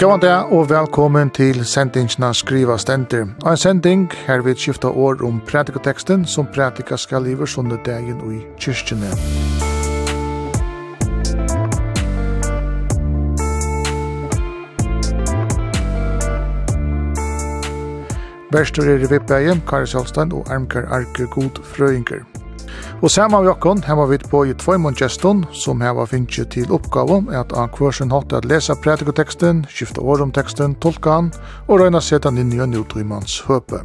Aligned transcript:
Gåan 0.00 0.20
dag 0.20 0.48
og 0.52 0.70
velkommen 0.70 1.28
til 1.36 1.58
sendingsna 1.68 2.30
Skriva 2.32 2.78
Stenter. 2.80 3.26
En 3.44 3.56
sending 3.60 4.06
her 4.24 4.40
vi 4.40 4.54
skifta 4.56 4.88
år 4.88 5.20
om 5.28 5.42
pratikateksten 5.44 6.24
som 6.24 6.46
pratika 6.48 6.96
skal 6.96 7.26
liver 7.28 7.44
sånne 7.44 7.76
dagen 7.84 8.16
og 8.24 8.32
i 8.32 8.40
kyrkjene. 8.56 9.10
Verstor 18.56 18.88
er 18.88 19.04
i 19.04 19.12
Vippeien, 19.12 19.60
Kari 19.68 19.84
Sjálstein 19.84 20.32
og 20.32 20.48
Armkar 20.48 20.88
Arke 20.88 21.28
God 21.36 21.60
Frøyngur. 21.74 22.24
Og 23.00 23.08
saman 23.08 23.46
vi 23.46 23.48
okkon 23.48 23.80
hemma 23.86 24.04
vi 24.10 24.18
på 24.20 24.42
i 24.44 24.52
tvojmon 24.60 24.94
gestun 24.94 25.46
som 25.56 25.80
heva 25.80 26.04
finnst 26.04 26.50
til 26.52 26.72
oppgave 26.72 27.22
at 27.32 27.54
an 27.56 27.72
kvørsen 27.72 28.12
hatt 28.12 28.34
at 28.36 28.44
lesa 28.44 28.76
pratikoteksten, 28.76 29.64
skifta 29.72 30.04
om 30.04 30.32
teksten, 30.32 30.74
tolka 30.84 31.16
han 31.16 31.32
og 31.68 31.80
røyna 31.80 32.00
seta 32.00 32.28
inn 32.28 32.52
i 32.52 32.60
en 32.60 32.76
utrymans 32.76 33.40
høpe. 33.48 33.80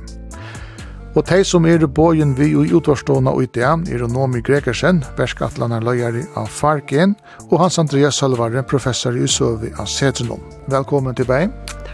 Og 1.16 1.24
tei 1.24 1.46
som 1.48 1.66
er 1.66 1.88
bojen 1.88 2.36
vi 2.36 2.52
i 2.52 2.74
utvarstående 2.76 3.32
og 3.32 3.44
idea 3.44 3.78
er 3.88 4.04
Nomi 4.12 4.41
Gregersen, 4.41 5.00
verskatlanar 5.16 5.80
løyari 5.80 6.26
av 6.36 6.52
Fargen, 6.52 7.16
og 7.50 7.60
Hans 7.63 7.80
Andreas 7.80 8.20
Sølvare, 8.20 8.63
professor 8.68 9.16
i 9.16 9.27
Søvi 9.27 9.72
av 9.80 9.88
Sedrenom. 9.88 10.44
Velkommen 10.68 11.16
til 11.16 11.32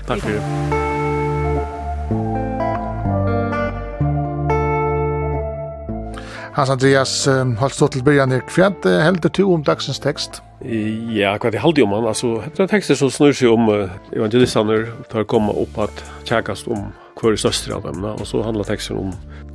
Takk 0.08 0.26
for 0.26 0.32
det. 0.32 0.91
Hans 6.62 6.70
Andreas, 6.70 7.12
holdt 7.58 7.74
stått 7.74 7.96
til 7.96 8.04
byrjan 8.06 8.30
her. 8.36 8.44
Kvjant 8.46 8.84
heldur 8.86 9.32
to 9.34 9.48
om 9.50 9.64
dagsens 9.66 9.98
tekst? 9.98 10.44
Ja, 10.62 11.32
hva 11.42 11.50
er 11.50 11.56
det 11.56 11.62
halde 11.64 11.82
om 11.82 11.96
han. 11.96 12.06
Altså, 12.06 12.36
det 12.54 12.62
er 12.62 12.70
tekster 12.70 13.00
som 13.00 13.10
snur 13.10 13.34
seg 13.34 13.50
om 13.50 13.72
evangelistaner, 14.14 14.92
tar 15.10 15.26
komma 15.26 15.56
opp 15.58 15.80
at 15.88 16.04
tjekast 16.30 16.70
om 16.70 16.92
hver 17.18 17.40
største 17.42 17.74
av 17.74 17.88
dem, 17.88 18.06
og 18.06 18.22
så 18.30 18.44
handlar 18.46 18.70
teksten 18.70 19.00
om 19.02 19.10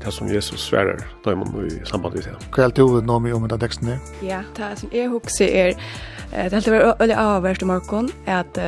det 0.05 0.13
som 0.13 0.29
Jesus 0.29 0.61
sverar 0.69 1.03
da 1.25 1.33
er 1.33 1.39
man 1.41 1.55
i 1.67 1.81
samband 1.89 2.15
med 2.15 2.29
det. 2.29 2.37
Hva 2.55 2.67
er 2.67 2.75
det 2.75 2.77
du 2.77 3.01
nå 3.01 3.19
med 3.19 3.37
om 3.37 3.49
den 3.49 3.61
teksten 3.61 3.95
er? 3.95 4.13
Ja, 4.23 4.43
det 4.57 4.75
som 4.81 4.93
jeg 4.93 5.11
husker 5.13 5.49
er 5.49 5.75
det 6.33 6.53
helt 6.53 6.69
var 6.71 6.97
veldig 6.99 7.17
avhverst 7.17 7.63
i 7.63 7.67
morgen 7.69 8.09
at 8.27 8.59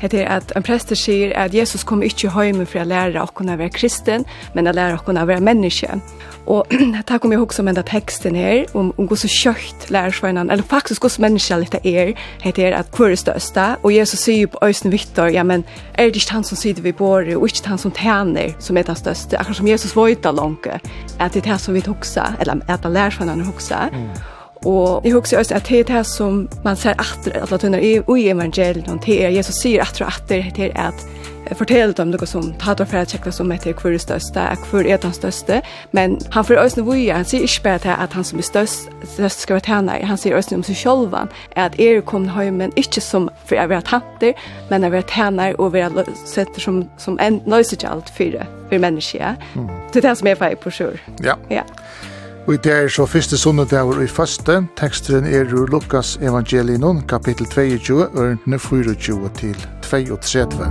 heter 0.00 0.28
at 0.30 0.52
en 0.56 0.62
prester 0.62 0.96
sier 0.96 1.32
at 1.36 1.54
Jesus 1.54 1.82
kom 1.84 2.04
ikke 2.06 2.30
hem 2.30 2.62
for 2.66 2.84
å 2.84 2.86
lære 2.86 3.22
och 3.22 3.34
kunna 3.34 3.56
være 3.58 3.74
kristen, 3.74 4.24
men 4.54 4.68
å 4.68 4.72
lære 4.72 4.94
och 4.94 5.04
kunna 5.04 5.24
være 5.26 5.40
menneske. 5.40 6.00
Og 6.46 6.70
det 7.08 7.20
kom 7.20 7.32
jeg 7.32 7.40
husker 7.40 7.62
om 7.62 7.74
den 7.74 7.84
teksten 7.88 8.36
her, 8.36 8.64
om, 8.74 8.92
om 8.98 9.08
hvor 9.08 9.16
så 9.16 9.28
kjøkt 9.28 9.90
lærersveinene, 9.90 10.52
eller 10.52 10.64
faktisk 10.64 11.02
hos 11.02 11.18
mennesker 11.18 11.58
litt 11.58 11.74
er, 11.82 12.12
heter 12.44 12.76
at 12.78 12.90
hvor 12.94 13.10
er 13.10 13.18
største, 13.18 13.66
og 13.82 13.94
Jesus 13.94 14.20
sier 14.20 14.46
på 14.52 14.60
Øysten 14.62 14.92
vittor 14.92 15.32
ja, 15.32 15.42
men 15.42 15.64
er 15.94 16.12
det 16.12 16.22
ikke 16.22 16.38
han 16.38 16.44
som 16.44 16.60
sitter 16.60 16.82
ved 16.82 16.92
båret, 17.00 17.36
og 17.36 17.48
ikke 17.48 17.68
han 17.68 17.80
som 17.80 17.92
tjener, 17.92 18.54
som 18.58 18.76
er 18.76 18.86
den 18.86 18.96
største, 18.96 19.38
akkurat 19.38 19.56
som 19.56 19.68
Jesus 19.68 19.96
var 19.96 20.14
langt 20.32 20.53
tanke. 20.54 20.80
at 21.20 21.34
det 21.34 21.46
er 21.46 21.52
det 21.52 21.60
som 21.60 21.74
vi 21.74 21.82
huxar, 21.86 22.36
eller 22.40 22.60
at 22.68 22.82
det 22.82 22.92
lär 22.92 23.10
sig 23.10 23.26
när 23.26 23.36
man 23.36 23.46
huxar. 23.46 23.88
Mm. 23.92 24.08
Og 24.64 25.04
jeg 25.04 25.12
husker 25.12 25.38
også 25.38 25.58
at 25.58 25.68
det 25.68 25.80
er 25.80 25.90
det 25.90 26.06
som 26.08 26.44
man 26.64 26.76
ser 26.76 26.96
atter, 26.98 27.42
at 27.42 27.50
det 27.62 27.74
er 27.74 28.16
i 28.16 28.28
evangeliet, 28.30 28.88
det 29.06 29.20
er 29.24 29.34
Jesus 29.34 29.60
sier 29.60 29.84
atter 29.84 30.06
og 30.06 30.12
atter, 30.14 30.50
det 30.56 30.70
er 30.72 30.88
at 30.88 31.04
fortelle 31.52 31.92
dem 31.96 32.12
noe 32.12 32.26
som 32.28 32.52
tatt 32.60 32.80
og 32.80 32.88
færa 32.88 33.04
tjekka 33.08 33.32
som 33.34 33.50
heter 33.52 33.74
hver 33.76 33.96
er 33.96 34.02
største, 34.02 34.44
hver 34.70 34.88
er 34.88 35.00
den 35.02 35.12
største, 35.12 35.60
men 35.92 36.16
han 36.32 36.46
fyrir 36.46 36.62
òsne 36.62 36.84
vui, 36.86 37.08
han 37.12 37.26
sier 37.28 37.44
ikke 37.44 37.66
bare 37.66 37.82
til 37.84 37.92
at 37.92 38.16
han 38.16 38.24
som 38.24 38.40
er 38.40 38.48
størst, 38.48 38.88
størst 39.16 39.44
skal 39.44 39.58
være 39.58 39.66
tjener. 39.68 40.06
han 40.06 40.20
sier 40.20 40.38
òsne 40.38 40.60
om 40.60 40.64
seg 40.64 40.76
selv, 40.76 41.14
at 41.56 41.78
er 41.80 42.00
kommet 42.00 42.32
kom 42.32 42.54
men 42.54 42.72
ikke 42.76 43.00
som 43.00 43.28
for 43.44 43.60
å 43.60 43.68
være 43.68 43.82
tanter, 43.82 44.32
men 44.70 44.84
å 44.84 44.90
være 44.90 45.08
tjener, 45.10 45.54
og 45.58 45.72
være 45.72 46.04
sett 46.24 46.48
som, 46.58 46.84
som 46.96 47.18
en 47.20 47.42
nøysekjalt 47.46 48.10
for, 48.16 48.40
for 48.68 48.78
mennesker. 48.78 49.36
Mm. 49.54 49.68
Det 49.92 50.00
er 50.00 50.08
det 50.08 50.18
som 50.18 50.28
er 50.28 50.40
feil 50.40 50.56
på 50.56 50.70
sjur. 50.70 51.00
Ja. 51.22 51.36
Ja. 51.50 51.62
Og 52.46 52.64
det 52.64 52.72
er 52.72 52.88
så 52.88 53.06
første 53.06 53.38
sunnedagur 53.38 54.02
i 54.04 54.06
første. 54.06 54.66
Teksteren 54.76 55.24
er 55.24 55.48
ur 55.54 55.66
Lukas 55.72 56.18
evangelinon, 56.20 57.00
kapittel 57.08 57.46
22, 57.46 58.08
ørendene 58.16 58.58
24 58.58 59.30
til 59.38 59.56
32. 59.82 60.68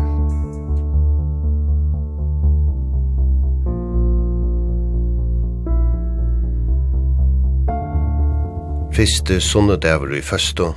Fyrste 8.94 9.42
sunnudavur 9.42 10.14
i 10.14 10.22
fyrstu, 10.22 10.70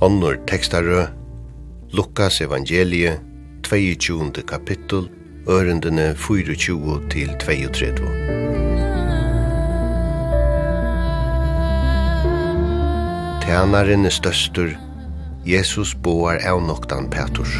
onnur 0.00 0.36
tekstarö, 0.46 1.06
Lukas 1.92 2.40
evangelie, 2.40 3.20
22. 3.64 4.32
kapittel, 4.48 5.08
ørendene 5.48 6.14
24 6.14 7.00
til 7.10 7.36
32. 7.40 8.65
Tænaren 13.46 14.04
er 14.04 14.10
støstur, 14.10 14.72
Jesus 15.46 15.94
boar 15.94 16.40
avnoktan 16.42 17.06
Petrus. 17.10 17.52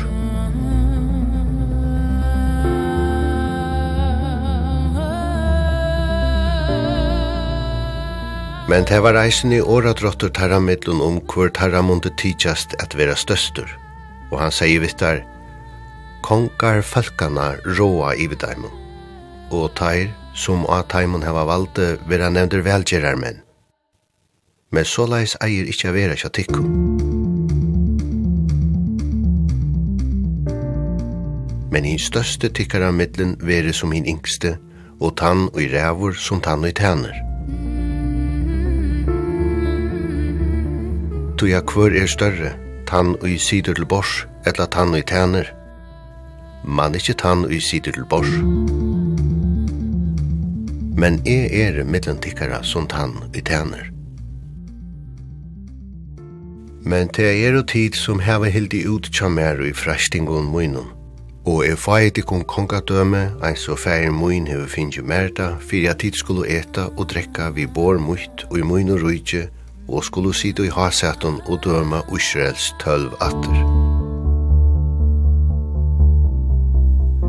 Men 8.66 8.82
det 8.91 8.98
var 8.98 9.14
reisen 9.14 9.54
i 9.54 9.60
åra 9.60 9.94
drottur 9.94 10.34
tarramidlun 10.34 11.00
om 11.00 11.22
hvor 11.22 11.54
tarra 11.54 11.84
måtte 11.86 12.10
tidsast 12.18 12.74
at 12.82 12.98
vera 12.98 13.14
støstur. 13.14 13.70
Og 14.32 14.41
han 14.42 14.50
sier 14.50 14.82
vittar, 14.82 15.22
Konkar 16.26 16.82
falkana 16.82 17.53
råa 17.78 18.16
i 18.18 18.26
vidaimun, 18.26 18.74
og 19.54 19.70
tair 19.78 20.10
som 20.34 20.66
av 20.66 20.88
taimun 20.91 21.22
hava 21.22 21.47
valde 21.47 21.94
vera 22.10 22.34
nevndur 22.34 22.66
velgerarmenn 22.66 23.46
men 24.76 24.84
såleis 24.84 25.32
eier 25.41 25.69
ikkje 25.72 25.92
vera 25.94 26.16
kja 26.20 26.28
tikku. 26.37 26.60
Men 31.72 31.88
hin 31.88 32.00
største 32.00 32.50
tikkara 32.53 32.91
middelen 32.92 33.38
vere 33.41 33.72
som 33.72 33.94
hin 33.97 34.04
yngste, 34.04 34.59
og 35.00 35.16
tann 35.16 35.47
og 35.48 35.62
i 35.65 35.70
rævur 35.72 36.12
som 36.20 36.44
tann 36.44 36.65
og 36.65 36.75
i 36.75 36.76
tæner. 36.76 37.16
Tuja 41.41 41.65
kvør 41.65 41.97
er 42.03 42.12
større, 42.12 42.53
tann 42.88 43.16
og 43.16 43.28
i 43.32 43.41
sidur 43.41 43.81
til 43.81 43.88
bors, 43.88 44.26
etla 44.44 44.69
tann 44.69 44.92
og 44.92 45.00
i 45.00 45.09
tæner, 45.09 45.53
man 46.65 46.97
ikkje 47.00 47.16
tann 47.25 47.48
og 47.48 47.53
i 47.53 47.65
sidur 47.65 47.97
til 47.97 48.09
bors. 48.12 48.32
Men 51.00 51.22
e 51.25 51.42
er 51.65 51.84
middelen 51.84 52.20
tikkara 52.20 52.62
som 52.62 52.88
tann 52.88 53.22
og 53.25 53.36
i 53.36 53.41
tæner 53.41 53.96
men 56.86 57.08
det 57.16 57.26
er 57.42 57.56
og 57.58 57.66
tid 57.72 57.97
som 57.98 58.20
heva 58.22 58.47
hildi 58.47 58.84
ut 58.86 59.08
tjamer 59.10 59.58
i 59.66 59.72
fræstingun 59.74 60.47
munnen. 60.52 60.92
Og 61.47 61.66
er 61.66 61.78
fæet 61.78 62.19
ikon 62.19 62.44
kongadøme, 62.47 63.22
ein 63.42 63.56
så 63.58 63.74
fæir 63.78 64.10
munn 64.10 64.47
hefur 64.47 64.70
finnje 64.70 65.02
merda, 65.02 65.48
fyrir 65.60 65.91
at 65.91 65.98
tid 66.02 66.14
skulle 66.14 66.47
eta 66.47 66.86
og 66.97 67.08
drekka 67.10 67.50
vi 67.54 67.66
bor 67.66 67.98
mutt 67.98 68.47
og 68.50 68.58
i 68.58 68.62
muin 68.62 68.91
og 68.91 69.02
rujtje, 69.02 69.48
og 69.88 70.04
skulle 70.04 70.34
sitte 70.34 70.66
i 70.66 70.70
hasetun 70.70 71.41
og 71.47 71.58
døme 71.64 72.02
Israels 72.14 72.70
tølv 72.82 73.14
atter. 73.20 73.58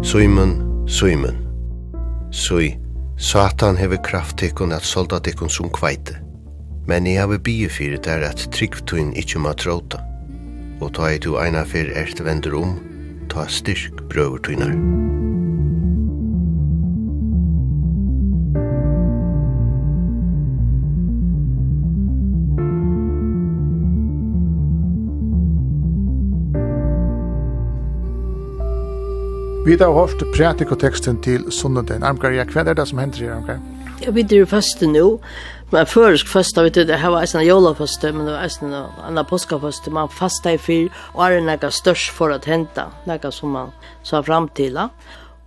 Suimen, 0.03 0.53
Suimen. 0.87 1.41
Sui, 2.31 2.75
Satan 3.17 3.77
hefur 3.77 4.01
kraft 4.03 4.37
tikkun 4.37 4.71
at 4.71 4.85
soldat 4.85 5.23
tikkun 5.23 5.49
som 5.49 5.69
kveite. 5.69 6.26
Men 6.87 7.07
jeg 7.07 7.19
har 7.19 7.37
bygget 7.37 7.71
fyrir 7.71 7.99
der 7.99 8.23
at 8.29 8.45
tryggtun 8.55 9.11
ikkje 9.19 9.41
må 9.43 9.51
tråta. 9.59 9.99
Og 10.79 10.93
ta 10.95 11.09
i 11.11 11.19
to 11.19 11.35
eina 11.35 11.65
fyrir 11.67 11.91
ert 11.99 12.21
vender 12.23 12.55
om, 12.55 12.77
ta 13.27 13.43
styrk 13.51 14.05
brøvertunar. 14.07 14.71
Vi 29.67 29.75
har 29.75 29.91
hørt 29.91 30.23
pratikoteksten 30.31 31.19
til 31.19 31.51
Sunnenden. 31.51 32.03
Armgar, 32.07 32.31
ja, 32.31 32.47
hva 32.47 32.63
er 32.63 32.77
det 32.79 32.87
som 32.87 33.03
hender 33.03 33.25
her, 33.25 33.33
Armgar? 33.35 33.59
Ja, 33.99 34.13
vi 34.15 34.23
er 34.23 34.45
fast 34.47 34.79
nå, 34.85 35.17
Men 35.67 35.83
førisk 35.83 36.29
vet 36.31 36.77
vi 36.77 36.83
det 36.87 36.99
her 37.01 37.11
var 37.11 37.25
en 37.27 37.43
jólafasta, 37.43 38.13
men 38.15 38.25
det 38.25 38.33
var 38.33 38.53
en 38.63 38.75
anna 39.03 39.23
påskafaste. 39.23 39.91
man 39.91 40.09
fasta 40.09 40.53
i 40.53 40.57
fyr, 40.57 40.87
og 41.13 41.25
er 41.25 41.41
nekka 41.41 41.71
størst 41.71 42.09
for 42.11 42.31
att 42.31 42.45
henta, 42.45 42.85
nekka 43.05 43.31
som 43.31 43.49
man 43.49 43.71
sa 44.03 44.21
fram 44.21 44.47
til. 44.47 44.77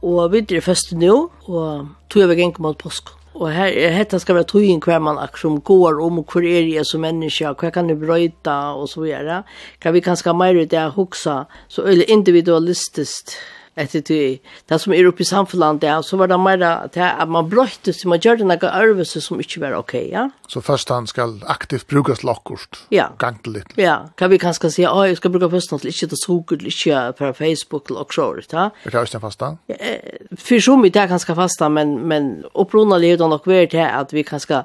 Og 0.02 0.32
vi 0.32 0.56
er 0.56 0.60
fasta 0.60 0.96
nu, 0.96 1.30
og 1.48 1.88
tog 2.10 2.28
vi 2.28 2.34
gengum 2.34 2.62
mot 2.62 2.78
påsk. 2.78 3.08
Og 3.34 3.52
her, 3.52 3.90
hetta 3.90 4.18
skal 4.18 4.34
være 4.34 4.44
togin 4.44 4.80
hver 4.84 4.98
man 4.98 5.18
akkurat 5.18 5.64
går 5.64 6.00
om, 6.04 6.18
og 6.18 6.26
hvor 6.32 6.42
er 6.42 6.68
jeg 6.68 6.86
som 6.86 7.00
menneske, 7.00 7.46
hva 7.46 7.70
kan 7.70 7.88
du 7.88 7.94
brøyta, 7.94 8.74
og 8.74 8.88
så 8.88 9.00
videre. 9.00 9.42
Kan 9.80 9.94
vi 9.94 10.00
kanskje 10.00 10.34
mer 10.34 10.54
ut 10.54 10.70
det 10.70 10.76
jeg 10.76 10.90
hoksa, 10.90 11.44
så 11.68 11.82
eller 11.82 12.10
individualistisk 12.10 13.32
etter 13.78 14.02
det. 14.06 14.40
Det 14.68 14.78
som 14.80 14.92
er 14.94 15.08
oppe 15.08 15.22
i 15.24 15.28
samfunnet, 15.28 15.84
ja, 15.86 15.98
så 16.02 16.18
var 16.20 16.30
det 16.30 16.38
mer 16.42 16.62
at 16.66 16.98
man 17.30 17.48
brøyte 17.50 17.94
så 17.94 18.10
man 18.10 18.20
gjør 18.22 18.40
det 18.40 18.48
noen 18.48 18.66
øvelse 18.82 19.22
som 19.22 19.40
ikke 19.42 19.62
var 19.62 19.76
ok, 19.78 19.94
ja. 20.10 20.26
Så 20.50 20.62
først 20.64 20.90
han 20.90 21.06
skal 21.10 21.38
aktivt 21.50 21.86
brukes 21.90 22.22
slagkort, 22.24 22.82
ja. 22.94 23.10
gang 23.18 23.38
til 23.44 23.58
litt. 23.58 23.74
Ja, 23.80 24.10
kan 24.18 24.32
vi 24.32 24.40
kanskje 24.42 24.72
si, 24.74 24.86
å, 24.88 25.04
jeg 25.08 25.20
skal 25.20 25.34
bruke 25.34 25.50
først 25.52 25.74
til 25.76 25.92
ikke 25.92 26.10
til 26.12 26.22
sukker, 26.24 26.64
ikke 26.72 27.02
på 27.18 27.32
Facebook 27.38 27.90
eller 27.90 28.08
kjøret, 28.10 28.52
ja. 28.52 28.70
Er 28.84 28.96
det 28.96 29.06
ikke 29.08 29.22
fasta? 29.26 29.54
Ja, 29.70 29.96
for 30.38 30.66
så 30.66 30.78
mye 30.80 30.94
det 30.94 31.04
er 31.04 31.12
kanskje 31.12 31.38
fasta, 31.38 31.70
men, 31.72 31.98
men 32.10 32.32
opprunnet 32.54 33.04
er 33.06 33.20
det 33.20 33.30
nok 33.30 33.46
vært 33.48 33.74
til 33.76 33.86
at 33.86 34.12
vi 34.14 34.26
kanskje 34.26 34.64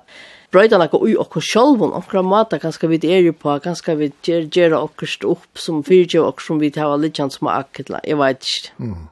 brøyda 0.54 0.80
nokko 0.82 1.02
ui 1.06 1.16
okkur 1.20 1.44
sjálvun, 1.44 1.94
okkur 1.98 2.22
mata 2.26 2.60
kanska 2.60 2.90
vi 2.92 3.00
er 3.04 3.32
på 3.32 3.60
kanska 3.64 3.96
vi 3.96 4.12
ger 4.24 4.48
gera 4.52 4.82
okkurst 4.86 5.24
upp 5.24 5.60
som 5.60 5.84
fyrje 5.84 6.22
okkur 6.22 6.48
som 6.50 6.60
vi 6.60 6.72
hava 6.76 6.98
litjan 6.98 7.32
som 7.32 7.48
akketla 7.52 8.02
jeg 8.04 8.20
veit 8.20 8.44
ikkje 8.44 8.74
mm. 8.78 9.08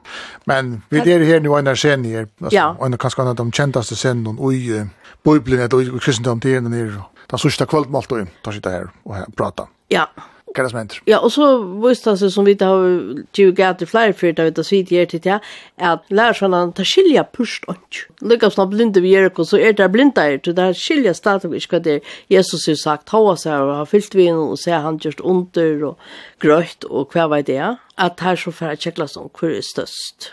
men 0.50 0.76
vi 0.90 1.00
er 1.00 1.24
her 1.24 1.40
nu 1.40 1.54
einar 1.56 1.74
sen 1.80 2.04
her, 2.04 2.28
ja. 2.50 2.74
einar 2.80 2.98
kanska 2.98 3.22
einar 3.22 3.38
av 3.38 3.42
de 3.44 3.50
kjentaste 3.50 3.96
sendon 3.96 4.38
ui 4.38 4.68
uh, 4.70 4.86
bibelen 5.24 5.66
og 5.70 6.00
kristendom 6.00 6.40
til 6.40 6.58
einar 6.58 6.70
nere 6.70 7.08
den 7.30 7.40
sørste 7.40 7.66
kvöldmalt 7.66 8.12
og 8.12 8.28
ta 8.44 8.52
sitta 8.52 8.70
her 8.70 8.90
og 9.04 9.34
prata. 9.36 9.66
Ja 9.90 10.06
Kan 10.54 10.64
det 10.64 10.70
som 10.70 10.78
händer? 10.78 11.02
Ja, 11.04 11.18
och 11.18 11.32
så 11.32 11.62
visst 11.88 12.04
han 12.04 12.18
sig 12.18 12.30
som 12.30 12.44
vi 12.44 12.56
har 12.60 12.84
ju 13.32 13.54
gett 13.58 13.82
i 13.82 13.86
flera 13.86 14.12
fyrt 14.12 14.38
av 14.38 14.46
ett 14.46 14.66
svit 14.66 14.90
ger 14.90 15.06
till 15.06 15.20
det 15.20 15.40
att 15.76 16.04
lärsarna 16.08 16.72
tar 16.72 16.84
skilja 16.84 17.24
pusht 17.24 17.64
och 17.64 17.96
lukka 18.20 18.50
såna 18.50 18.66
blinde 18.66 19.00
vi 19.00 19.08
gör 19.08 19.44
så 19.44 19.58
är 19.58 19.72
det 19.72 19.88
blinda 19.88 20.30
är 20.30 20.38
det 20.38 20.52
där 20.52 20.74
skilja 20.74 21.14
staten 21.14 21.50
vi 21.50 21.60
ska 21.60 21.78
det 21.78 22.00
Jesus 22.26 22.66
har 22.66 22.74
sagt 22.74 23.08
ha 23.08 23.36
så 23.36 23.50
har 23.50 23.72
han 23.72 23.86
fyllt 23.86 24.14
vi 24.14 24.32
och 24.32 24.58
se 24.58 24.70
han 24.70 24.98
just 25.02 25.20
under 25.20 25.84
och 25.84 25.98
gröt 26.40 26.84
och 26.84 27.12
kvar 27.12 27.28
vad 27.28 27.44
det 27.44 27.56
är 27.56 27.76
att 27.94 28.20
här 28.20 28.36
så 28.36 28.52
för 28.52 28.68
att 28.68 28.80
checklas 28.80 29.16
om 29.16 29.30
hur 29.40 29.50
är 29.50 29.60
störst. 29.60 30.32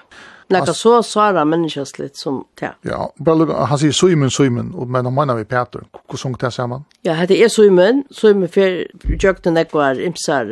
Nekka 0.51 0.73
så 0.73 1.03
såra 1.03 1.45
människas 1.45 1.99
litt 1.99 2.17
som 2.17 2.45
det. 2.59 2.73
Ja, 2.81 3.13
bara 3.15 3.65
han 3.65 3.79
sier 3.79 3.91
Simon 3.91 4.31
Simon 4.31 4.73
och 4.75 4.87
men 4.87 5.05
han 5.05 5.13
mener 5.13 5.35
vi 5.35 5.45
Peter. 5.45 5.83
Hvor 6.07 6.17
sång 6.17 6.35
det 6.39 6.51
säger 6.51 6.67
man? 6.67 6.83
Ja, 7.01 7.25
det 7.27 7.43
er 7.43 7.49
Simon, 7.49 8.03
Simon 8.11 8.47
för 8.47 8.87
jøkten 9.23 9.53
det 9.53 10.05
imsar 10.05 10.45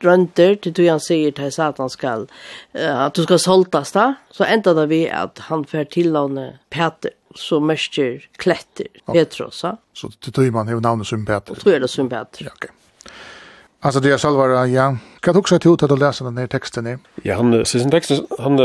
runt 0.00 0.34
till 0.34 0.72
du 0.72 0.88
han 0.88 1.00
sier 1.00 1.32
til 1.32 1.52
Satan 1.52 1.90
skal, 1.90 2.26
uh, 2.74 3.06
at 3.06 3.14
du 3.14 3.22
skal 3.22 3.38
soltas 3.38 3.92
da. 3.92 4.14
Så 4.30 4.44
enda 4.44 4.74
da 4.74 4.86
vi 4.86 5.08
at 5.08 5.38
han 5.38 5.64
för 5.64 5.84
till 5.84 6.16
Peter 6.70 7.10
så 7.34 7.60
mørker 7.60 8.24
kletter, 8.36 8.86
Petros. 9.12 9.60
Ja. 9.62 9.76
Så 9.92 10.10
till 10.10 10.52
man 10.52 10.68
har 10.68 10.80
navnet 10.80 11.06
Simon 11.06 11.26
Peter. 11.26 11.54
Tror 11.54 11.72
jag 11.72 11.82
det 11.82 11.88
Simon 11.88 12.10
Peter. 12.10 12.44
Ja, 12.44 12.50
ok. 12.52 12.70
Alltså 13.86 14.00
det 14.00 14.08
jag 14.08 14.20
själv 14.20 14.36
var 14.36 14.66
ja. 14.66 14.96
Kan 15.20 15.34
du 15.34 15.38
också 15.38 15.58
ta 15.58 15.74
ut 15.74 15.82
att 15.82 15.98
läsa 15.98 16.24
den 16.24 16.38
här 16.38 16.46
texten 16.46 16.86
här? 16.86 16.98
Ja, 17.22 17.36
han 17.36 17.64
så 17.64 17.78
sin 17.78 17.90
text 17.90 18.10
han 18.38 18.58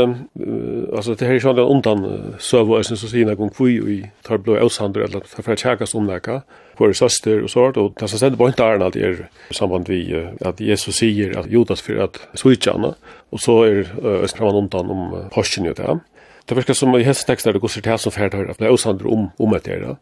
alltså 0.96 1.14
det 1.14 1.24
här 1.26 1.34
är 1.34 1.54
ju 1.54 1.60
undan 1.60 2.22
så 2.38 2.64
vad 2.64 2.86
så 2.86 2.96
sina 2.96 3.34
gång 3.34 3.50
kvui 3.50 3.92
i 3.92 4.10
tar 4.22 4.38
blå 4.38 4.56
aushander 4.56 5.00
eller 5.00 5.20
för 5.20 5.42
för 5.42 5.56
checka 5.56 5.86
som 5.86 6.06
där 6.06 6.40
för 6.78 6.92
syster 6.92 7.42
och 7.42 7.50
sånt 7.50 7.76
och 7.76 7.92
det 8.00 8.08
så 8.08 8.18
sent 8.18 8.38
på 8.38 8.46
inte 8.46 8.64
är 8.64 9.28
i 9.50 9.54
samband 9.54 9.88
vi 9.88 10.28
att 10.40 10.60
Jesus 10.60 10.96
säger 10.96 11.38
att 11.38 11.46
Judas 11.46 11.80
för 11.80 11.96
att 11.96 12.20
switcha 12.34 12.94
och 13.30 13.40
så 13.40 13.62
är 13.62 14.06
östramman 14.06 14.56
undan 14.56 14.90
om 14.90 15.28
passion 15.34 15.64
ju 15.64 15.72
där. 15.72 15.98
Det 16.44 16.54
verkar 16.54 16.74
som 16.74 16.96
i 16.96 17.04
texten 17.04 17.52
det 17.52 17.58
går 17.58 17.68
så 17.68 17.80
till 17.80 17.98
som 17.98 18.12
färdar 18.12 18.44
att 18.50 18.58
blå 18.58 18.68
aushander 18.68 19.06
om 19.06 19.30
om 19.36 19.50
det 19.50 19.58
där. 19.64 19.96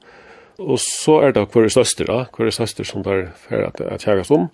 Och 0.56 0.80
så 0.80 1.20
är 1.20 1.32
det 1.32 1.46
kvar 1.46 1.68
syster, 1.68 2.24
kvar 2.32 2.50
syster 2.50 2.84
som 2.84 3.02
där 3.02 3.30
för 3.48 3.62
att 3.62 3.80
att 3.80 4.00
checkas 4.00 4.30
om. 4.30 4.48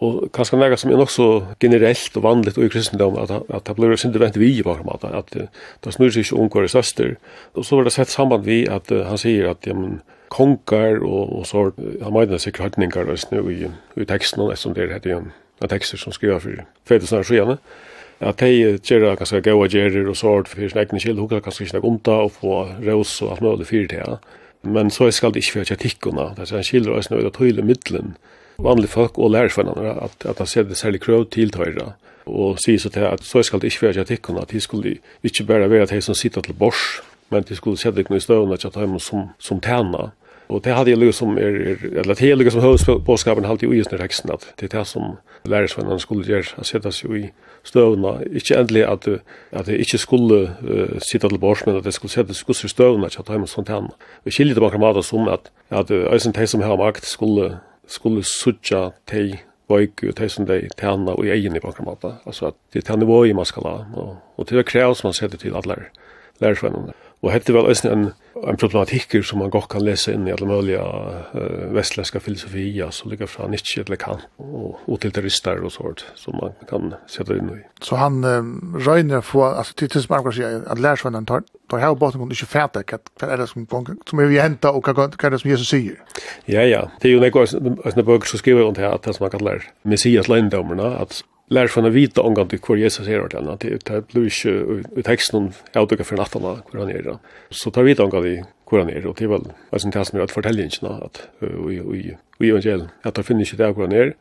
Og 0.00 0.30
kanskje 0.32 0.56
nega 0.56 0.78
som 0.80 0.90
er 0.90 0.96
nok 0.96 1.10
så 1.12 1.26
generelt 1.60 2.14
og 2.16 2.24
vanligt 2.24 2.56
og 2.58 2.64
i 2.64 2.70
kristendom, 2.72 3.18
at, 3.20 3.34
at 3.52 3.66
det 3.66 3.74
blir 3.76 3.98
sindi 4.00 4.20
vent 4.22 4.38
vi 4.40 4.62
på 4.64 4.72
at, 4.94 5.04
at 5.04 5.34
det 5.84 5.92
snur 5.92 6.08
seg 6.08 6.24
ikke 6.24 6.38
omkvar 6.40 6.64
i 6.64 6.72
søster. 6.72 7.18
Og 7.54 7.64
så 7.64 7.76
var 7.76 7.84
det 7.84 7.92
sett 7.92 8.08
samband 8.08 8.48
vi 8.48 8.62
at 8.64 8.88
uh, 8.92 9.04
han 9.04 9.20
sier 9.20 9.50
at 9.50 9.68
ja, 9.68 9.76
men, 9.76 10.00
konger 10.30 11.02
og, 11.02 11.38
og 11.40 11.46
så, 11.46 11.68
han 11.76 12.14
meidna 12.14 12.38
sikkert 12.38 12.78
høytningar 12.78 13.10
i, 13.50 13.68
i 14.00 14.08
teksten, 14.08 14.44
som 14.56 14.74
det 14.74 14.90
heter 14.92 15.10
jo 15.10 15.22
en 15.60 15.68
tekster 15.68 15.98
som 15.98 16.14
skriver 16.14 16.40
for 16.40 16.62
fedelsene 16.88 17.20
og 17.20 17.28
skyene, 17.28 17.56
at 18.20 18.40
de 18.40 18.78
gjør 18.78 19.16
ganske 19.18 19.40
gode 19.42 19.70
gjerer 19.72 20.08
og 20.08 20.16
sort 20.16 20.48
for 20.48 20.62
sin 20.62 20.78
egen 20.80 21.02
kjeld, 21.02 21.20
hukka 21.20 21.40
kanskje 21.44 21.66
ikke 21.66 21.82
om 21.84 21.98
og 22.14 22.32
få 22.36 22.60
rås 22.84 23.20
og 23.22 23.32
alt 23.32 23.44
mulig 23.44 23.66
fyrir 23.66 23.88
til, 23.88 24.18
men 24.62 24.90
så 24.90 25.10
skal 25.10 25.32
det 25.34 25.42
ikke 25.42 25.58
fyrir 25.58 25.70
kritikkene, 25.72 26.30
det 26.36 26.46
er 26.46 26.56
en 26.58 26.68
kjeld 26.70 26.88
og 26.88 27.02
det 27.02 27.24
er 27.24 27.36
tøyle 27.36 27.64
middelen, 27.66 28.14
vanlige 28.62 28.92
folk 28.92 29.18
og 29.18 29.30
lærersvennerne 29.30 29.96
at, 30.04 30.26
at 30.28 30.38
de 30.38 30.46
ser 30.46 30.68
det 30.68 30.76
særlig 30.76 31.00
krøv 31.00 31.28
til 31.30 31.50
tøyre 31.50 31.92
og 32.26 32.58
sier 32.62 32.78
så 32.78 32.90
til 32.92 33.06
at 33.06 33.24
så 33.24 33.42
skal 33.42 33.60
det 33.60 33.72
ikke 33.72 33.86
være 33.86 34.04
til 34.04 34.18
at 34.40 34.50
de 34.50 34.60
skulle 34.60 34.96
ikke 35.22 35.44
bare 35.44 35.70
være 35.70 35.86
de 35.86 36.00
som 36.00 36.14
sitter 36.14 36.40
til 36.40 36.52
bors, 36.52 37.00
men 37.30 37.42
de 37.42 37.56
skulle 37.56 37.78
sette 37.78 38.04
noe 38.08 38.16
i 38.18 38.20
støvende 38.20 38.56
til 38.56 38.68
at 38.68 38.74
de 38.74 39.00
som, 39.00 39.30
som 39.38 39.60
tjener. 39.60 40.10
Og 40.50 40.64
det 40.64 40.74
hadde 40.74 40.90
jeg 40.90 40.98
lukket 40.98 41.14
som, 41.14 41.36
er, 41.38 41.58
er, 41.72 41.82
eller 42.02 42.14
det 42.14 42.18
hele 42.18 42.50
som 42.50 42.62
høvdspåskapen 42.62 43.44
halte 43.46 43.66
i 43.66 43.70
uisne 43.70 44.00
reksten, 44.00 44.32
at 44.34 44.48
det 44.58 44.66
er 44.66 44.78
det 44.78 44.86
som 44.86 45.12
lærersvennerne 45.46 46.00
skulle 46.00 46.26
gjøre, 46.26 46.58
at 46.58 46.66
sette 46.66 46.90
seg 46.92 47.14
i 47.14 47.22
støvnene. 47.62 48.26
Ikke 48.34 48.58
endelig 48.58 48.82
at, 48.88 49.06
at 49.52 49.66
det 49.66 49.78
ikke 49.78 49.98
skulle 49.98 50.40
uh, 50.50 50.98
sitte 51.06 51.28
til 51.28 51.38
bors, 51.38 51.62
men 51.66 51.78
at 51.78 51.86
det 51.86 51.94
skulle 51.94 52.10
sette 52.10 52.34
seg 52.34 52.50
i 52.50 52.68
støvnene 52.74 53.10
til 53.14 53.22
at 53.22 53.30
de 53.30 53.46
som 53.46 53.64
tjener. 53.64 53.94
Vi 54.24 54.34
skiljer 54.34 54.58
det 54.58 54.64
på 54.64 54.92
det 54.96 55.04
som 55.06 55.28
at, 55.28 55.52
at, 55.70 55.90
uh, 55.90 56.10
at, 56.10 56.48
som 56.48 56.60
at, 56.60 56.66
har 56.66 56.76
makt 56.76 57.06
skulle 57.06 57.60
skulle 57.90 58.24
suttja 58.26 58.90
tei 59.10 59.34
veik 59.70 60.02
og 60.08 60.16
tei 60.18 60.28
som 60.30 60.46
dei 60.48 60.64
tæna 60.78 61.14
og 61.14 61.26
i 61.26 61.32
egen 61.34 61.56
i 61.56 61.62
bakken 61.62 61.86
måte. 61.86 62.14
Altså 62.26 62.50
at 62.50 62.58
det 62.74 62.84
tjena 62.86 63.06
vøy 63.08 63.32
man 63.36 63.48
skal 63.48 63.66
ha, 63.68 63.76
og, 63.94 64.16
og 64.36 64.46
til 64.46 64.58
det 64.58 64.66
krevs 64.66 65.04
man 65.04 65.16
setter 65.16 65.38
til 65.38 65.56
alle 65.56 65.78
lærersvennene. 66.40 66.94
Og 67.20 67.34
hette 67.34 67.52
vel 67.52 67.68
eisen 67.68 67.90
en, 67.92 68.04
en 68.48 68.56
problematikker 68.56 69.24
som 69.26 69.42
man 69.42 69.50
godt 69.52 69.68
kan 69.74 69.82
lese 69.84 70.14
inn 70.16 70.24
i 70.24 70.32
alle 70.32 70.46
mulige 70.48 70.80
uh, 70.80 71.66
vestlæska 71.74 72.22
filosofier, 72.24 72.88
som 72.96 73.10
ligger 73.12 73.28
fra 73.28 73.48
Nietzsche 73.50 73.82
eller 73.82 74.00
Kant, 74.00 74.24
og, 74.40 74.78
og 74.86 75.00
til 75.02 75.12
terrorister 75.12 75.60
og 75.60 75.74
sånt, 75.74 76.06
som 76.16 76.38
man 76.40 76.56
kan 76.70 76.94
sette 77.10 77.36
inn 77.36 77.50
i. 77.52 77.58
Så 77.84 77.98
han 78.00 78.24
um, 78.24 78.54
røyner 78.86 79.20
få, 79.20 79.44
altså 79.50 79.76
til 79.76 79.92
tusen 79.92 80.14
man 80.14 80.32
sier 80.32 80.64
at 80.64 80.80
lærersvennen 80.80 81.28
tar, 81.28 81.44
tar 81.68 81.84
her 81.84 81.98
båten 82.00 82.22
kunne 82.22 82.36
ikke 82.36 82.48
fæte 82.54 82.84
hva, 82.88 83.00
hva 83.20 83.28
er 83.28 83.44
det 83.44 83.50
som, 83.52 83.68
som 83.68 84.24
er 84.24 84.32
vi 84.32 84.40
hentet, 84.40 84.70
og 84.72 84.80
hva, 84.80 85.10
hva 85.12 85.28
er 85.28 85.36
det 85.36 85.42
som 85.44 85.52
Jesus 85.52 85.74
sier? 85.74 86.00
Ja, 86.48 86.64
ja. 86.64 86.86
Det 87.02 87.10
er 87.10 87.18
jo 87.18 87.20
nekko 87.20 87.44
eisne 87.44 88.06
bøker 88.06 88.32
som 88.32 88.40
skriver 88.40 88.64
om 88.64 88.72
det 88.78 88.86
her, 88.86 88.96
at 88.96 89.04
det 89.04 89.18
som 89.18 89.28
man 89.28 89.36
kallar 89.36 89.68
Messias 89.84 90.32
løgndommerne, 90.32 90.94
at 91.04 91.20
lär 91.50 91.66
från 91.66 91.86
att 91.86 91.92
vita 91.92 92.22
om 92.22 92.38
att 92.38 92.52
hur 92.68 92.76
Jesus 92.76 93.08
är 93.08 93.24
åt 93.24 93.34
att 93.34 93.60
Det 93.60 94.12
blir 94.12 94.46
ju 94.46 94.82
i 94.96 95.02
texten 95.02 95.52
avduka 95.74 96.04
för 96.04 96.16
natten 96.16 96.42
hur 96.72 96.78
han 96.80 96.90
är. 96.90 97.18
Så 97.50 97.70
tar 97.70 97.82
vi 97.82 97.94
tanka 97.94 98.18
i 98.18 98.44
hur 98.70 98.78
han 98.78 98.90
är 98.90 99.06
och 99.06 99.16
det 99.18 99.26
väl 99.26 99.42
alltså 99.70 99.88
inte 99.88 100.04
som 100.04 100.20
att 100.20 100.30
fortälja 100.30 100.64
inte 100.64 100.86
att 100.86 101.28
vi 101.38 101.80
vi 101.80 102.16
vi 102.38 102.48
evangel 102.50 102.88
att 103.02 103.14
det 103.14 103.22
finns 103.22 103.52
inte 103.52 103.64
där 103.64 103.74
hur 103.74 103.82
han 103.82 103.92
är. 103.92 104.14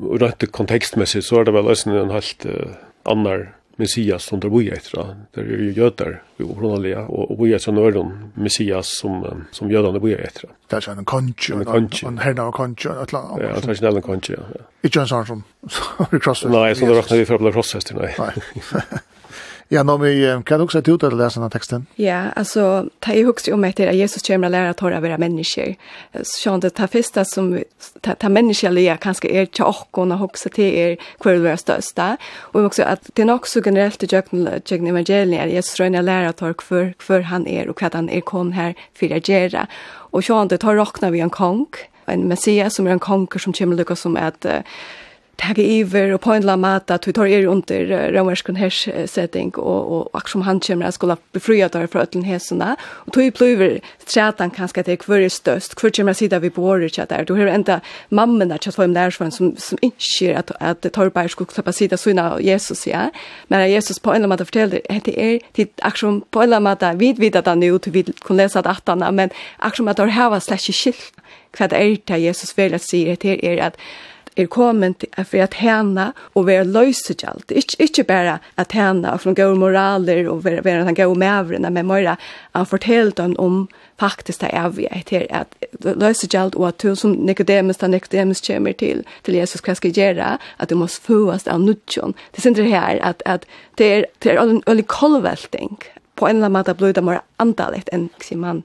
Och 0.00 0.20
rätt 0.20 0.52
kontextmässigt 0.52 1.24
så 1.24 1.40
är 1.40 1.44
det 1.44 1.52
väl 1.52 1.68
alltså 1.68 1.90
en 1.90 2.10
helt 2.10 2.46
annan 3.02 3.46
Messias 3.76 4.24
som 4.24 4.40
där 4.40 4.48
boja 4.48 4.74
etter. 4.74 5.14
Det 5.34 5.40
er 5.40 5.48
jo 5.48 5.70
jøder, 5.72 6.20
vi 6.36 6.44
och 6.44 6.62
og, 6.62 7.10
och 7.10 7.30
och 7.30 7.36
bojar 7.36 8.38
Messias 8.38 8.98
som 8.98 9.44
som 9.50 9.70
jödarna 9.70 9.98
bojar 9.98 10.18
efter. 10.18 10.50
Där 10.68 10.80
så 10.80 10.90
en 10.90 11.04
konche 11.04 11.54
och 11.54 11.76
en 12.08 12.18
herna 12.18 12.46
och 12.46 12.60
et 12.60 12.84
eller 12.84 13.18
annet. 13.18 13.64
Ja, 13.64 13.72
det 13.72 13.82
är 13.82 14.12
en 14.12 14.20
ja. 14.28 14.64
Ikke 14.82 15.00
en 15.00 15.06
sånn 15.06 15.26
som 15.26 15.42
crossfit. 16.20 16.50
Nei, 16.50 16.74
så 16.74 16.86
det 16.86 16.96
råkner 16.98 17.20
vi 17.20 17.26
for 17.28 17.38
å 17.38 17.42
bli 17.44 17.52
crossfit 17.54 17.92
Nei. 17.94 18.10
Ja, 19.74 19.82
nå 19.82 19.96
vi 19.96 20.42
kan 20.44 20.60
också 20.60 20.82
ta 20.82 20.92
ut 20.92 21.02
att 21.02 21.12
läsa 21.12 21.40
den 21.40 21.42
här 21.42 21.50
texten. 21.50 21.86
Ja, 21.94 22.24
alltså 22.36 22.86
ta 22.98 23.12
i 23.12 23.24
högst 23.24 23.48
om 23.48 23.64
att 23.64 23.78
Jesus 23.78 24.22
kommer 24.22 24.46
att 24.46 24.52
lära 24.52 24.70
att 24.70 24.80
höra 24.80 25.00
våra 25.00 25.18
människor. 25.18 25.74
Så 26.22 26.50
han 26.50 26.60
det 26.60 26.70
tar 26.70 26.86
festa 26.86 27.24
som 27.24 27.58
ta, 28.00 28.14
ta 28.14 28.28
människoliga 28.28 28.96
kanske 28.96 29.28
är 29.28 29.46
till 29.46 29.64
och 29.64 29.92
kunna 29.92 30.16
högst 30.16 30.52
till 30.52 30.64
er 30.64 30.96
kvar 31.20 31.36
våra 31.36 31.56
största. 31.56 32.16
Och 32.38 32.64
också 32.64 32.82
att 32.82 33.10
det 33.14 33.22
är 33.22 33.34
också 33.34 33.60
generellt 33.64 34.02
i 34.02 34.06
jökn 34.06 34.86
evangelien 34.86 35.44
att 35.44 35.52
Jesus 35.52 35.80
röna 35.80 36.00
lära 36.00 36.28
att 36.28 36.40
höra 36.40 36.54
för 36.62 36.94
för 36.98 37.20
han 37.20 37.46
är 37.46 37.68
och 37.68 37.82
vad 37.82 37.94
han 37.94 38.10
är 38.10 38.20
kom 38.20 38.52
här 38.52 38.74
för 38.94 39.16
att 39.16 39.28
göra. 39.28 39.66
Och 40.12 40.24
så 40.24 40.34
han 40.34 40.48
det 40.48 40.58
tar 40.58 40.74
rockna 40.74 41.10
vi 41.10 41.20
en 41.20 41.30
konk 41.30 41.76
en 42.04 42.28
messias 42.28 42.74
som 42.74 42.86
är 42.86 42.90
en 42.90 42.98
konger 42.98 43.38
som 43.38 43.52
kommer 43.52 43.76
lyckas 43.76 44.00
som 44.00 44.16
att 44.16 44.46
tagge 45.40 45.64
iver 45.64 46.12
og 46.14 46.20
på 46.20 46.32
en 46.36 46.44
la 46.46 46.56
mata 46.56 46.98
tog 46.98 47.14
tar 47.16 47.26
er 47.26 47.48
under 47.48 48.12
romerskun 48.14 48.56
hers 48.56 48.84
setting 49.10 49.52
og, 49.58 49.92
og 49.92 50.10
akkur 50.14 50.36
som 50.36 50.44
han 50.46 50.60
kommer 50.60 50.86
at 50.86 50.94
skulle 50.94 51.16
befrya 51.32 51.68
tar 51.68 51.86
fra 51.86 52.04
ötlen 52.04 52.24
hesuna. 52.24 52.76
Og 53.06 53.12
tog 53.12 53.32
pluver 53.34 53.80
trätan 54.06 54.50
kanske 54.50 54.82
det 54.82 54.96
kvar 54.96 55.20
är 55.20 55.28
störst 55.28 55.74
kvar 55.74 55.90
kommer 55.90 56.12
sida 56.12 56.38
vi 56.38 56.50
på 56.50 56.88
chat 56.88 57.08
där 57.08 57.24
då 57.24 57.36
har 57.36 57.46
ända 57.46 57.80
mamman 58.08 58.48
där 58.48 58.58
chat 58.58 58.74
från 58.74 58.94
där 58.94 59.10
som 59.10 59.56
som 59.56 59.78
inte 59.80 60.38
att 60.38 60.50
att 60.60 60.92
tar 60.92 61.10
på 61.10 61.28
skulle 61.28 61.50
släppa 61.50 61.72
sida 61.72 61.96
sina 61.96 62.40
Jesus 62.40 62.86
ja. 62.86 63.10
Men 63.48 63.70
Jesus 63.70 63.98
på 63.98 64.12
en 64.12 64.22
la 64.22 64.28
mata 64.28 64.44
fortällde 64.44 64.80
det 65.04 65.32
är 65.32 65.40
till 65.52 65.68
akkur 65.82 66.20
på 66.30 66.42
en 66.42 66.50
la 66.50 66.60
mata 66.60 66.92
vid 66.92 67.18
vid 67.18 67.36
att 67.36 67.46
han 67.46 67.60
nu 67.60 67.78
till 67.78 68.12
kun 68.24 68.36
läsa 68.36 68.60
att 68.60 69.14
men 69.14 69.30
akkur 69.58 69.88
at 69.88 69.90
att 69.90 69.98
har 69.98 70.06
hava 70.06 70.40
slash 70.40 70.72
skilt 70.72 71.12
kvad 71.52 71.72
är 71.72 71.98
det 72.04 72.18
Jesus 72.18 72.58
vill 72.58 72.74
att 72.74 72.82
säga 72.82 73.16
det 73.20 73.46
är 73.46 73.66
att 73.66 73.76
er 74.36 74.48
kommet 74.48 75.04
for 75.18 75.42
at 75.44 75.54
henne 75.60 76.12
og 76.34 76.46
være 76.46 76.64
løsegjald. 76.64 77.44
Ikke, 77.50 77.76
ikke 77.78 78.04
bare 78.08 78.38
at 78.56 78.72
henne 78.72 79.12
og 79.12 79.20
for 79.20 79.36
gode 79.36 79.58
moraler 79.60 80.28
og 80.30 80.44
være, 80.44 80.64
være 80.64 80.86
den 80.86 80.98
gode 80.98 81.18
mavrene, 81.18 81.70
men 81.70 81.86
mer 81.86 82.16
han 82.54 82.66
fortalte 82.66 83.22
dem 83.22 83.36
om 83.38 83.68
faktisk 84.00 84.40
det 84.40 84.50
er 84.52 84.68
vi 84.74 84.88
etter 84.90 85.26
at 85.30 85.52
løsegjald 85.84 86.56
og 86.56 86.68
at 86.68 86.82
du 86.82 86.94
som 86.94 87.12
Nicodemus, 87.12 87.76
da 87.76 87.86
Nicodemus 87.86 88.40
kommer 88.40 88.72
til, 88.72 89.04
til 89.24 89.34
Jesus, 89.34 89.60
hva 89.60 89.74
skal 89.74 89.92
gjøre? 89.92 90.38
At 90.58 90.70
du 90.70 90.76
må 90.76 90.86
fås 90.86 91.46
av 91.46 91.60
nudjon. 91.60 92.14
Det 92.34 92.42
synes 92.42 92.58
jeg 92.58 92.72
her 92.72 92.98
at, 93.02 93.22
at 93.26 93.46
det 93.78 93.92
er, 93.92 94.04
det 94.22 94.32
er 94.32 94.42
en 94.42 94.62
veldig 94.66 94.86
kolvelting 94.86 95.78
på 96.16 96.28
en 96.28 96.36
eller 96.36 96.46
annen 96.46 96.58
måte 96.58 96.74
blir 96.78 96.92
det 96.94 97.04
mer 97.04 97.22
antallet 97.42 97.88
enn 97.92 98.10
man 98.38 98.62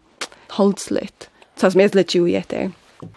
holdsligt. 0.58 1.30
Så 1.58 1.72
som 1.72 1.82
jeg 1.82 1.92
er 1.92 1.98
litt 1.98 2.16
jo 2.16 2.28
i 2.30 2.36
etter. 2.38 2.72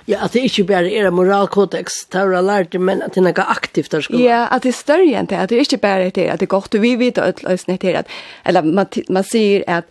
Ja, 0.08 0.25
at 0.26 0.34
det 0.37 0.44
ikke 0.44 0.66
bare 0.68 0.92
er 0.92 1.08
en 1.08 1.16
moralkodex, 1.16 2.04
det 2.12 2.20
har 2.20 2.34
jeg 2.34 2.44
lært, 2.44 2.76
men 2.80 3.00
at 3.04 3.14
det 3.14 3.22
er 3.22 3.28
noe 3.30 3.49
aktivt 3.49 3.92
der 3.94 4.04
skal 4.04 4.20
Ja, 4.20 4.44
at 4.52 4.66
det 4.66 4.75
er 4.75 4.76
større 4.76 5.16
enn 5.16 5.28
det, 5.30 5.40
at 5.40 5.52
det 5.52 5.64
ikke 5.64 5.80
bare 5.80 6.10
er 6.10 6.32
at 6.34 6.40
det 6.42 6.49
er 6.49 6.52
godt, 6.52 6.76
og 6.76 6.84
vi 6.84 6.94
vet 7.00 7.18
at 7.18 7.40
det 7.40 7.84
er 7.88 8.02
at, 8.02 8.16
eller 8.44 8.66
man, 8.66 8.90
man 9.08 9.25
sier 9.25 9.64
at, 9.66 9.88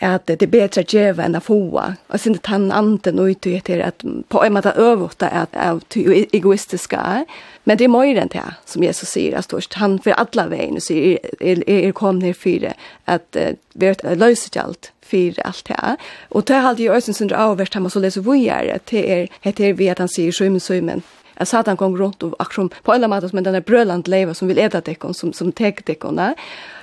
at 0.00 0.26
det 0.28 0.42
er 0.44 0.52
bedre 0.52 0.84
å 0.84 0.92
gjøre 0.92 1.24
enn 1.24 1.38
å 1.38 1.42
få, 1.44 1.56
og 1.72 2.20
sin 2.20 2.36
tann 2.44 2.68
anden 2.72 3.20
ut 3.20 3.40
til 3.40 3.56
etter 3.56 3.80
at 3.84 4.04
på 4.04 4.44
en 4.44 4.56
måte 4.56 4.76
øvåta 4.76 5.32
at 5.32 5.56
av 5.56 5.80
det 5.94 6.28
egoistiske 6.36 6.96
er, 6.96 7.24
men 7.64 7.80
det 7.80 7.88
er 7.88 7.92
mer 7.96 8.20
enn 8.20 8.32
det, 8.32 8.44
som 8.68 8.84
Jesus 8.84 9.14
sier, 9.14 9.38
at 9.38 9.48
størst, 9.48 9.80
han 9.80 9.98
for 10.04 10.16
alle 10.20 10.50
veien, 10.52 10.80
så 10.80 10.92
er, 10.92 11.18
er, 11.40 11.64
kommet 11.64 11.96
kom 11.96 12.20
ned 12.20 12.36
fire, 12.36 12.76
at 13.06 13.24
uh, 13.36 13.52
vi 13.72 13.88
er 13.88 14.20
løset 14.20 14.56
alt, 14.60 14.92
för 15.10 15.46
allt 15.46 15.64
det 15.64 15.74
här. 15.78 15.96
Och 16.28 16.42
det 16.44 16.54
hade 16.54 16.82
ju 16.82 16.92
ösen 16.92 17.14
sundra 17.14 17.46
avvärst 17.46 17.74
hemma 17.74 17.90
så 17.90 17.98
läser 17.98 18.20
vi 18.20 18.48
är 18.48 18.74
det 18.84 19.12
är 19.12 19.28
heter 19.40 19.64
är 19.64 19.72
vi 19.72 19.90
att 19.90 19.98
han 19.98 20.08
säger 20.08 20.32
sjömen 20.32 20.60
sjömen. 20.60 21.02
Jag 21.36 21.48
sa 21.48 21.58
att 21.58 21.66
han 21.66 21.76
kom 21.76 21.96
runt 21.96 22.22
och 22.22 22.34
aktion 22.38 22.70
på 22.82 22.92
alla 22.92 23.08
matas 23.08 23.30
som 23.30 23.42
den 23.42 23.54
där 23.54 23.60
bröland 23.60 24.08
leva 24.08 24.34
som 24.34 24.48
vill 24.48 24.58
äta 24.58 24.80
det 24.80 24.96
som 25.14 25.32
som 25.32 25.52
täckte 25.52 25.92
det 25.92 26.34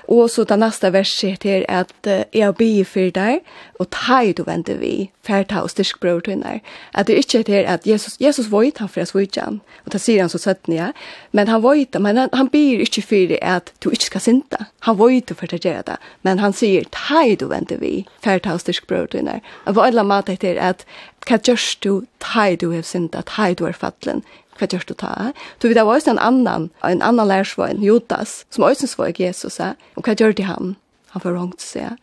Og 0.08 0.30
så 0.32 0.46
det 0.48 0.56
neste 0.60 0.92
verset 0.94 1.44
heter 1.44 1.66
at 1.68 1.92
uh, 2.08 2.24
jeg 2.34 2.56
blir 2.56 2.86
for 2.88 3.12
deg, 3.12 3.42
og 3.80 3.90
teg 3.92 4.38
du 4.38 4.44
venter 4.48 4.80
vi, 4.80 5.10
færta 5.28 5.62
og 5.66 5.72
styrkbror 5.74 6.22
til 6.24 6.38
henne. 6.38 6.62
At 6.96 7.10
det 7.10 7.18
ikke 7.20 7.44
heter 7.44 7.68
at 7.68 7.88
Jesus, 7.88 8.16
Jesus 8.24 8.52
vøyt 8.52 8.80
han 8.80 8.90
for 8.90 9.04
jeg 9.04 9.12
svøyt 9.12 9.40
han, 9.42 9.60
og 9.86 9.92
det 9.92 10.02
sier 10.02 10.24
han 10.24 10.32
så 10.32 10.40
søtten 10.40 10.78
ja. 10.78 10.92
Men 11.36 11.52
han 11.52 11.64
vøyt 11.64 12.00
men 12.00 12.18
han, 12.18 12.32
han 12.34 12.52
blir 12.54 12.80
ikke 12.86 13.04
for 13.04 13.34
det 13.34 13.42
at 13.42 13.74
du 13.84 13.90
ikke 13.92 14.12
skal 14.12 14.26
synda. 14.30 14.70
Han 14.88 15.00
vøyt 15.00 15.36
for 15.36 15.52
det 15.52 15.64
gjør 15.66 15.84
det, 15.92 16.00
men 16.24 16.40
han 16.40 16.56
sier 16.56 16.88
teg 16.96 17.38
du 17.42 17.50
venter 17.52 17.84
vi, 17.84 18.08
færta 18.24 18.56
og 18.56 18.64
styrkbror 18.64 19.12
til 19.12 19.26
henne. 19.26 19.42
Og 19.66 19.76
på 19.76 19.86
alle 19.90 20.08
måter 20.08 20.38
heter 20.38 20.62
at 20.62 20.88
hva 21.28 21.36
gjørs 21.44 21.74
du 21.84 22.06
teg 22.24 22.62
du 22.62 22.70
har 22.72 22.86
synda, 22.88 23.26
teg 23.28 23.58
du 23.60 23.66
er 23.68 23.76
fattelen, 23.76 24.24
hva 24.58 24.68
gjør 24.68 24.86
du 24.88 24.94
ta? 24.94 25.32
Så 25.62 25.68
vi 25.68 25.78
det 25.78 25.86
var 25.86 25.96
også 25.96 26.12
en 26.16 26.20
annan, 26.20 26.70
en 26.84 27.02
annan 27.02 27.28
lærsvein, 27.28 27.84
Judas, 27.84 28.46
som 28.50 28.64
også 28.64 28.94
var 28.98 29.14
Jesus, 29.20 29.60
og 29.60 30.04
hva 30.04 30.16
gjør 30.16 30.36
de 30.38 30.44
han? 30.44 30.76
Han 31.16 31.24
var 31.24 31.38
rångt, 31.38 31.62
seg. 31.62 31.98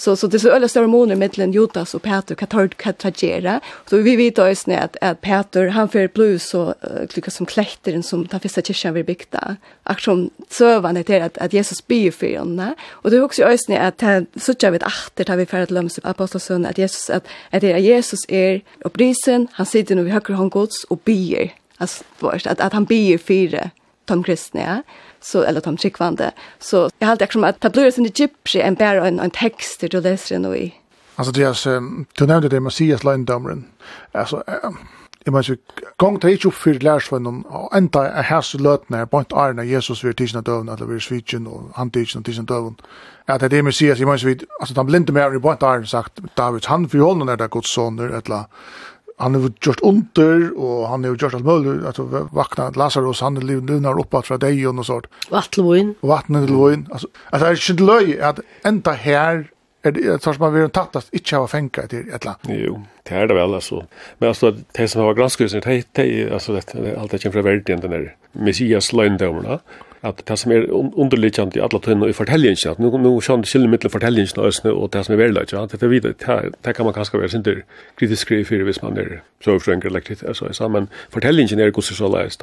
Så 0.00 0.16
så 0.16 0.26
det 0.26 0.40
så 0.40 0.48
ölla 0.48 0.68
stora 0.68 0.86
moner 0.86 1.16
mellan 1.16 1.52
Jotas 1.52 1.94
och 1.94 2.02
Peter 2.02 2.34
kan 2.34 2.48
ta 2.48 2.68
kan 2.68 2.94
tragera. 2.94 3.60
Så 3.90 3.96
vi 3.96 4.16
vet 4.16 4.38
ju 4.38 4.54
snä 4.54 4.78
att 4.78 4.96
att 5.00 5.20
Peter 5.20 5.68
han 5.68 5.88
för 5.88 6.08
plus 6.08 6.48
så 6.48 6.68
uh, 6.68 7.06
klicka 7.08 7.30
som 7.30 7.46
klätter 7.46 8.02
som 8.02 8.26
ta 8.26 8.38
första 8.38 8.62
kyrkan 8.62 8.94
vi 8.94 9.04
byggda. 9.04 9.56
Aktion 9.82 10.30
servan 10.48 10.94
det 10.94 11.10
att 11.10 11.38
att 11.38 11.52
Jesus 11.52 11.86
be 11.86 12.10
för 12.12 12.26
henne. 12.26 12.74
Och 12.90 13.10
det 13.10 13.16
är 13.16 13.22
också 13.22 13.42
ösnä 13.42 13.80
att 13.80 14.00
han 14.00 14.26
så 14.36 14.54
jag 14.60 14.72
vet 14.72 14.82
att 14.82 15.12
det 15.14 15.28
har 15.28 15.36
vi 15.36 15.46
för 15.46 15.60
att 15.60 15.70
lämna 15.70 15.90
aposteln 16.02 16.66
att 16.66 16.78
Jesus 16.78 17.10
att 17.10 17.26
att 17.50 17.60
det 17.60 17.72
är 17.72 17.78
Jesus 17.78 18.20
är 18.28 18.60
upprisen 18.84 19.48
han 19.52 19.66
sitter 19.66 19.94
nu 19.94 20.02
vid 20.02 20.12
höger 20.12 20.34
hand 20.34 20.52
Guds 20.52 20.84
och 20.84 20.98
ber 21.04 21.52
alltså 21.80 22.04
först 22.16 22.46
att 22.46 22.60
att 22.60 22.72
han 22.72 22.84
ber 22.84 23.18
för 23.18 23.70
Tom 24.06 24.22
Kristne 24.22 24.60
ja? 24.60 24.82
så 25.20 25.42
eller 25.42 25.60
Tom 25.60 25.78
Chickvande 25.78 26.32
så 26.58 26.90
jag 26.98 27.06
hade 27.06 27.24
liksom 27.24 27.44
att 27.44 27.60
det 27.60 27.70
blir 27.70 27.98
en 27.98 28.04
gypsy 28.04 28.60
en 28.60 28.74
bär 28.74 28.96
en 28.96 29.20
en 29.20 29.30
text 29.30 29.80
du 29.80 30.00
läser 30.00 30.38
den 30.38 30.54
i 30.54 30.74
Alltså 31.16 31.32
det 31.32 31.42
är 31.42 31.76
um, 31.76 32.06
du 32.18 32.26
nämnde 32.26 32.48
det 32.48 32.60
Messias 32.60 33.04
Löndomren 33.04 33.64
alltså 34.12 34.42
Jeg 35.26 35.32
mener 35.32 35.50
ikke, 35.50 35.90
gong 35.98 36.22
det 36.22 36.30
ikke 36.32 36.48
oppfyrt 36.48 36.82
lærersvennen, 36.82 37.42
og 37.48 37.76
enda 37.76 38.06
er 38.08 38.22
hans 38.22 38.54
løtene, 38.56 39.02
er 39.02 39.04
bant 39.04 39.34
æren 39.36 39.58
av 39.60 39.68
Jesus 39.68 40.00
ved 40.04 40.14
tidsen 40.16 40.40
av 40.40 40.48
eller 40.62 40.86
ved 40.88 41.00
svitsen, 41.04 41.46
og 41.46 41.74
han 41.76 41.90
tidsen 41.90 42.22
av 42.22 42.24
tidsen 42.24 42.46
Ja, 42.48 42.54
døven. 42.54 42.78
At 43.28 43.40
det 43.40 43.58
er 43.58 43.62
Messias, 43.62 43.98
jeg 43.98 44.06
mener 44.06 44.28
ikke, 44.28 44.46
altså, 44.60 44.74
de 44.74 44.84
blinde 44.86 45.12
mer, 45.12 45.28
er 45.28 45.36
i 45.36 45.38
bant 45.38 45.62
æren 45.62 45.86
sagt, 45.86 46.20
David, 46.36 46.66
han 46.66 46.88
for 46.88 47.04
hånden 47.04 47.28
er 47.28 47.36
det 47.36 47.50
gods 47.50 47.74
soner, 47.74 48.16
eller 48.16 48.48
han 49.20 49.34
har 49.34 49.42
gjort 49.42 49.82
under 49.82 50.58
och 50.58 50.88
han 50.88 51.04
har 51.04 51.10
gjort 51.10 51.34
alt 51.34 51.44
mulig 51.44 51.86
at 51.88 51.96
du 51.96 52.02
vakna 52.32 52.70
Lazarus 52.76 53.20
han 53.20 53.40
lunar 53.40 53.98
oppa 54.00 54.22
fra 54.22 54.38
deg 54.38 54.68
och 54.68 54.74
noe 54.74 54.84
sånt. 54.84 55.06
Vattelvoin 55.30 55.94
Vattelvoin 56.00 56.86
Alltså 56.90 57.08
att 57.30 57.40
det 57.40 57.46
är 57.46 57.70
inte 57.70 57.82
løy 57.82 58.20
att 58.20 58.40
enda 58.64 58.92
här 58.92 59.50
är 59.82 59.92
det 59.92 60.22
så 60.22 60.32
man 60.38 60.54
vill 60.54 60.70
tattas 60.70 61.10
inte 61.12 61.46
fengt 61.48 61.78
til 61.88 61.98
et 61.98 62.22
eller 62.22 62.34
annet 62.34 62.60
Jo, 62.66 62.82
det 63.02 63.14
är 63.14 63.26
det 63.26 63.34
väl 63.34 63.54
altså 63.54 63.84
Men 64.18 64.28
alltså 64.28 64.56
det 64.76 64.88
som 64.88 65.02
har 65.02 65.14
granskat 65.14 65.50
sig 65.50 65.84
det 65.92 66.32
alltså 66.32 66.52
det 66.52 66.96
allt 66.98 67.10
det 67.10 67.22
kommer 67.22 67.32
från 67.32 67.44
världen 67.44 67.80
den 67.80 67.90
där 67.90 68.16
Messias 68.32 68.92
löndomarna 68.92 69.58
at 70.02 70.22
det 70.28 70.38
som 70.38 70.52
er 70.52 70.64
underliggjant 70.72 71.56
i 71.56 71.60
alle 71.60 71.80
tøyne 71.84 72.08
i 72.08 72.16
fortellingen, 72.16 72.70
at 72.70 72.78
nu, 72.80 72.88
nu 72.98 73.12
skjønner 73.20 73.48
skiljer 73.48 73.68
mittelen 73.68 73.92
fortellingen 73.92 74.40
og 74.40 74.48
østene, 74.48 74.72
og 74.72 74.92
det 74.94 75.04
som 75.06 75.14
er 75.14 75.20
verleggje, 75.20 75.58
ja, 75.58 75.66
det, 75.68 75.82
er 75.82 75.92
videre, 75.92 76.14
det 76.64 76.74
kan 76.76 76.88
man 76.88 76.96
kanskje 76.96 77.20
være 77.20 77.32
sinter 77.34 77.60
kritisk 78.00 78.22
skrive 78.22 78.48
for 78.48 78.64
hvis 78.64 78.82
man 78.82 78.98
er 78.98 79.10
så 79.40 79.50
søvfrøynger 79.50 79.90
eller 79.90 80.00
kritisk, 80.00 80.24
altså, 80.28 80.48
så, 80.56 80.68
men 80.68 80.88
fortellingen 81.12 81.60
er 81.60 81.70
gosser 81.70 81.94
så 81.94 82.08
leis, 82.08 82.38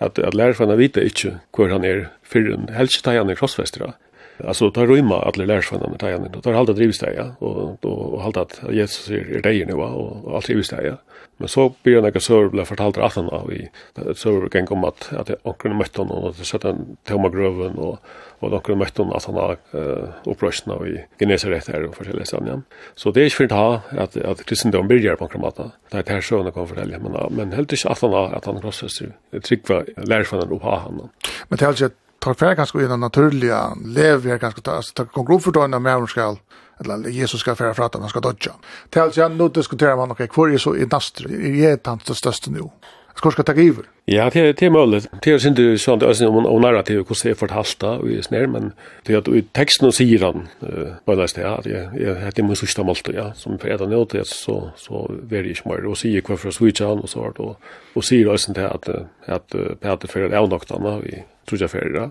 at, 0.00 0.18
at 0.18 0.34
lærerfann 0.34 0.70
er 0.70 0.80
vite 0.80 1.04
ikke 1.04 1.36
hvor 1.56 1.68
han 1.68 1.84
er 1.84 2.06
fyrir 2.22 2.56
helst 2.76 3.04
da 3.04 3.18
han 3.18 3.30
er 3.30 3.38
krossfester, 3.38 3.92
Alltså 4.38 4.70
tar 4.70 4.86
rymma 4.86 5.22
alla 5.22 5.44
lärsvännerna 5.44 5.90
med 5.90 5.98
tajan 5.98 6.28
Då 6.32 6.40
tar 6.40 6.52
halta 6.52 6.72
drivstäja 6.72 7.34
och 7.38 7.78
då 7.80 8.18
halta 8.22 8.40
att 8.40 8.60
Jesus 8.70 9.10
är 9.10 9.42
dig 9.42 9.64
nu 9.66 9.72
och, 9.72 10.24
och 10.24 10.36
allt 10.36 10.46
drivstäja. 10.46 10.96
Men 11.36 11.48
så 11.48 11.74
blir 11.82 12.02
några 12.02 12.20
så 12.20 12.48
blev 12.48 12.64
fortalt 12.64 12.98
att 12.98 13.14
han 13.14 13.28
av 13.28 13.52
i 13.52 13.70
server 14.14 14.48
kan 14.48 14.66
komma 14.66 14.88
att 14.88 15.12
att 15.12 15.30
jag 15.44 15.58
kunde 15.58 15.76
möta 15.76 16.02
honom 16.02 16.24
och 16.24 16.36
sätta 16.36 16.70
en 16.70 16.96
tomma 17.04 17.28
gröven 17.28 17.74
och 17.74 17.98
och 18.38 18.50
då 18.50 18.60
kunde 18.60 18.78
möta 18.78 19.02
honom 19.02 19.16
att 19.16 19.24
han 19.24 19.34
har 19.34 19.56
eh 19.72 20.08
upprösten 20.24 20.72
av 20.72 20.88
i 20.88 21.04
Genesaret 21.18 21.68
här 21.68 21.84
och 21.84 21.96
förtälla 21.96 22.46
igen. 22.46 22.62
Så 22.94 23.10
det 23.10 23.20
är 23.20 23.24
inte 23.24 23.36
för 23.36 23.44
att 23.44 23.50
ha 23.50 23.80
att 23.90 24.16
att 24.16 24.44
kristendom 24.44 24.88
börjar 24.88 25.16
på 25.16 25.28
kramata. 25.28 25.70
Det 25.90 26.08
är 26.08 26.12
här 26.12 26.20
sjön 26.20 26.52
kan 26.52 26.68
förtälja 26.68 26.98
men 26.98 27.34
men 27.36 27.52
helt 27.52 27.72
inte 27.72 27.88
att 27.88 28.00
han 28.00 28.12
har 28.12 28.32
att 28.32 28.44
han 28.44 28.60
krossas. 28.60 29.02
Det 29.30 29.40
tryckva 29.40 29.82
lärsvännerna 29.96 30.54
upp 30.54 30.62
ha 30.62 30.78
han. 30.78 31.08
Men 31.48 31.58
det 31.58 31.64
är 31.64 31.68
alltså 31.68 31.90
tar 32.24 32.34
färg 32.34 32.56
kanske 32.56 32.82
i 32.82 32.86
den 32.86 33.00
naturliga 33.00 33.74
lever 33.84 34.38
ganska 34.38 34.60
ta 34.60 34.82
tar 34.82 34.94
tar 34.94 35.04
konkret 35.04 35.42
för 35.42 35.52
då 35.52 35.66
när 35.66 35.78
man 35.78 36.06
ska 36.06 36.36
eller 36.80 37.08
Jesus 37.08 37.40
ska 37.40 37.54
färra 37.54 37.74
fram 37.74 37.86
att 37.86 37.94
han 37.94 38.08
ska 38.08 38.20
döda. 38.20 38.54
Tills 38.90 39.16
jag 39.16 39.32
nu 39.32 39.48
diskuterar 39.48 39.96
man 39.96 40.10
okej, 40.10 40.24
okay, 40.24 40.34
kvar 40.34 40.48
är 40.48 40.58
så 40.58 40.76
i 40.76 40.86
nastre, 40.86 41.28
är 41.34 41.70
det 41.70 41.86
han 41.86 42.00
största 42.00 42.50
nu? 42.50 42.70
ska 43.14 43.30
ska 43.30 43.42
ta 43.42 43.52
över. 43.52 43.84
Ja, 44.04 44.30
det 44.32 44.40
är 44.40 44.52
det 44.52 44.66
är 44.66 44.70
möjligt. 44.70 45.08
Det 45.22 45.30
är 45.30 45.46
inte 45.46 45.78
så 45.78 45.94
att 45.94 46.02
alltså 46.02 46.28
om 46.28 46.46
om 46.46 46.60
narrativ 46.62 46.96
hur 46.96 47.22
det 47.22 47.30
är 47.30 47.34
fortalt 47.34 47.82
och 47.82 48.10
är 48.10 48.22
snär 48.22 48.46
men 48.46 48.72
det 49.02 49.16
att 49.16 49.28
i 49.28 49.42
texten 49.42 49.88
och 49.88 49.94
sidan 49.94 50.48
eh 50.62 50.92
vad 51.04 51.18
det 51.18 51.38
är 51.38 51.62
det 51.62 52.00
jag 52.04 52.14
hade 52.14 52.42
mig 52.42 52.56
så 52.56 52.66
stammalt 52.66 53.08
ja 53.14 53.32
som 53.34 53.58
för 53.58 53.68
det 53.68 53.86
nåt 53.86 54.10
det 54.10 54.26
så 54.26 54.70
så 54.76 55.10
väldigt 55.22 55.58
smart 55.58 55.84
och 55.86 55.98
se 55.98 56.20
kvar 56.20 56.36
för 56.36 56.50
switcha 56.50 56.86
och 56.88 57.08
så 57.08 57.20
vart 57.20 57.38
och 57.38 57.60
och 57.94 58.04
se 58.04 58.24
det 58.24 58.38
sånt 58.38 58.58
att 58.58 58.88
att 59.26 59.48
Peter 59.80 60.08
för 60.08 60.28
det 60.28 60.36
är 60.36 60.46
något 60.46 60.70
annat 60.70 61.04
vi 61.04 61.24
tror 61.46 61.60
jag 61.60 61.70
för 61.70 61.90
det. 61.92 62.10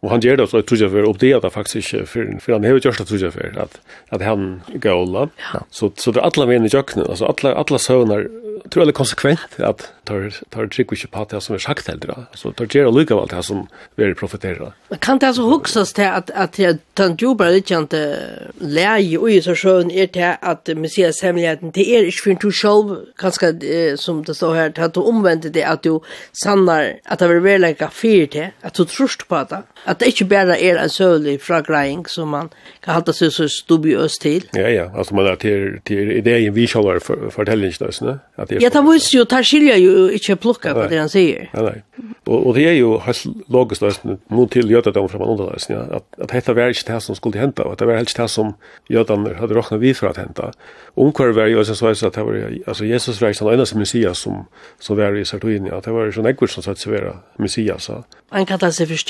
Och 0.00 0.10
han 0.10 0.20
gör 0.20 0.36
det 0.36 0.46
så 0.46 0.56
jag 0.56 0.66
tror 0.66 0.80
jag 0.80 0.90
för 0.90 1.02
upp 1.02 1.20
det 1.20 1.34
att 1.34 1.52
faktiskt 1.52 1.88
för 1.88 2.40
för 2.40 2.52
han 2.52 2.64
har 2.64 2.70
ju 2.70 2.74
gjort 2.74 2.98
det, 2.98 3.04
tror 3.04 3.20
jag 3.20 3.32
för 3.32 3.58
att 3.58 3.80
att 4.08 4.22
han 4.22 4.62
gola. 4.74 5.28
Ja. 5.54 5.60
Så 5.70 5.92
så 5.96 6.10
det 6.10 6.22
alla 6.22 6.46
vänner 6.46 6.74
jöknen 6.74 7.06
alltså 7.08 7.24
alla 7.24 7.54
alla 7.54 7.78
söner 7.78 8.28
tror 8.68 8.86
jag 8.86 8.94
konsekvent 8.94 9.40
att 9.58 9.92
tar 10.04 10.34
tar 10.48 10.66
trick 10.66 10.92
which 10.92 11.06
part 11.10 11.42
som 11.42 11.54
är 11.54 11.58
sagt 11.58 11.88
heller. 11.88 12.26
Så 12.34 12.52
tar 12.52 12.66
det 12.66 12.90
lucka 12.90 13.14
vart 13.14 13.30
det 13.30 13.42
som 13.42 13.66
väldigt 13.96 14.18
profiterar. 14.18 14.72
Man 14.88 14.98
kan 14.98 15.18
det 15.18 15.26
alltså 15.26 15.42
huxas 15.42 15.92
till 15.92 16.04
att 16.04 16.30
att 16.30 16.58
tant 16.94 17.22
Juba 17.22 17.44
det 17.44 17.70
inte 17.70 18.18
läge 18.58 19.18
och 19.18 19.44
så 19.44 19.54
skön 19.54 19.90
är 19.90 20.08
det 20.12 20.38
att 20.40 20.68
Messias 20.76 21.22
hemligheten 21.22 21.72
till 21.72 21.88
er 21.88 22.02
ich 22.04 22.22
finde 22.24 22.40
du 22.40 22.52
själv 22.52 22.96
kanske 23.16 23.96
som 23.96 24.24
det 24.24 24.34
står 24.34 24.54
här 24.54 24.80
att 24.80 24.94
du 24.94 25.00
omvänt 25.00 25.52
det 25.52 25.64
att 25.64 25.82
du 25.82 26.00
sannar 26.32 26.94
att 27.04 27.18
det 27.18 27.24
är 27.24 27.40
väl 27.40 27.60
lika 27.60 27.90
fyrt 27.90 28.36
att 28.60 28.74
du 28.74 28.84
tror 28.84 29.10
på 29.28 29.46
det 29.50 29.62
at 29.90 30.00
det 30.00 30.12
ikke 30.12 30.28
bare 30.30 30.56
er 30.62 30.78
en 30.78 30.88
søvlig 30.88 31.40
fragreying 31.42 32.04
som 32.08 32.28
man 32.30 32.50
kan 32.84 32.94
halte 32.94 33.14
seg 33.16 33.32
så 33.34 33.48
stubiøst 33.50 34.22
til. 34.22 34.46
Ja, 34.54 34.68
ja, 34.70 34.86
altså 34.94 35.14
man 35.18 35.26
er 35.26 35.34
til, 35.40 35.80
til 35.86 36.12
ideen 36.16 36.54
vi 36.54 36.66
kjøler 36.70 37.02
for, 37.02 37.30
fortellingsnøsene. 37.34 38.18
At 38.38 38.50
det 38.50 38.62
ja, 38.62 38.70
det 38.70 38.84
viser 38.86 39.18
jo, 39.18 39.24
det 39.30 39.42
skiljer 39.46 39.80
jo 39.82 40.06
ikke 40.14 40.36
plukka 40.36 40.74
på 40.76 40.86
det 40.92 41.00
han 41.02 41.10
sier. 41.10 41.48
Ja, 41.54 41.64
nei. 41.66 41.80
Og, 42.26 42.46
og 42.46 42.54
det 42.54 42.68
er 42.68 42.76
jo 42.78 42.94
hans 43.02 43.24
logisk 43.50 43.82
løsene, 43.82 44.18
noen 44.30 44.50
til 44.52 44.70
jødedom 44.70 45.08
fra 45.10 45.18
man 45.18 45.32
underløsene, 45.34 45.78
ja, 45.78 45.98
at, 45.98 46.06
at 46.22 46.32
dette 46.36 46.54
var 46.56 46.70
ikke 46.70 46.86
det 46.92 47.02
som 47.02 47.18
skulle 47.18 47.40
hente, 47.40 47.66
at 47.66 47.80
det 47.80 47.88
var 47.88 47.98
helst 47.98 48.20
det 48.20 48.28
som 48.30 48.54
jødene 48.92 49.34
hadde 49.40 49.56
råknet 49.58 49.82
vidt 49.82 49.98
for 49.98 50.12
at 50.12 50.20
hente. 50.22 50.52
Omkvar 51.00 51.34
var 51.34 51.50
jo 51.50 51.64
så 51.64 51.90
at 51.90 52.14
det 52.14 52.26
var, 52.26 52.38
altså 52.66 52.84
Jesus 52.84 53.20
var 53.22 53.34
ikke 53.34 53.44
den 53.44 53.58
eneste 53.58 53.78
messias 53.78 54.22
som, 54.22 54.44
som 54.78 54.96
var 54.96 55.16
i 55.18 55.24
Sartoinia, 55.24 55.80
det 55.80 55.94
var 55.94 56.06
jo 56.06 56.18
sånn 56.18 56.30
ekkert 56.30 56.54
som 56.54 56.66
satt 56.66 56.78
seg 56.78 56.94
være 56.94 57.16
messias. 57.42 57.90
Han 58.30 58.46
kallet 58.46 58.76
seg 58.76 58.92
for 58.92 59.00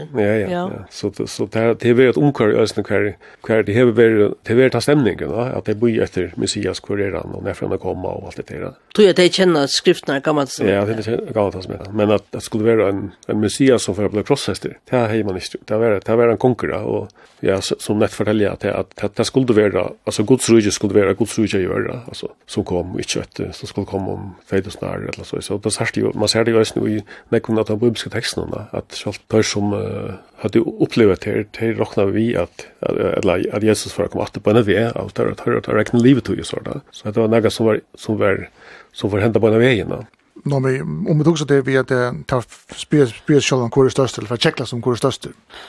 åren. 0.00 0.20
Ja, 0.20 0.34
ja, 0.40 0.48
ja. 0.50 0.80
Så, 0.90 1.10
så 1.26 1.46
det 1.52 1.62
har 1.62 1.98
vært 1.98 2.20
omkvar 2.20 2.54
i 2.54 2.58
Østen 2.62 2.86
hver, 2.86 3.12
hver 3.46 3.64
det 3.66 3.76
har 3.76 3.92
vært, 3.96 4.36
det 4.46 4.54
har 4.54 4.60
vært 4.60 4.78
av 4.78 4.84
stemningen, 4.86 5.32
da, 5.32 5.46
at 5.58 5.70
det 5.70 5.76
bor 5.80 6.02
etter 6.06 6.34
Messias 6.40 6.82
kureran 6.84 7.36
og 7.36 7.46
nærfra 7.46 7.70
han 7.70 7.82
kommer 7.82 8.18
og 8.18 8.30
alt 8.30 8.40
det 8.40 8.48
der. 8.50 8.76
Tror 8.94 9.06
jeg 9.06 9.14
at 9.16 9.22
de 9.22 9.28
kjenner 9.30 9.68
at 9.68 9.74
skriftene 9.74 10.18
er 10.18 10.26
gammelt 10.26 10.52
som 10.52 10.68
Ja, 10.68 10.84
det 10.88 11.06
er 11.06 11.32
gammelt 11.36 11.64
som 11.64 11.76
er. 11.76 11.88
Men 11.96 12.14
at 12.16 12.26
det 12.34 12.42
skulle 12.46 12.68
være 12.68 12.90
en, 12.90 13.02
en 13.30 13.42
Messias 13.42 13.86
som 13.86 13.96
får 13.98 14.12
bli 14.14 14.24
krosshester, 14.26 14.76
det 14.90 14.98
har 14.98 15.26
man 15.26 15.38
ikke. 15.40 15.60
Det 15.68 15.76
har 15.76 16.20
vært 16.20 16.34
en 16.34 16.40
konkurra, 16.40 16.82
og 16.84 17.10
ja, 17.44 17.60
som 17.60 18.00
nett 18.00 18.12
forteller 18.12 18.52
at 18.52 18.64
det, 18.64 18.72
at 18.74 19.16
det 19.16 19.26
skulle 19.26 19.56
være, 19.56 19.86
altså 20.06 20.24
Guds 20.28 20.50
rydde 20.50 20.72
skulle 20.74 20.94
være 20.94 21.14
Guds 21.14 21.38
rydde 21.38 21.62
i 21.62 21.68
øra, 21.70 22.00
altså, 22.08 22.28
som 22.46 22.64
kom, 22.68 22.98
ikke 23.00 23.22
etter, 23.24 23.52
som 23.56 23.70
skulle 23.70 23.88
komme 23.88 24.12
om 24.12 24.26
2000 24.50 24.84
eller 25.14 25.24
så. 25.24 25.40
Så 25.40 25.58
det 25.64 25.72
ser 25.72 25.92
det 25.94 26.02
jo, 26.02 26.12
man 26.14 26.28
ser 26.28 26.44
det 26.44 26.52
jo 26.52 26.60
også 26.60 26.84
i 26.86 27.00
nekken 27.32 27.58
av 27.58 27.68
de 27.68 27.78
bibelske 27.78 28.10
tekstene, 28.12 28.66
at 28.76 28.96
selv 28.96 29.20
tar 29.30 29.46
som 29.46 29.72
uh, 29.72 29.80
uh, 29.90 30.14
hade 30.36 30.58
upplevt 30.58 31.20
det 31.20 31.46
det 31.60 31.72
rocknar 31.72 32.06
vi 32.06 32.36
att 32.36 32.66
eller 32.80 33.54
att 33.56 33.62
Jesus 33.62 33.92
för 33.92 34.04
att 34.04 34.10
komma 34.10 34.24
att 34.24 34.42
på 34.42 34.50
en 34.50 34.62
väg 34.62 34.92
allt 34.94 35.14
där 35.14 35.26
att 35.26 35.40
höra 35.40 35.58
att 35.58 35.68
räkna 35.68 35.98
livet 35.98 36.24
till 36.24 36.44
så 36.44 36.60
där. 36.60 36.80
Så 36.90 37.10
det 37.10 37.20
var 37.20 37.28
några 37.28 37.50
som 37.50 37.66
var 37.66 37.80
som 37.94 38.18
var 38.18 38.48
som 38.92 39.10
var 39.10 39.18
hända 39.18 39.40
på 39.40 39.46
en 39.46 39.58
väg 39.58 39.78
innan. 39.78 40.06
Nå, 40.44 40.60
men 40.60 41.06
om 41.08 41.18
vi 41.18 41.24
tog 41.24 41.38
så 41.38 41.44
det 41.44 41.62
vi 41.62 41.76
at 41.76 41.90
tar 42.26 42.44
spyrir 42.76 43.40
sjálf 43.40 43.66
om 43.66 43.72
hvor 43.74 43.84
er 43.84 43.92
størst, 43.92 44.18
eller 44.18 44.30
for 44.30 44.40
tjekla 44.40 44.66
som 44.66 44.80
hvor 44.80 44.96
er 44.96 45.00
størst. 45.00 45.26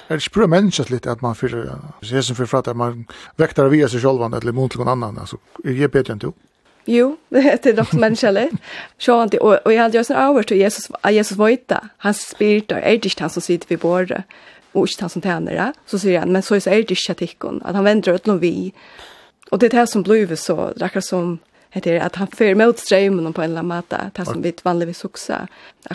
Er 0.08 0.20
det 0.20 0.24
spyrir 0.24 0.48
menneskje 0.48 0.86
litt 0.92 1.08
at 1.08 1.22
man 1.22 1.36
fyrir, 1.36 1.68
som 2.02 2.38
fyrir 2.38 2.48
fratt, 2.48 2.70
at 2.72 2.78
man 2.78 3.06
vektar 3.42 3.72
via 3.74 3.90
seg 3.92 4.04
sjálf, 4.04 4.24
eller 4.24 4.56
mot 4.56 4.72
til 4.72 4.80
noen 4.80 4.94
annan, 4.94 5.20
altså, 5.26 5.42
er 5.66 5.76
jeg 5.76 5.92
bedre 5.92 6.16
enn 6.16 6.24
du? 6.24 6.32
Jo, 6.86 7.18
det 7.30 7.66
är 7.66 7.74
dock 7.74 7.94
mänskligt. 7.94 8.54
Så 8.98 9.24
inte 9.24 9.38
och, 9.38 9.54
och 9.66 9.74
jag 9.74 9.82
hade 9.82 9.98
ju 9.98 10.04
sån 10.04 10.16
över 10.16 10.44
till 10.44 10.58
Jesus, 10.58 10.92
att 11.02 11.14
Jesus 11.14 11.38
vita. 11.38 11.90
Han 11.98 12.14
spiritar 12.14 12.78
är 12.78 12.90
det 12.90 13.06
inte 13.06 13.24
han 13.24 13.30
som 13.30 13.42
sitter 13.42 13.68
vid 13.68 13.80
bordet 13.80 14.24
och 14.72 14.88
inte 14.88 15.04
han 15.04 15.10
som 15.10 15.22
tänder 15.22 15.54
det. 15.54 15.74
Så 15.86 16.00
säger 16.00 16.20
han, 16.20 16.32
men 16.32 16.42
så 16.42 16.56
är 16.56 16.60
det 16.60 16.80
inte 16.80 17.14
tikkon, 17.14 17.62
att 17.66 17.76
han 17.76 17.84
vänder 17.84 18.14
åt 18.14 18.26
någon 18.26 18.40
vi. 18.40 18.74
Och 19.52 19.60
det 19.60 19.66
är 19.66 19.80
det 19.80 19.88
som 19.88 20.04
blir 20.04 20.36
så, 20.36 20.74
det 20.76 21.02
som 21.02 21.40
heter 21.70 21.94
det, 21.94 22.02
att 22.02 22.16
han 22.16 22.28
för 22.28 22.56
mot 22.56 22.80
strömmen 22.80 23.34
på 23.34 23.42
en 23.42 23.50
eller 23.52 23.60
annen 23.60 23.78
måte, 23.78 24.12
det 24.14 24.26
som 24.26 24.42
vi 24.42 24.54
vanligtvis 24.64 25.06
också, 25.06 25.48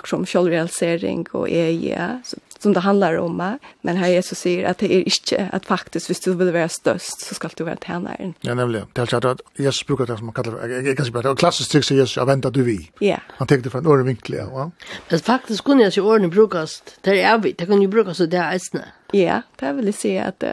som 0.05 0.27
självrealisering 0.27 1.27
och 1.33 1.49
EG, 1.51 1.99
så 2.25 2.37
som 2.59 2.73
det 2.73 2.81
handlar 2.81 3.19
om. 3.19 3.59
Men 3.81 3.97
här 3.97 4.09
Jesus 4.09 4.39
säger 4.39 4.69
att 4.71 4.79
det 4.79 4.95
är 4.95 4.99
inte 4.99 5.49
att 5.53 5.67
faktiskt, 5.67 6.11
hvis 6.11 6.21
du 6.21 6.35
vill 6.35 6.53
vara 6.53 6.69
störst, 6.69 7.21
så 7.21 7.35
ska 7.35 7.49
du 7.57 7.65
vara 7.65 7.77
tjänaren. 7.77 8.35
Ja, 8.41 8.55
nämligen. 8.55 8.87
Det 8.93 9.13
är 9.13 9.27
att 9.27 9.41
Jesus 9.57 9.87
brukar 9.87 10.07
det 10.07 10.17
som 10.17 10.27
man 10.27 10.35
kallar, 10.35 10.69
jag 10.69 10.97
kan 10.97 11.07
säga, 11.07 11.23
det 11.23 11.29
var 11.29 11.51
trick 11.69 11.85
som 11.85 11.97
Jesus, 11.97 12.17
jag 12.17 12.27
väntar 12.27 12.51
du 12.51 12.63
vi. 12.63 12.91
Ja. 12.99 13.21
Han 13.29 13.47
tänkte 13.47 13.71
från 13.71 13.87
öre 13.87 14.03
vinkel, 14.03 14.35
ja. 14.35 14.71
Men 15.09 15.21
faktiskt 15.21 15.65
kunde 15.65 15.85
jag 15.85 15.93
se 15.93 16.01
åren 16.01 16.31
brukas, 16.31 16.83
det 17.01 17.23
är 17.23 17.39
vi, 17.39 17.53
det 17.53 17.67
kan 17.67 17.83
ju 17.83 17.89
brukas 17.89 18.19
det 18.19 18.37
är 18.37 18.57
ästna. 18.57 18.81
Ja, 19.13 19.43
det 19.57 19.73
vill 19.73 19.95
säga 19.95 20.25
att, 20.25 20.45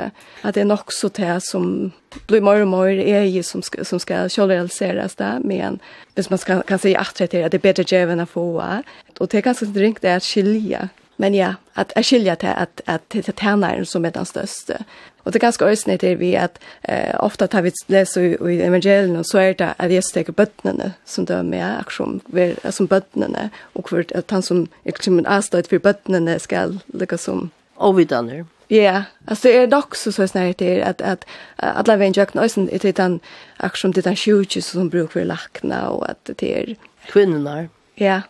att 0.42 0.56
det 0.56 0.62
är 0.62 0.66
nog 0.66 0.80
så 0.88 1.08
det 1.08 1.40
som 1.44 1.92
blir 2.28 2.42
mer 2.42 2.62
och 2.62 2.68
mer 2.68 2.88
är 2.88 3.24
ju 3.24 3.44
som, 3.44 3.62
som 3.82 4.00
ska 4.00 4.30
kjolrealiseras 4.30 5.16
där. 5.16 5.40
Men 5.44 5.80
hvis 6.16 6.30
man 6.30 6.40
ska, 6.40 6.62
kan 6.62 6.80
säga 6.80 7.00
att 7.00 7.16
det 7.16 7.54
är 7.54 7.60
bättre 7.60 7.84
djäveln 7.88 8.20
att 8.20 8.30
få. 8.30 8.82
Och 9.20 9.28
det 9.28 9.38
är 9.38 9.42
ganska 9.42 9.66
drinkt 9.66 10.02
det 10.02 10.16
att 10.16 10.24
skilja 10.24 10.90
Men 11.24 11.34
ja, 11.34 11.54
att 11.74 11.94
jeg 11.96 12.06
skiljer 12.06 12.36
till 12.36 12.50
att, 12.50 12.82
att 12.86 13.10
det 13.10 13.30
er 13.30 13.34
tjeneren 13.34 13.86
som 13.86 14.06
är 14.06 14.10
den 14.12 14.26
største. 14.26 14.84
Och 15.24 15.32
det 15.32 15.36
er 15.36 15.40
ganska 15.40 15.66
øyne 15.66 15.98
till 15.98 16.18
vi 16.18 16.36
att 16.36 16.60
eh, 16.82 17.16
ofta 17.20 17.48
tar 17.48 17.62
vi 17.62 17.72
läser 17.88 18.50
i 18.50 18.62
evangelien 18.62 19.24
så 19.24 19.40
er 19.40 19.54
det 19.54 19.74
at 19.80 19.92
Jesus 19.92 20.12
teker 20.12 20.34
bøttene 20.34 20.94
som 21.06 21.26
de 21.26 21.34
är 21.34 21.44
med 21.44 21.80
aktion, 21.80 22.22
som 22.70 22.88
bøttene, 22.88 23.50
Och 23.74 23.90
för 23.90 24.06
att 24.16 24.32
han 24.32 24.42
som 24.42 24.68
är 24.84 24.92
som 25.02 25.26
avstått 25.26 25.68
för 25.68 25.80
bötterna 25.80 26.40
skal 26.40 26.80
lyckas 26.94 27.24
som... 27.24 27.50
Och 27.76 28.00
vi. 28.00 28.08
Ja, 28.68 28.78
yeah. 28.78 29.04
alltså 29.28 29.48
det 29.48 29.58
är 29.58 29.68
dock 29.68 29.96
så 29.96 30.12
så 30.12 30.28
snärt 30.28 30.58
det 30.58 30.84
att 30.84 31.02
att 31.02 31.26
alla 31.56 31.98
vem 31.98 32.14
jag 32.16 32.30
knösen 32.30 32.66
det 32.66 32.86
är 32.86 32.94
den 32.94 33.20
aktion 33.58 33.92
det 33.92 34.04
den 34.04 34.16
sjuke 34.16 34.62
som 34.62 34.90
brukar 34.90 35.12
för 35.12 35.26
lackna 35.26 35.90
och 35.90 36.10
att 36.10 36.30
det 36.36 36.62
är 36.62 36.76
kvinnorna. 37.08 37.68
Ja. 37.96 38.22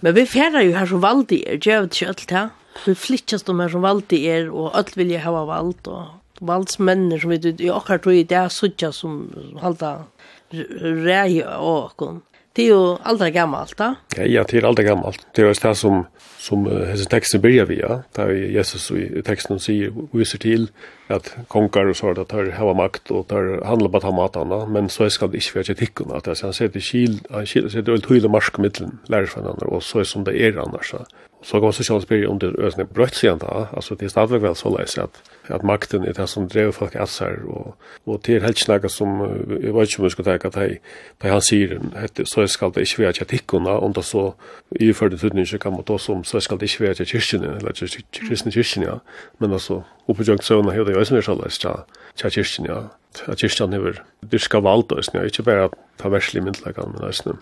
Men 0.00 0.14
vi 0.16 0.26
færar 0.28 0.64
jo 0.64 0.76
her 0.76 0.88
som 0.90 1.02
valdi 1.02 1.42
er, 1.46 1.60
det 1.60 1.72
er 1.72 1.86
ikke 1.88 2.08
alt 2.12 2.30
her. 2.30 2.48
Vi 2.84 2.94
flittjast 2.94 3.48
om 3.50 3.60
her 3.60 3.72
som 3.72 3.84
valdi 3.84 4.22
er, 4.30 4.50
og 4.52 4.74
alt 4.78 4.96
vilja 4.98 5.22
hava 5.24 5.44
vald, 5.48 5.88
og 5.90 6.46
valdsmennir 6.46 7.20
som 7.22 7.34
vi 7.34 7.54
i 7.58 7.70
okkar 7.72 8.00
tog 8.04 8.16
i 8.16 8.24
det 8.24 8.38
er 8.38 8.52
suttja 8.52 8.92
som 8.94 9.22
halda 9.60 10.06
rei 10.50 11.42
og 11.44 11.90
okkon. 11.90 12.22
Det 12.52 12.62
är 12.62 12.66
ju 12.66 12.96
aldrig 13.02 13.34
gammalt 13.34 13.76
då. 13.76 13.94
Ja, 14.16 14.22
ja, 14.22 14.44
det 14.44 14.56
er 14.58 14.64
aldri 14.64 14.84
gammalt. 14.84 15.26
Det 15.34 15.42
är 15.42 15.68
det 15.68 15.74
som 15.74 16.04
som 16.40 16.66
hese 16.66 17.04
teksten 17.04 17.40
börjar 17.40 17.66
via, 17.66 17.88
da 17.88 18.02
Där 18.24 18.32
Jesus 18.32 18.90
i 18.90 19.22
texten 19.22 19.60
säger 19.60 19.92
visar 20.12 20.38
till 20.38 20.68
att 21.06 21.36
konkar 21.48 21.86
och 21.86 21.96
sådär 21.96 22.24
tar 22.24 22.50
hava 22.50 22.74
makt 22.74 23.10
och 23.10 23.28
tar 23.28 23.64
handla 23.64 23.88
på 23.88 24.00
ta 24.00 24.10
matana, 24.10 24.66
men 24.66 24.88
så 24.88 25.10
ska 25.10 25.26
det 25.26 25.36
inte 25.36 25.50
vara 25.54 25.64
tickorna 25.64 26.14
att 26.16 26.40
han 26.40 26.52
säger 26.52 26.72
det 26.72 26.80
skil, 26.80 27.20
han 27.30 27.46
säger 27.46 27.82
det 27.82 28.10
vill 28.10 28.28
marsk 28.28 28.58
mellan 28.58 28.98
lärsvarna 29.06 29.50
och 29.50 29.82
så 29.82 29.98
är 29.98 30.04
som 30.04 30.24
det 30.24 30.42
är 30.42 30.58
annars 30.58 30.94
så 31.42 31.52
kan 31.52 31.62
man 31.62 31.72
så 31.72 31.84
sjans 31.84 32.06
blir 32.06 32.28
under 32.28 32.52
ösnen 32.60 32.86
brøtt 32.86 33.16
siden 33.16 33.38
da. 33.38 33.66
Altså, 33.72 33.94
det 33.94 34.04
er 34.04 34.08
stadigvæk 34.08 34.42
vel 34.42 34.56
så 34.56 34.72
leis 34.78 34.98
at, 34.98 35.20
at 35.48 35.62
makten 35.64 36.04
er 36.04 36.12
det 36.12 36.28
som 36.28 36.48
drev 36.48 36.72
folk 36.72 36.94
av 36.94 37.08
seg. 37.08 37.46
Og, 37.48 37.74
og 38.06 38.20
det 38.26 38.36
er 38.36 38.44
helt 38.44 38.60
snacka 38.60 38.88
som 38.92 39.20
jeg 39.48 39.74
vet 39.74 39.88
ikke 39.88 40.02
om 40.02 40.04
hur 40.04 40.14
skal 40.14 40.24
tenke 40.24 40.50
at 40.50 40.58
hej 40.60 40.78
da 41.22 41.32
han 41.32 41.42
sier, 41.42 41.78
att 41.94 42.20
så 42.24 42.46
skal 42.46 42.72
det 42.74 42.80
ikke 42.80 43.02
være 43.02 43.12
til 43.12 43.26
tickorna 43.26 43.70
om 43.70 43.92
det 43.92 44.04
så 44.04 44.32
i 44.80 44.92
för 44.92 45.08
det 45.08 45.22
ikke 45.22 45.58
kan 45.58 45.72
man 45.72 45.84
då 45.86 45.98
som 45.98 46.24
så 46.24 46.40
skal 46.40 46.58
det 46.58 46.70
ikke 46.70 46.84
være 46.84 46.94
til 46.94 47.06
kyrkan 47.06 47.44
eller 47.44 47.72
til 47.72 48.04
kristne 48.12 48.52
kyrkan 48.52 48.82
ja 48.82 48.98
men 49.38 49.52
alltså 49.52 49.82
uppe 50.08 50.24
jag 50.26 50.42
så 50.44 50.62
när 50.62 50.84
det 50.84 50.92
jo 50.92 51.04
som 51.04 51.16
er 51.16 51.20
så 51.20 51.34
läs 51.34 51.58
til 51.58 52.30
kyrkan 52.30 52.66
ja 52.66 52.88
At 53.26 53.38
kyrkan 53.38 53.74
över 53.74 54.02
dyrka 54.32 54.60
valgt, 54.60 54.92
ja. 55.14 55.22
Ikke 55.22 55.42
bare 55.42 55.64
at 55.64 55.70
ta 55.98 56.08
värslig 56.08 56.42
myndlagan 56.42 56.92
men 56.92 57.08
ösnen 57.08 57.38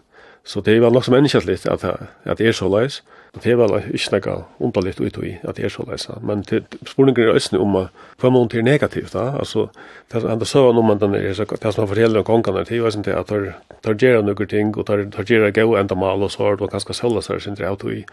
Så 0.48 0.62
det 0.64 0.76
er 0.76 0.80
vel 0.80 0.94
nok 0.96 1.04
som 1.04 1.12
menneskelig 1.12 1.58
at, 1.68 1.82
at 2.24 2.38
det 2.38 2.46
er 2.48 2.54
så 2.56 2.68
leis. 2.72 3.02
Det 3.34 3.52
er 3.52 3.58
vel 3.60 3.74
ikke 3.92 4.22
noe 4.24 4.44
underligt 4.64 5.00
ut 5.00 5.18
i 5.20 5.34
at 5.44 5.58
det 5.58 5.66
er 5.68 5.72
så 5.72 5.84
leis. 5.84 6.06
Men 6.24 6.44
spørningen 6.48 7.20
er 7.26 7.34
også 7.34 7.60
om 7.60 7.76
hva 7.76 8.30
man 8.32 8.48
til 8.48 8.64
negativt. 8.64 9.12
Da. 9.12 9.34
Altså, 9.38 9.66
det 10.08 10.24
er 10.24 10.44
så 10.48 10.62
om 10.70 10.80
man 10.84 11.14
er 11.14 11.34
så, 11.36 11.44
det 11.44 11.74
som 11.74 11.84
han 11.84 11.88
forteller 11.88 12.22
om 12.22 12.24
kongene 12.24 12.64
Det 12.64 12.72
er 12.72 12.80
jo 12.80 12.90
det 12.90 13.14
at 13.14 13.28
de 13.28 13.52
tar 13.84 13.94
gjør 13.94 14.22
noen 14.22 14.48
ting, 14.48 14.76
og 14.76 14.86
tar, 14.86 15.04
tar 15.12 15.28
gjør 15.28 15.50
gau 15.50 15.76
enda 15.76 15.94
mal, 15.94 16.22
og 16.22 16.30
så 16.30 16.48
er 16.48 16.56
det 16.56 16.70
ganske 16.70 16.94
selv, 16.94 17.20
så 17.22 17.32
er 17.32 17.38
det 17.38 17.68
ikke 17.68 17.98
i. 17.98 18.04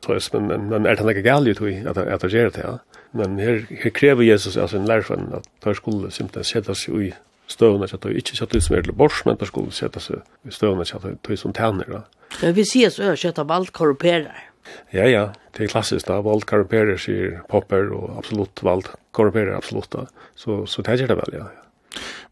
Så, 0.00 0.40
men, 0.40 0.70
men 0.70 0.86
er 0.86 0.94
det 0.94 1.16
ikke 1.16 1.26
galt 1.26 1.48
ut 1.48 1.68
i 1.68 1.82
at 1.86 2.22
de 2.22 2.28
gjør 2.28 2.50
det, 2.50 2.62
ja. 2.64 2.76
Men 3.12 3.38
her, 3.38 3.66
her 3.82 3.90
krever 3.90 4.22
Jesus, 4.22 4.56
altså 4.56 4.78
en 4.78 4.86
lærfann, 4.86 5.32
at 5.34 5.48
de 5.64 5.74
skulle 5.74 6.10
simpelthen 6.10 6.44
sette 6.44 6.74
seg 6.74 6.94
i 6.94 7.12
støvna 7.50 7.86
så 7.88 7.96
att 7.96 8.02
det 8.02 8.14
inte 8.14 8.36
så 8.36 8.44
att 8.44 8.50
det 8.50 8.60
smäller 8.60 8.92
bors 8.92 9.24
men 9.24 9.36
det 9.36 9.46
skulle 9.46 9.70
sätta 9.70 10.00
seg 10.00 10.16
i 10.48 10.50
støvna 10.50 10.84
så 10.84 10.96
att 10.96 11.02
det 11.02 11.32
är 11.32 11.36
som 11.36 11.52
tänner 11.52 11.84
då. 11.88 12.02
Ja, 12.42 12.52
vi 12.52 12.64
ser 12.64 12.90
så 12.90 13.16
kött 13.16 13.38
av 13.38 13.52
allt 13.52 13.70
korruperar. 13.70 14.50
Ja, 14.90 15.04
ja, 15.04 15.32
det 15.56 15.64
är 15.64 15.68
klassiskt 15.68 16.06
da, 16.06 16.20
Vald 16.20 16.44
korruperar 16.46 16.96
sier 16.96 17.42
popper 17.48 17.92
och 17.92 18.18
absolut 18.18 18.62
vald 18.62 18.88
korruperar 19.10 19.56
absolutt 19.56 19.90
da, 19.90 20.06
Så, 20.34 20.66
så 20.66 20.82
det 20.82 21.00
gjør 21.00 21.06
det 21.06 21.14
väl, 21.14 21.32
ja. 21.32 21.46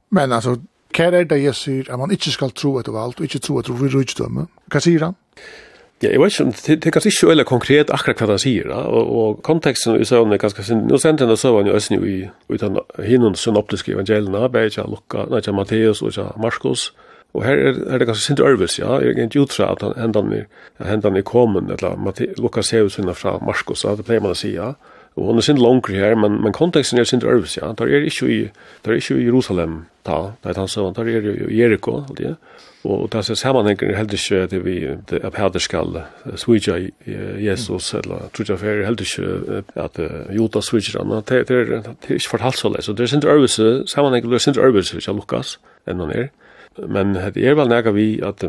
Men 0.08 0.32
alltså, 0.32 0.60
hva 0.94 1.10
er 1.12 1.24
det 1.24 1.42
jeg 1.42 1.54
sier 1.54 1.90
at 1.92 1.98
man 1.98 2.12
ikke 2.14 2.30
skal 2.32 2.50
tro 2.50 2.78
etter 2.80 2.92
valgt, 2.92 3.20
og 3.20 3.28
ikke 3.28 3.42
tro 3.44 3.58
etter 3.60 3.74
rydgjødømme? 3.74 4.46
Hva 4.72 4.80
sier 4.80 5.04
han? 5.04 5.16
Ja, 5.98 6.12
jeg 6.12 6.20
vet 6.22 6.36
ikke, 6.38 6.76
det 6.78 6.86
er 6.86 6.94
kanskje 6.94 7.10
ikke 7.10 7.28
veldig 7.32 7.44
konkret 7.48 7.88
akkurat 7.90 8.20
hva 8.22 8.28
han 8.30 8.38
sier, 8.38 8.68
da. 8.70 8.84
og, 8.86 9.08
og 9.18 9.40
konteksten 9.46 9.96
i 9.98 10.06
søvn 10.06 10.30
er 10.30 10.38
ganske 10.38 10.62
sin. 10.62 10.84
Nå 10.86 11.00
sendte 11.02 11.26
han 11.26 11.40
søvn 11.40 11.66
jo 11.66 11.74
også 11.74 11.98
i 12.06 12.20
utan 12.54 12.78
hinnom 13.02 13.34
synoptiske 13.34 13.96
evangeliene, 13.96 14.44
bare 14.54 14.70
ikke 14.70 14.86
Lukka, 14.86 15.24
nei, 15.26 15.40
ikke 15.42 15.56
Matteus 15.58 16.02
og 16.04 16.12
ikke 16.12 16.28
Marskos, 16.38 16.92
og 17.34 17.42
her 17.44 17.58
er, 17.58 17.80
er 17.90 17.98
det 17.98 18.06
ganske 18.08 18.24
sin 18.24 18.38
ørvis, 18.38 18.78
ja, 18.78 19.00
jeg 19.02 19.16
er 19.16 19.26
ikke 19.26 19.42
utra 19.42 19.72
at 19.74 19.82
han 19.82 19.98
hendan 19.98 20.30
er, 20.32 20.46
hendan 20.86 21.18
er 21.18 21.26
kommet, 21.26 21.66
eller 21.74 21.98
Lukas 22.38 22.70
ser 22.70 22.86
ut 22.86 23.18
fra 23.18 23.34
Marskos, 23.42 23.82
det 23.82 24.06
pleier 24.06 24.22
man 24.22 24.36
å 24.36 24.38
si, 24.38 24.54
ja, 24.54 24.76
Og 25.18 25.24
hon 25.26 25.40
er 25.40 25.44
sint 25.44 25.58
langri 25.58 25.98
her, 25.98 26.14
men, 26.14 26.36
men 26.44 26.54
konteksten 26.54 27.00
er 27.00 27.06
sint 27.08 27.24
ørvis, 27.26 27.56
ja. 27.58 27.72
Der 27.78 27.90
er 27.90 28.04
ikke 28.06 28.28
i, 28.30 28.38
der 28.84 28.92
er 28.92 29.00
ikke 29.00 29.16
i 29.18 29.24
Jerusalem, 29.26 29.80
da, 30.06 30.18
nei, 30.44 30.54
han 30.54 30.70
sa, 30.70 30.84
der 30.94 31.10
er 31.10 31.26
i 31.26 31.58
Jericho, 31.58 31.96
og 32.04 32.14
det, 32.18 32.36
og 32.86 33.08
der 33.12 33.18
er 33.18 33.38
sammanhengen 33.40 33.90
er 33.90 33.98
heldig 33.98 34.20
ikke 34.20 34.46
det 34.52 34.60
vi, 34.64 34.76
det 35.10 35.20
er 35.24 35.34
pæder 35.34 35.58
skal 35.58 35.98
svitja 36.38 36.78
Jesus, 37.42 37.90
eller 37.98 38.30
trutja 38.34 38.54
fer, 38.60 38.84
heldig 38.86 39.08
ikke 39.10 39.62
at 39.74 39.98
Jota 40.36 40.62
svitja 40.62 41.02
han, 41.02 41.18
det 41.26 41.50
er, 41.50 41.82
er 41.82 42.14
ikke 42.14 42.30
fortalt 42.30 42.60
så 42.60 42.70
leis, 42.70 42.88
og 42.88 42.96
det 42.96 43.08
er 43.08 43.14
sint 43.16 43.26
ørvis, 43.26 43.58
sammanhengen 43.90 44.32
er 44.32 44.44
sint 44.46 44.62
ørvis, 44.62 44.94
ikke 44.94 45.18
Lukas, 45.18 45.58
enn 45.88 46.06
han 46.06 46.14
er, 46.14 46.30
men 46.86 47.18
det 47.18 47.42
er 47.42 47.58
vel 47.58 47.74
nega 47.74 47.90
vi 47.90 48.12
at 48.22 48.46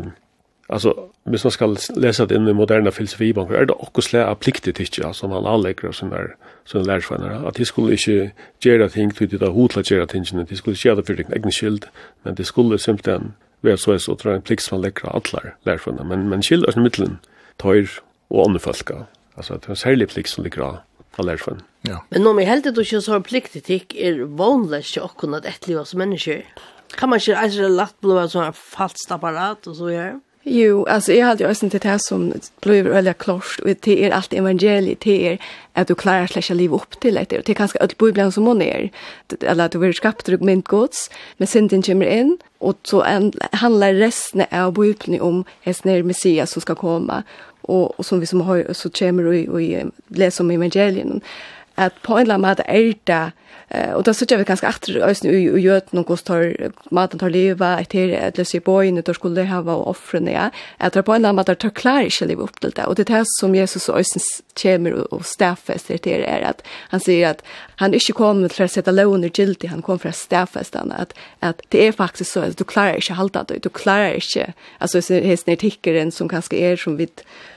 alltså 0.70 0.94
hvis 1.30 1.44
man 1.44 1.50
skal 1.50 1.76
lese 1.96 2.26
det 2.26 2.36
inn 2.36 2.48
i 2.48 2.54
moderne 2.56 2.92
filosofibanker, 2.92 3.54
er 3.54 3.68
det 3.68 3.76
også 3.78 4.04
slik 4.06 4.22
av 4.22 4.38
pliktig 4.40 4.74
tidsja 4.78 5.12
som 5.14 5.34
han 5.34 5.46
anlegger 5.46 5.90
og 5.90 5.96
sånne, 5.98 6.22
sånne 6.68 6.86
lærersvenner, 6.88 7.46
at 7.48 7.58
de 7.58 7.66
skulle 7.68 7.96
ikke 7.98 8.30
gjøre 8.64 8.88
ting, 8.94 9.14
til 9.16 9.30
de 9.30 9.50
hodla 9.50 9.82
gjøre 9.86 10.06
tingene, 10.10 10.46
de 10.48 10.56
skulle 10.56 10.78
ikke 10.78 10.88
gjøre 10.88 11.00
det 11.00 11.06
for 11.06 11.20
din 11.20 11.34
egen 11.36 11.54
skyld, 11.54 11.88
men 12.24 12.38
de 12.38 12.44
skulle 12.44 12.78
simpelthen 12.78 13.34
være 13.62 13.76
så 13.76 13.98
så 13.98 14.14
tror 14.14 14.38
en 14.38 14.46
plikt 14.46 14.64
som 14.64 14.78
han 14.78 14.86
legger 14.86 15.10
alle 15.12 15.52
lærersvenner, 15.66 16.04
men, 16.04 16.28
men 16.28 16.42
skyld 16.42 16.64
er 16.64 16.76
som 16.76 16.86
mittelen 16.86 17.18
tøyr 17.58 18.00
og 18.30 18.48
andre 18.48 18.60
folk, 18.60 18.94
altså 19.36 19.54
det 19.54 19.68
er 19.68 19.76
en 19.76 19.84
særlig 19.84 20.08
plikt 20.08 20.30
som 20.30 20.44
ligger 20.44 20.64
av 20.64 20.80
lærersvenner. 21.24 21.66
Ja. 21.88 22.00
Men 22.10 22.26
om 22.26 22.38
jeg 22.38 22.48
heldig 22.48 22.74
du 22.76 22.80
ikke 22.80 23.00
så 23.00 23.18
har 23.18 23.24
pliktetikk, 23.24 23.94
er 23.96 24.24
vanlig 24.24 24.84
ikke 24.86 25.04
akkurat 25.04 25.46
etterlivet 25.48 25.88
som 25.88 26.00
mennesker. 26.00 26.42
Kan 26.96 27.08
man 27.08 27.20
ikke 27.20 27.38
eisere 27.38 27.68
lagt 27.68 28.00
blå 28.00 28.16
av 28.20 28.30
sånn 28.32 28.56
falskt 28.56 29.12
apparat 29.12 29.68
og 29.68 29.76
så 29.76 29.92
gjør? 29.92 30.10
Ja? 30.14 30.18
Jo, 30.42 30.86
alltså 30.86 31.12
jag 31.12 31.26
hade 31.26 31.44
ju 31.44 31.50
ösen 31.50 31.70
till 31.70 31.80
det 31.80 31.98
som 31.98 32.32
blir 32.60 32.82
väldigt 32.82 33.18
klart 33.18 33.58
och 33.62 33.68
det 33.80 34.04
är 34.04 34.10
allt 34.10 34.32
evangeliet 34.32 35.00
det 35.00 35.22
er 35.22 35.38
att 35.72 35.88
du 35.88 35.94
klarar 35.94 36.24
att 36.24 36.30
släcka 36.30 36.54
liv 36.54 36.72
upp 36.72 37.00
till 37.00 37.14
det 37.14 37.38
och 37.38 37.44
det 37.44 37.48
är 37.48 37.54
ganska 37.54 37.78
öll 37.78 37.90
bibeln 37.98 38.32
som 38.32 38.46
hon 38.46 38.62
är 38.62 38.90
eller 39.40 39.64
att 39.64 39.72
du 39.72 39.78
vill 39.78 39.94
skapa 39.94 40.22
dig 40.24 40.38
med 40.40 40.64
gods 40.64 41.10
men 41.36 41.46
synden 41.46 41.82
kommer 41.82 42.06
in 42.06 42.38
och 42.58 42.78
så 42.82 43.04
handlar 43.52 43.94
resten 43.94 44.44
av 44.50 44.72
bibeln 44.72 45.20
om 45.20 45.44
hästner 45.60 46.02
messias 46.02 46.50
som 46.50 46.62
ska 46.62 46.74
komma 46.74 47.22
och, 47.60 47.98
och 47.98 48.06
som 48.06 48.20
vi 48.20 48.26
som 48.26 48.40
har 48.40 48.72
så 48.72 48.90
kommer 48.90 49.24
och, 49.24 49.54
och 49.54 49.60
läser 50.08 50.44
om 50.44 50.50
evangelien 50.50 51.20
att 51.74 52.02
på 52.02 52.12
en 52.12 52.22
eller 52.22 52.34
annan 52.34 52.50
måte 52.50 52.62
är 52.66 52.94
det 53.04 53.32
Eh 53.68 53.92
och 53.92 54.02
då 54.02 54.14
så 54.14 54.36
vi 54.36 54.44
kanske 54.44 54.66
att 54.66 54.88
ösn 54.88 55.28
ju 55.28 55.60
gör 55.60 55.82
någon 55.90 56.04
kost 56.04 56.26
tar 56.26 56.70
maten 56.90 57.18
tar 57.18 57.30
leva 57.30 57.80
ett 57.80 57.92
här 57.92 58.08
ett 58.08 58.38
lös 58.38 58.54
i 58.54 58.60
boyn 58.60 59.02
då 59.04 59.14
skulle 59.14 59.40
det 59.40 59.48
ha 59.48 59.62
var 59.62 59.88
offren 59.88 60.26
ja. 60.26 60.50
Jag 60.78 60.92
tror 60.92 61.02
på 61.02 61.14
en 61.14 61.24
annan 61.24 61.38
att 61.48 61.58
ta 61.58 61.70
klar 61.70 62.02
i 62.22 62.24
liv 62.24 62.38
upp 62.38 62.60
till 62.60 62.70
det 62.70 62.84
och 62.84 62.94
det 62.94 63.08
här 63.08 63.24
som 63.26 63.54
Jesus 63.54 63.88
och 63.88 63.98
ösn 63.98 64.20
kommer 64.62 65.14
och 65.14 65.26
stäffester 65.26 65.98
det 66.02 66.26
är 66.26 66.42
att 66.42 66.62
han 66.88 67.00
säger 67.00 67.30
att 67.30 67.42
han 67.76 67.94
inte 67.94 68.12
kommer 68.12 68.48
för 68.48 68.64
att 68.64 68.72
sätta 68.72 68.90
lån 68.90 69.24
och 69.24 69.38
gilt 69.38 69.64
han 69.64 69.82
kommer 69.82 69.98
för 69.98 70.08
att 70.08 70.16
stäffesta 70.16 70.80
att 70.80 71.14
att 71.40 71.62
det 71.68 71.86
är 71.86 71.92
faktiskt 71.92 72.32
så 72.32 72.40
att 72.40 72.56
du 72.56 72.64
klarar 72.64 72.94
inte 72.94 73.12
halta 73.12 73.44
det 73.48 73.58
du 73.62 73.68
klarar 73.68 74.14
inte 74.14 74.52
alltså 74.78 75.02
så 75.02 75.14
är 75.14 75.46
ner 75.46 75.56
tickaren 75.56 76.12
som 76.12 76.28
kanske 76.28 76.56
är 76.56 76.76
som 76.76 76.96
vi 76.96 77.08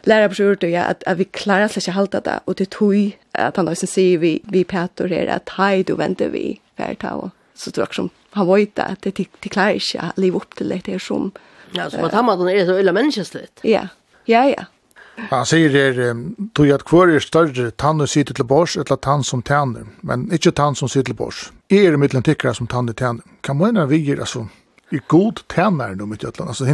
lära 0.01 0.29
på 0.29 0.35
sjurt 0.35 0.63
ja 0.63 0.83
att, 0.83 1.03
att 1.03 1.17
vi 1.17 1.23
klarar 1.23 1.63
inte 1.63 1.91
halta 1.91 2.19
det 2.19 2.39
och 2.45 2.55
det 2.55 2.69
tog 2.69 3.17
att 3.31 3.57
han 3.57 3.67
ösn 3.67 3.87
säger 3.87 4.17
vi 4.17 4.41
vi 4.43 4.63
Peter 4.63 5.11
är 5.11 5.27
att 5.27 5.49
hej 5.49 5.82
du 5.83 5.93
og 5.93 6.31
vi 6.31 6.59
fært 6.77 7.03
av. 7.03 7.31
Så 7.55 7.71
tror 7.71 7.87
jag 7.87 7.95
som 7.95 8.09
han 8.31 8.47
var 8.47 8.57
at 8.57 8.79
att 8.79 9.01
det 9.01 9.11
till 9.11 9.27
klarar 9.51 9.69
inte 9.69 9.99
att 9.99 10.17
leva 10.17 10.39
til 10.57 10.69
det, 10.69 10.85
det 10.85 10.93
er 10.93 10.99
som... 10.99 11.31
Ja, 11.71 11.89
så 11.89 12.05
att 12.05 12.13
han 12.13 12.25
måten 12.25 12.49
er 12.49 12.55
det 12.55 12.65
så 12.65 12.79
illa 12.79 12.91
menneskeslitt. 12.91 13.59
Ja, 13.63 13.87
ja, 14.25 14.43
ja. 14.45 14.65
Han 15.29 15.45
sier 15.45 15.69
det, 15.69 16.15
du 16.57 16.63
at 16.73 16.81
hver 16.89 17.11
er 17.13 17.21
større 17.21 17.71
tann 17.71 18.01
og 18.01 18.09
sitter 18.09 18.33
til 18.33 18.47
bors, 18.49 18.75
eller 18.75 18.97
tann 18.97 19.23
som 19.23 19.41
tanner, 19.41 19.85
men 20.01 20.31
ikke 20.33 20.51
tann 20.51 20.75
som 20.75 20.89
sitter 20.89 21.11
til 21.11 21.19
bors. 21.19 21.51
Er 21.69 21.91
det 21.91 21.99
mittelen 21.99 22.25
tikkere 22.25 22.55
som 22.57 22.67
tann 22.67 22.89
og 22.89 22.97
tæner? 22.97 23.21
Kan 23.43 23.57
man 23.57 23.75
ena 23.75 23.85
vi 23.85 24.01
er, 24.09 24.19
altså, 24.19 24.47
i 24.91 24.99
god 25.07 25.43
tanner 25.49 25.95
nå 25.95 26.05
mitt 26.05 26.23
i 26.23 26.27
Øtland, 26.27 26.49
altså 26.49 26.65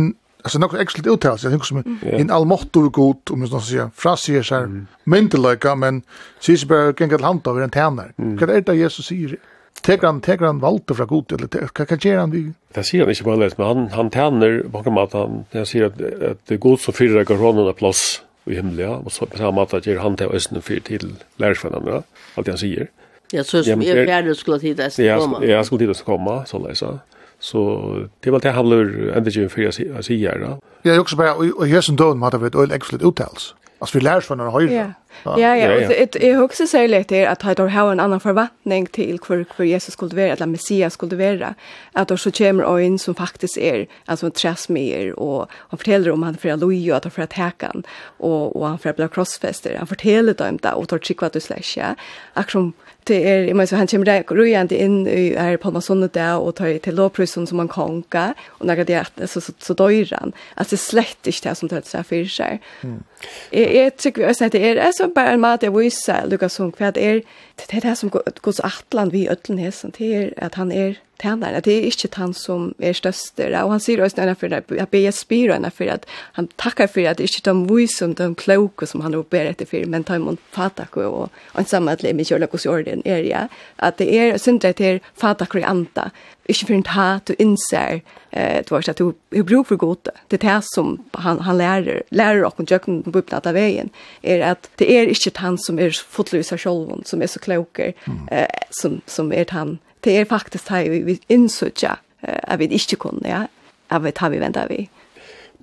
alltså 0.43 0.59
något 0.59 0.73
exakt 0.73 1.07
uttal 1.07 1.37
jag 1.43 1.51
tänker 1.51 1.65
som 1.65 1.99
en 2.01 2.31
allmotto 2.31 2.89
god 2.89 3.17
om 3.29 3.39
man 3.39 3.47
ska 3.47 3.59
säga 3.59 3.91
frasier 3.95 4.43
så 4.43 4.55
här 4.55 4.85
myndelika 5.03 5.75
men 5.75 6.01
ses 6.39 6.65
bara 6.65 6.93
kan 6.93 7.09
gå 7.09 7.17
hand 7.17 7.47
över 7.47 7.61
en 7.61 7.69
tärnar. 7.69 8.13
Vad 8.15 8.49
är 8.49 8.61
det 8.61 8.75
Jesus 8.75 9.05
säger? 9.05 9.37
tar 9.81 10.45
han 10.45 10.59
valde 10.59 10.95
fra 10.95 11.05
god 11.05 11.31
eller 11.31 11.67
kan 11.67 11.85
kan 11.85 12.17
han 12.19 12.31
vi. 12.31 12.51
Det 12.73 12.83
ser 12.83 12.99
han 12.99 13.09
ikke 13.09 13.23
på 13.23 13.31
alles, 13.31 13.57
men 13.57 13.67
han 13.67 13.87
han 13.87 14.09
tärnar 14.09 14.63
bakom 14.67 14.97
att 14.97 15.13
han 15.13 15.45
jag 15.51 15.67
ser 15.67 15.85
att 15.85 16.01
att 16.31 16.45
det 16.47 16.57
går 16.57 16.77
så 16.77 16.91
fyra 16.91 17.23
gånger 17.23 17.73
plats 17.73 18.21
i 18.45 18.55
himlen 18.55 18.89
och 18.89 19.11
så 19.11 19.25
på 19.25 19.37
samma 19.37 19.67
sätt 19.67 19.87
ger 19.87 19.97
han 19.97 20.15
till 20.15 20.25
östen 20.25 20.61
för 20.61 20.79
till 20.79 21.15
lärsvännerna 21.37 22.03
allt 22.35 22.47
han 22.47 22.57
säger. 22.57 22.87
Ja, 23.31 23.43
så 23.43 23.63
som 23.63 23.81
är 23.81 24.05
färdig 24.05 24.35
skulle 24.35 24.59
titta 24.59 24.89
komma. 25.19 25.39
Ja, 25.41 25.47
jag 25.47 25.65
skulle 25.65 25.91
att 25.91 26.03
komma 26.03 26.45
så 26.45 26.67
läsa. 26.67 26.99
Så 27.39 27.83
det 28.19 28.31
var 28.31 28.39
det 28.39 28.51
han 28.51 28.69
blev 28.69 29.13
ända 29.17 29.29
ju 29.29 29.49
för 29.49 29.61
jag 29.61 29.73
säger 30.05 30.39
då. 30.39 30.59
Jag 30.81 30.95
är 30.95 30.99
också 30.99 31.15
bara 31.15 31.33
och 31.33 31.67
här 31.67 31.81
som 31.81 31.95
då 31.95 32.15
hade 32.15 32.37
vi 32.37 32.47
ett 32.47 32.55
öl 32.55 32.71
excellent 32.71 33.03
uttals. 33.03 33.55
Alltså 33.79 33.97
vi 33.97 34.03
lär 34.03 34.21
från 34.21 34.37
den 34.37 34.51
höjden. 34.51 34.75
Ja. 34.75 34.93
Ja, 35.23 35.55
ja, 35.57 35.75
och 35.75 35.81
det 36.11 36.29
är 36.29 36.41
också 36.41 36.67
så 36.67 36.87
lätt 36.87 37.11
är 37.11 37.27
att 37.27 37.41
ha 37.41 37.69
har 37.69 37.91
en 37.91 37.99
annan 37.99 38.19
förväntning 38.19 38.85
till 38.85 39.19
hur 39.27 39.45
för 39.55 39.63
Jesus 39.63 39.93
skulle 39.93 40.15
vara, 40.15 40.27
eller 40.27 40.45
Messias 40.45 40.93
skulle 40.93 41.15
vara. 41.15 41.55
Att 41.91 42.07
då 42.07 42.17
så 42.17 42.31
kommer 42.31 42.63
en 42.79 42.99
som 42.99 43.15
faktiskt 43.15 43.57
är 43.57 43.87
alltså 44.05 44.25
en 44.25 44.31
träsmer 44.31 45.19
och 45.19 45.51
han 45.51 45.77
berättar 45.77 46.11
om 46.11 46.23
han 46.23 46.37
för 46.37 46.49
Aloy 46.49 46.91
och 46.91 46.97
att 46.97 47.03
han 47.03 47.11
för 47.11 47.21
att 47.21 47.33
häkan 47.33 47.83
och 48.17 48.55
och 48.55 48.67
han 48.67 48.79
för 48.79 48.89
att 48.89 48.95
bli 48.95 49.07
krossfäster. 49.07 49.75
Han 49.77 49.87
berättar 49.87 50.45
dem 50.45 50.57
det 50.61 50.71
och 50.71 50.87
tar 50.87 50.99
chick 50.99 51.21
vad 51.21 51.33
du 51.33 51.39
släcker. 51.39 51.95
Aktion 52.33 52.73
det 53.09 53.29
är 53.29 53.43
i 53.43 53.67
så 53.67 53.75
han 53.75 53.87
kommer 53.87 54.05
där 54.05 54.23
rojande 54.23 54.81
in 54.81 55.07
i 55.07 55.33
är 55.37 55.57
på 55.57 55.67
Amazonen 55.67 56.09
där 56.13 56.37
och 56.37 56.55
tar 56.55 56.77
till 56.79 56.95
lovprisen 56.95 57.47
som 57.47 57.57
man 57.57 57.67
konka 57.67 58.33
och 58.47 58.65
när 58.65 58.75
det 58.75 58.93
är 58.93 59.27
så 59.27 59.41
så, 59.41 59.51
så 59.59 59.73
döran 59.73 60.31
alltså 60.55 60.77
slett 60.77 61.27
inte 61.27 61.41
det 61.41 61.55
som 61.55 61.67
det 61.67 61.85
så 61.85 62.03
för 62.03 62.25
sig. 62.25 62.61
Mm. 62.81 63.03
Jag 63.49 63.97
tycker 63.97 64.21
jag 64.21 64.35
säger 64.35 64.51
det 64.51 64.69
är 64.69 64.85
alltså 64.85 65.07
bara 65.07 65.29
en 65.29 65.39
mat 65.39 65.63
jag 65.63 65.77
visar 65.77 66.27
Lucas 66.27 66.53
som 66.53 66.71
kvad 66.71 66.97
är 66.97 67.21
det 67.69 67.79
där 67.79 67.95
som 67.95 68.11
så 68.35 68.59
atlan 68.59 69.09
vi 69.09 69.27
öllen 69.27 69.57
häsen 69.57 69.91
till 69.91 70.33
att 70.37 70.55
han 70.55 70.71
är 70.71 70.95
tjänare. 71.21 71.61
Det 71.63 71.71
är 71.71 71.83
inte 71.83 72.19
han 72.19 72.33
som 72.33 72.73
är 72.77 72.93
störst. 72.93 73.39
Och 73.39 73.69
han 73.69 73.79
säger 73.79 74.05
också 74.05 74.35
för 74.35 74.53
att 74.53 74.63
jag 74.67 74.87
ber 74.87 75.11
spyr 75.11 75.69
för 75.69 75.87
att 75.87 76.05
han 76.09 76.47
tackar 76.47 76.87
för 76.87 77.05
att 77.05 77.17
det 77.17 77.23
är 77.23 77.37
inte 77.37 77.49
de 77.49 77.75
vis 77.75 78.03
de 78.15 78.35
kloka 78.35 78.85
som 78.85 79.01
han 79.01 79.25
ber 79.29 79.45
efter 79.45 79.65
för 79.65 79.85
men 79.85 80.03
tar 80.03 80.15
emot 80.15 80.39
fatak 80.51 80.97
och 80.97 81.29
ensamma 81.53 81.91
att 81.91 82.03
lämna 82.03 82.23
kjörla 82.23 82.47
hos 82.51 82.65
jorden 82.65 83.01
är 83.05 83.23
det. 83.23 83.47
Att 83.75 83.97
det 83.97 84.15
är 84.15 84.37
syndret 84.37 84.69
att 84.69 84.77
det 84.77 84.99
fatak 85.15 85.55
och 85.55 85.61
anta. 85.61 86.11
Inte 86.45 86.65
för 86.65 86.79
att 86.79 86.87
ha 86.87 87.19
du 87.23 87.35
inser 87.37 88.01
eh, 88.29 88.63
du 88.67 88.75
har 88.75 88.89
att 88.89 88.97
du 88.97 89.43
bruk 89.43 89.67
för 89.67 89.75
gott. 89.75 90.07
Det 90.27 90.43
är 90.43 90.53
det 90.53 90.61
som 90.63 91.03
han, 91.11 91.39
han 91.39 91.57
lärer, 91.57 92.03
lärer 92.09 92.43
och 92.43 92.71
jökna 92.71 93.01
på 93.01 93.19
uppnatt 93.19 93.45
av 93.45 93.53
vägen 93.53 93.89
är 94.21 94.41
att 94.41 94.69
det 94.75 94.93
är 94.93 95.07
inte 95.07 95.39
han 95.39 95.57
som 95.57 95.79
är 95.79 95.91
fotlösa 96.09 96.57
själv 96.57 97.03
som 97.05 97.21
är 97.21 97.27
så 97.27 97.39
kloker 97.39 97.93
eh, 98.31 98.45
som, 98.69 99.01
som 99.05 99.33
är 99.33 99.45
han 99.49 99.77
det 100.03 100.17
er 100.17 100.29
faktisk 100.29 100.69
det 100.69 100.85
vi, 100.91 101.01
vi 101.07 101.19
innsøtja 101.29 101.97
at 102.21 102.59
vi 102.59 102.67
ikke 102.75 102.95
kunne, 102.95 103.27
ja, 103.27 103.45
at 103.89 104.03
vi 104.03 104.11
tar 104.11 104.29
vi 104.29 104.39
venter 104.39 104.67
vi. 104.67 104.89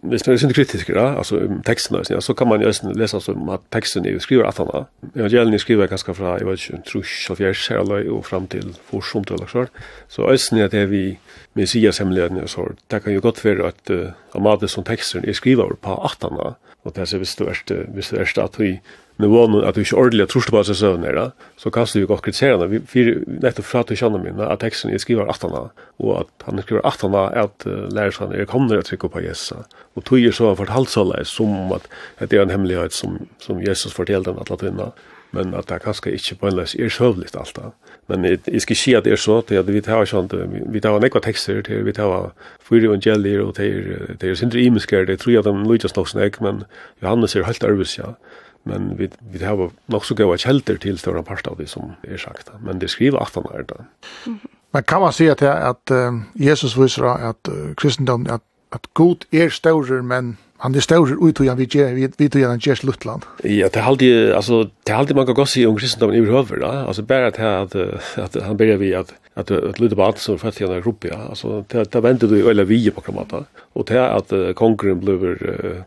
Hvis 0.07 0.27
man 0.27 0.37
er 0.37 0.41
sånn 0.43 0.53
kritisk, 0.55 0.91
ja, 0.93 1.07
altså 1.19 1.39
um, 1.41 1.63
tekstene, 1.65 2.03
ja, 2.13 2.19
så 2.23 2.35
kan 2.37 2.51
man 2.51 2.61
jo 2.61 2.69
også 2.69 2.93
lese 2.95 3.19
som 3.25 3.49
at 3.51 3.65
tekstene 3.73 4.13
vi 4.13 4.21
skriver 4.23 4.47
at 4.47 4.61
han 4.61 4.69
da. 4.69 4.83
Evangeliene 5.17 5.59
skriver 5.59 5.89
ganske 5.91 6.15
fra, 6.15 6.35
jeg 6.37 6.47
vet 6.47 6.63
ikke, 6.63 6.83
trus 6.87 7.15
og 7.33 7.39
fjers, 7.41 7.63
eller 7.73 8.11
og 8.13 8.27
frem 8.29 8.47
til 8.53 8.75
forsomt 8.91 9.33
eller 9.35 9.49
så. 9.51 9.65
Så 10.13 10.29
østen 10.31 10.61
er 10.61 10.69
det 10.73 10.85
vi, 10.93 11.03
med 11.57 11.71
sier 11.73 11.97
hemmelighetene 11.97 12.45
og 12.45 12.53
så. 12.53 12.69
det 12.91 13.03
kan 13.03 13.17
jo 13.17 13.25
godt 13.25 13.43
være 13.45 13.73
at 13.73 13.91
uh, 13.91 14.13
Amades 14.37 14.77
som 14.77 14.85
teksten 14.85 15.25
er 15.25 15.37
skriver 15.37 15.75
på 15.81 15.97
at 16.05 16.29
han 16.29 16.39
da, 16.39 16.53
og 16.85 16.95
det 16.95 17.03
er 17.03 17.11
så 17.11 17.19
hvis 17.19 17.35
du 17.35 17.47
er, 17.49 17.57
hvis 17.97 18.13
du 18.13 18.21
er 18.21 18.45
at 18.45 18.61
vi 18.61 18.77
nu 19.17 19.27
var 19.27 19.49
nu 19.49 19.65
att 19.65 19.75
du 19.75 19.81
inte 19.81 19.97
ordentligt 19.97 20.29
tror 20.29 20.51
på 20.51 20.65
sig 20.65 20.75
söner 20.75 21.13
där 21.13 21.31
så 21.57 21.71
kan 21.71 21.87
du 21.93 21.99
ju 21.99 22.05
också 22.05 22.23
kritisera 22.23 22.57
det 22.57 22.81
vi 22.93 23.25
nettopp 23.27 23.65
för 23.65 23.81
att 23.81 23.87
du 23.87 23.97
känner 23.97 24.19
mig 24.19 24.47
att 24.47 24.61
texten 24.61 24.91
är 24.91 24.99
skriven 24.99 25.29
åttarna 25.29 25.71
och 25.97 26.21
att 26.21 26.29
han 26.45 26.63
skriver 26.63 26.87
åttarna 26.87 27.27
att 27.29 27.67
lärsan 27.91 28.33
är 28.33 28.45
kommer 28.45 28.79
att 28.79 28.85
trycka 28.85 29.09
på 29.09 29.21
Jesus 29.21 29.53
och 29.95 30.05
tog 30.05 30.19
ju 30.19 30.33
så 30.33 30.57
fortalt 30.57 30.89
så 30.89 31.13
där 31.13 31.25
som 31.25 31.73
att 31.73 31.89
det 32.19 32.33
är 32.33 32.43
en 32.43 32.51
hemlighet 32.51 32.93
som 32.93 33.19
som 33.39 33.63
Jesus 33.63 33.93
fortällde 33.93 34.31
att 34.31 34.51
att 34.51 34.63
vinna 34.63 34.93
men 35.31 35.55
att 35.55 35.67
det 35.67 35.79
kanske 35.79 36.11
inte 36.11 36.35
på 36.35 36.47
en 36.47 36.59
är 36.59 36.89
sövligt 36.89 37.37
allt 37.37 37.55
det. 37.55 37.71
Men 38.07 38.39
jag 38.45 38.63
ska 38.63 38.75
ske 38.75 38.97
att 38.97 39.05
det 39.05 39.11
är 39.11 39.17
så 39.17 39.39
att 39.39 39.51
vi 39.51 39.83
tar 39.83 40.05
sånt, 40.05 40.35
vi 40.73 40.81
tar 40.81 40.91
några 40.91 41.21
texter 41.21 41.63
till, 41.63 41.83
vi 41.83 41.93
tar 41.93 42.33
fyra 42.69 42.85
evangelier 42.85 43.41
och 43.41 43.55
det 43.57 43.65
är, 43.65 44.17
det 44.19 44.29
är 44.29 44.35
sindre 44.35 44.61
imiskar, 44.61 45.05
det 45.05 45.17
tror 45.17 45.35
jag 45.35 45.45
de 45.45 45.73
lyckas 45.73 45.97
nog 45.97 46.09
men 46.41 46.65
Johannes 47.01 47.37
är 47.37 47.43
helt 47.43 47.65
arbets, 47.65 47.99
ja 47.99 48.15
men 48.67 48.99
vi 48.99 49.09
vi 49.33 49.45
har 49.45 49.71
nog 49.87 50.05
så 50.05 50.15
goda 50.15 50.37
källor 50.37 50.77
till 50.77 50.99
stora 50.99 51.23
part 51.23 51.47
av 51.47 51.57
det 51.59 51.69
som 51.69 51.93
är 52.03 52.13
er 52.13 52.17
sagt 52.17 52.51
men 52.61 52.79
det 52.79 52.91
skriver 52.91 53.19
att 53.19 53.35
han 53.35 53.45
är 53.55 53.63
det. 53.63 53.85
Men 54.73 54.83
kan 54.83 55.01
man 55.01 55.13
säga 55.13 55.33
att 55.33 55.43
att 55.43 55.91
Jesus 56.35 56.77
visar 56.77 57.05
att 57.05 57.49
kristendomen 57.77 58.31
att 58.31 58.43
att 58.71 58.87
god 58.95 59.25
är 59.31 59.49
større 59.51 60.03
men 60.03 60.37
Han 60.59 60.75
er 60.75 60.81
større 60.81 61.17
ut 61.21 61.41
och 61.41 61.47
jag 61.47 61.57
vet 61.57 61.75
vi 61.75 62.09
vet 62.19 62.35
ju 62.35 62.47
han 62.47 62.59
just 62.59 62.85
Lutland. 62.85 63.23
Ja, 63.43 63.69
det 63.73 63.81
hade 63.81 64.37
alltså 64.37 64.71
det 64.87 64.93
hade 64.93 65.15
man 65.15 65.27
gått 65.27 65.49
sig 65.49 65.67
om 65.67 65.77
kristendomen 65.77 66.29
över, 66.29 66.57
va? 66.57 66.85
Alltså 66.87 67.03
bara 67.03 67.27
att 67.27 67.39
att 67.39 67.75
att 68.17 68.43
han 68.43 68.57
började 68.57 68.79
vi 68.79 68.95
att 68.95 69.15
att 69.35 69.51
att 69.51 69.81
Luther 69.81 69.97
Bart 69.97 70.19
så 70.19 70.39
fast 70.39 70.61
i 70.61 70.65
en 70.65 70.83
grupp, 70.83 71.05
ja. 71.05 71.17
Alltså 71.29 71.65
det 71.69 71.93
det 71.93 72.01
vände 72.01 72.27
du 72.27 72.51
eller 72.51 72.65
vi 72.65 72.91
på 72.91 73.01
kramata. 73.01 73.45
Och 73.73 73.85
det 73.85 74.11
att 74.11 74.33
konkurren 74.55 75.01
blev 75.01 75.39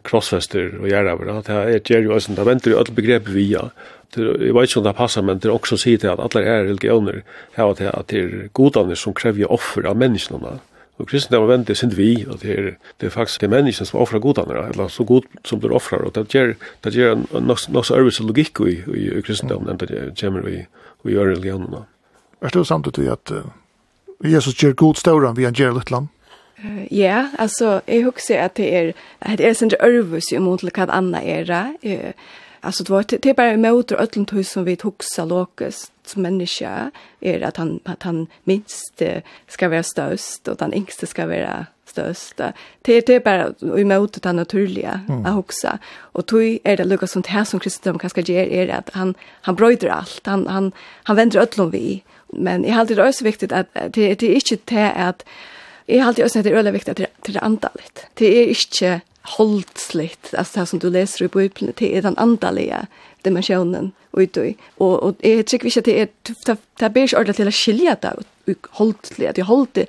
crossfester 0.03 0.77
och 0.81 0.89
gärna 0.89 1.15
va. 1.15 1.41
Det 1.45 1.53
är 1.53 2.01
ju 2.01 2.01
ju 2.01 2.09
där 2.09 2.35
det 2.35 2.43
vände 2.43 2.69
du 2.69 2.77
alla 2.77 2.93
begrepp 2.95 3.27
vi, 3.27 3.51
ja. 3.51 3.69
Det 4.15 4.53
vet 4.53 4.69
ikke 4.69 4.79
om 4.79 4.83
där 4.83 4.93
passar 4.93 5.21
men 5.21 5.39
det 5.39 5.47
är 5.47 5.51
också 5.51 5.77
sitt 5.77 6.03
att 6.03 6.35
alla 6.35 6.45
är 6.45 6.63
religioner 6.63 7.23
här 7.53 7.69
att 7.99 8.07
det 8.07 8.19
är 8.19 8.49
godarna 8.51 8.95
som 8.95 9.13
kräver 9.13 9.51
offer 9.51 9.85
av 9.85 9.97
människorna 9.97 10.59
Og 10.99 11.07
kristendom 11.07 11.63
det 11.63 11.77
sind 11.77 11.95
vi, 11.95 12.25
og 12.27 12.41
det 12.41 12.51
er, 12.51 12.65
det 12.99 13.07
er 13.07 13.13
faktisk 13.13 13.41
det 13.41 13.49
menneskene 13.49 13.87
som 13.87 14.01
offrer 14.01 14.19
godene, 14.19 14.65
eller 14.67 14.87
så 14.91 15.03
god 15.07 15.27
som 15.47 15.59
blir 15.59 15.71
offrer, 15.71 16.03
og 16.03 16.15
det 16.15 16.27
gjør, 16.27 16.53
det 16.83 16.93
gjør 16.93 17.39
nok, 17.39 17.59
så 17.59 17.95
ærvis 17.95 18.19
logikk 18.19 18.59
i, 18.67 18.81
i, 18.83 19.05
i 19.15 19.23
kristne 19.23 19.55
enn 19.55 19.79
det 19.79 20.11
kommer 20.19 20.43
vi 20.43 20.57
i 21.07 21.15
gjør 21.15 21.31
religionene. 21.31 21.85
Er 22.41 22.51
det 22.51 22.67
sant 22.67 22.87
ut 22.87 22.99
at 22.99 23.31
uh, 23.31 23.47
Jesus 24.23 24.59
gjør 24.59 24.75
god 24.75 24.99
større 24.99 25.35
vi 25.35 25.47
han 25.47 25.55
gjør 25.55 25.79
litt 25.79 25.91
land? 25.91 26.11
Uh, 26.59 26.83
ja, 26.91 27.29
altså, 27.39 27.79
jeg 27.87 28.03
husker 28.03 28.43
at 28.43 28.57
det 28.57 28.69
er, 28.75 28.93
at 29.21 29.39
det 29.39 29.47
er 29.47 29.53
sin 29.53 29.71
ærvis 29.79 30.31
imot 30.35 30.59
til 30.59 30.71
hva 30.75 30.91
annet 30.91 31.23
er 31.23 31.47
det. 31.47 31.65
Uh, 31.87 32.11
Alltså 32.61 32.83
det, 32.83 32.89
var, 32.89 33.05
det 33.07 33.25
är 33.25 33.33
bara 33.33 33.53
imot 33.53 33.91
og 33.91 34.27
tog 34.27 34.45
som 34.45 34.65
vi 34.65 34.75
tog 34.75 34.95
så 34.99 35.25
lokast 35.25 35.91
som 36.09 36.21
människa 36.21 36.91
är 37.19 37.41
att 37.41 37.57
han 37.57 37.79
att 37.83 38.03
han 38.03 38.27
minst 38.43 39.01
ska 39.47 39.69
vara 39.69 39.83
störst 39.83 40.47
och 40.47 40.57
den 40.57 40.73
yngste 40.73 41.07
ska 41.07 41.27
vara 41.27 41.65
störst. 41.85 42.41
Det 42.81 43.01
det 43.07 43.15
är 43.15 43.19
bara 43.19 43.99
mot 43.99 44.21
det 44.23 44.33
naturliga 44.33 45.01
mm. 45.09 45.25
att 45.25 45.33
huxa. 45.33 45.79
Och 45.97 46.25
tog 46.25 46.59
är 46.63 46.77
det 46.77 46.83
Lucas 46.83 47.11
som 47.11 47.23
här 47.27 47.43
som 47.43 47.59
kristendom 47.59 47.99
kanske 47.99 48.21
ger 48.21 48.47
är 48.47 48.67
att 48.67 48.89
han 48.93 49.15
han 49.41 49.55
bröder 49.55 49.87
allt. 49.87 50.21
Han 50.25 50.47
han 50.47 50.71
han 51.03 51.15
vänder 51.15 51.39
öllom 51.39 51.71
vi. 51.71 52.03
Men 52.27 52.63
jag 52.63 52.73
har 52.73 52.79
alltid 52.79 52.97
det 52.97 53.07
är 53.07 53.11
så 53.11 53.23
viktigt 53.25 53.51
att 53.51 53.67
det 53.73 54.15
det 54.15 54.23
är 54.23 54.35
inte 54.35 54.57
det 54.65 54.91
att 54.91 55.25
jag 55.85 55.99
har 55.99 56.07
alltid 56.07 56.25
också 56.25 56.41
det 56.41 56.49
är 56.49 56.53
väldigt 56.53 56.73
viktigt 56.73 56.99
att 56.99 57.09
det 57.21 57.35
är 57.35 57.43
antalet. 57.43 58.05
Det 58.13 58.25
är 58.25 58.47
inte 58.47 59.01
holdsligt, 59.21 60.33
alltså 60.33 60.59
det 60.59 60.65
som 60.65 60.79
du 60.79 60.89
läser 60.89 61.25
i 61.25 61.27
Bibeln, 61.27 61.73
det 61.75 61.97
är 61.97 62.01
den 62.01 62.17
andaliga 62.17 62.87
dimensjonen 63.25 63.91
utøy. 64.17 64.53
Og, 64.77 65.03
og 65.03 65.25
jeg 65.25 65.45
tror 65.45 65.65
ikke 65.65 65.83
at 65.83 65.89
det 65.89 65.97
er, 66.01 66.13
det, 66.47 66.57
det 66.79 66.91
blir 66.93 67.07
ikke 67.07 67.19
ordentlig 67.19 67.39
til 67.39 67.51
å 67.51 67.55
skilje 67.55 67.97
det, 68.05 68.13
ut 68.49 68.71
holdt 68.79 69.11
til 69.15 69.27
at 69.29 69.37
jeg 69.37 69.49
holdt 69.49 69.75
det, 69.77 69.87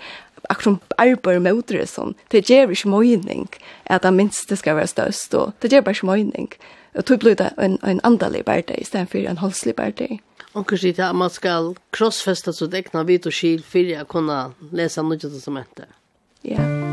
akkurat 0.50 0.64
som 0.64 0.80
arbeid 0.98 1.42
med 1.44 1.60
utre 1.60 1.84
sånn, 1.86 2.16
det 2.32 2.46
gjør 2.48 2.74
ikke 2.74 2.90
mening 2.90 3.46
at 3.90 4.06
det 4.06 4.12
minste 4.16 4.58
skal 4.58 4.78
være 4.80 4.90
størst, 4.90 5.36
og 5.38 5.54
det 5.62 5.72
gjør 5.72 5.86
bare 5.86 5.98
ikke 5.98 6.10
mening. 6.10 6.50
Og 6.98 7.06
tog 7.06 7.22
blir 7.22 7.38
det 7.38 7.52
en, 7.60 7.78
en 7.86 8.02
andalig 8.06 8.42
bærde 8.48 8.74
i 8.74 8.84
stedet 8.84 9.12
for 9.12 9.30
en 9.30 9.38
holdslig 9.42 9.76
bærde. 9.78 10.18
Onker 10.58 10.80
sier 10.80 11.04
at 11.06 11.14
man 11.14 11.30
skal 11.30 11.74
krossfeste 11.94 12.54
så 12.56 12.66
dekna 12.66 13.04
vidt 13.06 13.30
og 13.30 13.36
skil 13.36 13.62
for 13.62 13.94
å 14.00 14.06
kunne 14.10 14.42
lese 14.74 15.06
noe 15.06 15.34
som 15.38 15.60
heter. 15.60 15.92
Ja. 16.42 16.58
Yeah. 16.58 16.89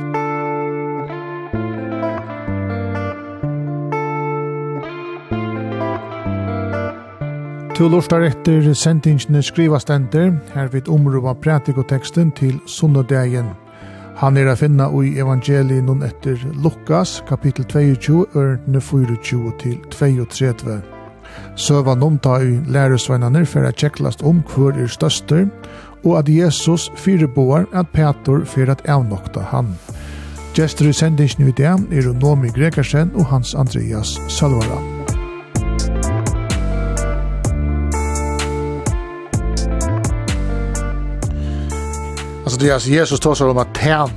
Tu 7.77 7.85
lortar 7.85 8.23
etter 8.25 8.63
sendingene 8.73 9.37
skrivastender, 9.45 10.31
her 10.55 10.69
vid 10.73 10.87
omrova 10.89 11.35
pratikoteksten 11.37 12.31
til 12.33 12.55
sunnodagen. 12.65 13.51
Han 14.17 14.37
er 14.41 14.49
a 14.49 14.55
finna 14.57 14.87
ui 14.89 15.11
evangelien 15.21 15.85
nun 15.85 16.01
etter 16.01 16.41
Lukas, 16.57 17.19
kapittel 17.29 17.67
22, 17.69 18.25
ørne 18.33 18.81
24 18.81 19.53
til 19.61 19.77
32. 19.93 20.79
Søva 21.53 21.93
nomta 21.93 22.39
i 22.41 22.57
læresveinene 22.65 23.45
for 23.45 23.69
a 23.69 23.71
tjekklast 23.71 24.25
om 24.25 24.41
hver 24.55 24.73
er 24.73 24.89
støster, 24.89 25.45
og 26.01 26.17
at 26.17 26.33
Jesus 26.33 26.89
fyreboar 26.97 27.69
at 27.77 27.93
Petor 27.93 28.41
fyrir 28.45 28.73
at 28.73 28.85
avnokta 28.89 29.45
han. 29.53 29.75
Gjester 30.57 30.89
i 30.89 30.97
sendingsne 30.97 31.53
i 31.53 31.57
dag 31.61 31.77
er 31.93 32.13
Nomi 32.13 32.49
Gregersen 32.49 33.13
og 33.13 33.29
Hans 33.29 33.53
Andreas 33.53 34.17
Salvaran. 34.33 34.96
Alltså 42.47 42.59
det 42.59 42.69
är 42.69 42.73
alltså 42.73 42.89
Jesus 42.89 43.19
tar 43.19 43.35
sig 43.35 43.47
om 43.47 43.57
att 43.57 43.77
tjäna. 43.77 44.09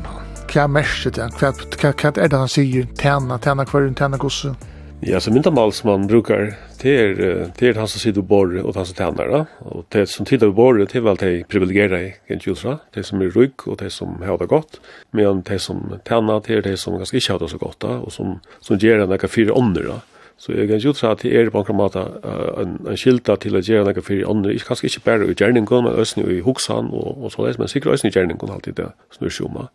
Hva 0.52 0.62
er 0.62 0.68
merset 0.68 1.14
det? 1.14 1.24
Hva, 1.40 1.50
hva, 1.82 2.10
det 2.28 2.36
han 2.36 2.48
säger? 2.48 2.86
Tjäna, 3.02 3.38
tjäna 3.38 3.64
kvar, 3.64 3.94
tjäna 3.98 4.16
gosse? 4.16 4.54
Ja, 5.00 5.20
så 5.20 5.32
mynda 5.32 5.50
mal 5.50 5.72
som 5.72 5.90
man 5.90 6.06
brukar, 6.06 6.54
det 6.82 6.96
är, 6.96 7.14
det 7.58 7.68
är 7.68 7.74
han 7.74 7.88
som 7.88 8.00
sitter 8.00 8.20
och 8.20 8.24
bor 8.24 8.66
og 8.66 8.76
han 8.76 8.86
som 8.86 8.94
tjänar. 8.94 9.28
da. 9.28 9.44
Og 9.58 9.84
det 9.88 10.06
som 10.06 10.26
tittar 10.26 10.46
og 10.46 10.54
bor, 10.54 10.78
det 10.78 10.94
er 10.94 11.00
vel 11.00 11.16
de 11.16 11.44
privilegera 11.48 12.02
i 12.02 12.12
gentilsra, 12.28 12.78
Det 12.94 13.06
som 13.06 13.20
er 13.22 13.34
rygg 13.34 13.66
og 13.66 13.78
det 13.78 13.92
som 13.92 14.22
har 14.22 14.38
det 14.38 14.48
godt, 14.48 14.78
men 15.10 15.42
det 15.42 15.58
som 15.58 15.98
tjänar 16.08 16.40
det 16.46 16.54
är 16.54 16.62
det 16.62 16.76
som 16.76 16.98
ganske 16.98 17.16
ikke 17.16 17.32
har 17.32 17.38
det 17.38 17.50
så 17.50 17.58
godt, 17.58 17.80
da, 17.82 17.88
og 17.88 18.12
som, 18.12 18.40
som 18.60 18.78
ger 18.78 19.00
en 19.00 19.08
nekka 19.08 19.28
fyra 19.28 19.52
ånder, 19.52 19.82
da. 19.82 20.00
Så 20.40 20.54
jeg 20.56 20.70
kan 20.70 20.80
jo 20.80 20.94
tro 20.96 21.10
at 21.10 21.20
det 21.20 21.34
er 21.36 21.50
på 21.52 21.60
en 21.68 21.76
måte 21.76 22.00
en, 22.00 22.78
en 22.88 22.96
skilta 22.96 23.36
til 23.36 23.58
å 23.58 23.60
gjøre 23.60 23.92
noe 23.92 24.04
for 24.04 24.30
andre, 24.32 24.54
ikke, 24.56 24.70
kanskje 24.70 24.88
ikke 24.88 25.04
bare 25.04 25.28
i 25.28 25.36
gjerningen, 25.36 25.84
men 25.84 25.98
også 26.00 26.24
i 26.32 26.40
hoksan 26.46 26.88
og, 26.96 27.10
og 27.20 27.34
såleis, 27.34 27.58
men 27.60 27.68
sikkert 27.68 27.98
også 27.98 28.08
i 28.08 28.14
gjerningen 28.14 28.54
alltid 28.54 28.78
det 28.80 28.88
snur 29.12 29.34
seg 29.36 29.50
om. 29.50 29.66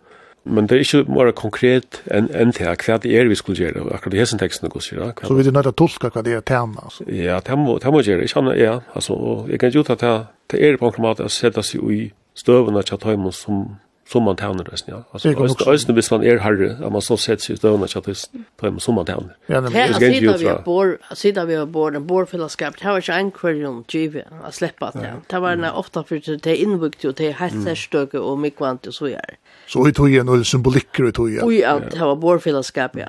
Men 0.45 0.67
det 0.69 0.77
er 0.77 0.83
ikke 0.85 1.03
bare 1.09 1.35
konkret 1.37 2.01
enn 2.13 2.31
en 2.33 2.51
til 2.53 2.69
hva 2.69 2.97
det 3.01 3.13
er 3.13 3.29
vi 3.29 3.37
skulle 3.37 3.61
gjøre, 3.61 3.85
akkurat 3.93 4.17
i 4.17 4.21
hessen 4.21 4.41
teksten 4.41 4.69
går 4.73 4.83
sier. 4.85 5.13
Så 5.21 5.37
vi 5.37 5.45
er 5.45 5.53
nødt 5.53 5.69
til 5.69 5.73
å 5.73 5.79
tolke 5.85 6.09
hva 6.13 6.25
det 6.25 6.35
er 6.37 6.43
tema, 6.45 6.85
altså? 6.89 7.05
Ja, 7.13 7.39
det 7.45 7.57
må, 7.61 7.77
det 7.81 7.93
må 7.93 8.01
gjøre, 8.05 8.25
ikke 8.25 8.41
annet, 8.41 8.59
ja. 8.61 8.75
Altså, 8.97 9.17
jeg 9.49 9.61
kan 9.61 9.73
jo 9.73 9.85
tro 9.85 9.97
at 9.97 10.05
det, 10.05 10.13
det 10.53 10.61
er 10.65 10.77
på 10.81 10.91
en 10.93 11.05
måte 11.05 11.25
å 11.25 11.33
sette 11.33 11.65
seg 11.65 11.85
i 11.93 12.03
støvene 12.37 12.81
til 12.85 12.97
at 12.97 13.33
som 13.37 13.65
som 14.07 14.23
man 14.23 14.37
tjänar 14.37 14.63
det, 14.63 14.77
ja. 14.87 15.03
Alltså 15.11 15.29
östra 15.29 15.73
östra 15.73 15.93
visst 15.93 16.11
man 16.11 16.23
är 16.23 16.37
herre, 16.37 16.77
att 16.85 16.91
man 16.91 17.01
så 17.01 17.17
sett 17.17 17.41
sig 17.41 17.57
då 17.61 17.77
när 17.77 17.89
jag 17.93 18.03
tills 18.03 18.29
på 18.57 18.67
en 18.67 18.79
som 18.79 18.95
man 18.95 19.05
tjänar. 19.05 19.35
Ja, 19.45 19.61
men 19.61 19.71
det 19.71 19.79
är 19.79 20.21
ju 20.21 20.27
ju 20.27 20.37
tror. 20.37 20.61
Bor, 20.65 20.97
sida 21.13 21.45
vi 21.45 21.55
har 21.55 21.65
bor 21.65 21.95
en 21.95 22.07
borfällskap. 22.07 22.73
Det 22.81 22.87
var 22.87 23.03
ju 23.07 23.13
en 23.13 23.31
kvarion 23.31 23.83
GV 23.87 24.17
att 24.43 24.55
släppa 24.55 24.91
det. 24.91 25.13
Det 25.27 25.39
var 25.39 25.55
när 25.55 25.75
ofta 25.75 26.03
för 26.03 26.37
det 26.37 26.51
är 26.51 26.55
invukt 26.55 27.05
och 27.05 27.13
det 27.13 27.27
är 27.27 27.33
helt 27.33 27.63
särstök 27.63 28.13
och 28.13 28.39
mycket 28.39 28.57
kvant 28.57 28.87
och 28.87 28.93
så 28.93 29.05
är. 29.05 29.35
Så 29.67 29.83
vi 29.83 29.93
tog 29.93 30.15
en 30.15 30.29
ull 30.29 30.45
symboliker 30.45 31.09
i 31.09 31.11
tog. 31.11 31.39
Oj, 31.43 31.65
det 31.91 31.99
var 31.99 32.15
borfällskap 32.15 32.91
ja. 32.93 33.07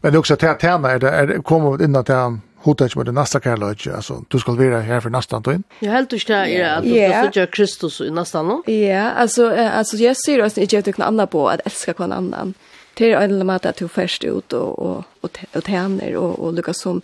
Men 0.00 0.12
det 0.12 0.18
också 0.18 0.34
att 0.34 0.60
tjänar 0.60 0.90
är 1.04 1.26
det 1.26 1.42
kommer 1.42 1.84
innan 1.84 2.04
till 2.04 2.14
hodet 2.64 2.90
ikke 2.90 3.00
med 3.00 3.08
det 3.08 3.14
neste 3.16 3.40
kærløyde, 3.40 3.94
altså, 3.96 4.20
du 4.32 4.38
skal 4.38 4.58
være 4.58 4.82
her 4.84 5.00
for 5.00 5.12
neste 5.12 5.36
antøyen? 5.36 5.64
Ja, 5.80 5.94
helt 5.96 6.12
ikke 6.12 6.28
det 6.28 6.56
er 6.60 6.74
at 6.76 6.84
du 6.84 6.90
skal 6.90 7.32
søke 7.32 7.52
Kristus 7.56 8.00
i 8.04 8.10
neste 8.12 8.38
antøyen. 8.38 8.64
Ja, 8.68 9.06
altså, 9.16 9.48
altså 9.50 10.00
jeg 10.00 10.16
sier 10.20 10.44
også 10.44 10.60
ikke 10.60 10.82
at 10.82 10.86
du 10.86 10.92
kan 10.92 11.06
andre 11.08 11.26
på 11.26 11.46
at 11.48 11.64
elske 11.66 11.94
hver 11.96 12.12
annen. 12.12 12.54
Det 12.98 13.08
er 13.08 13.16
en 13.16 13.30
eller 13.30 13.46
annen 13.46 13.68
at 13.70 13.80
du 13.80 13.88
først 13.88 14.24
ut 14.24 14.52
og, 14.52 14.78
og, 14.78 15.04
og, 15.22 15.30
og 15.54 15.64
tjener, 15.64 16.16
og, 16.18 16.36
og 16.36 16.54
lykkes 16.58 16.82
som 16.84 17.02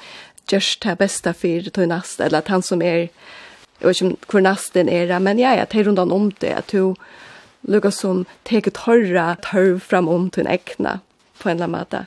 gjørs 0.51 0.77
det 0.83 0.99
beste 0.99 1.33
for 1.35 1.71
til 1.73 1.89
neste, 1.89 2.25
eller 2.25 2.45
at 2.45 2.51
han 2.53 2.63
som 2.63 2.83
er, 2.83 3.09
jeg 3.81 3.89
vet 3.89 4.03
ikke 4.03 4.33
hvor 4.33 4.45
nesten 4.45 4.91
er, 4.93 5.19
men 5.19 5.41
ja, 5.41 5.57
jeg 5.57 5.71
tar 5.73 5.89
rundt 5.89 6.05
om 6.05 6.31
det, 6.41 6.53
at 6.53 6.73
du 6.73 6.95
lykkes 7.67 8.03
som 8.05 8.27
teker 8.45 8.75
tørre 8.77 9.37
tørv 9.43 9.81
fram 9.81 10.09
om 10.09 10.29
til 10.31 10.45
en 10.45 10.53
ekne, 10.53 10.99
på 11.41 11.49
en 11.49 11.57
eller 11.57 11.67
annen 11.67 11.81
måte. 11.81 12.05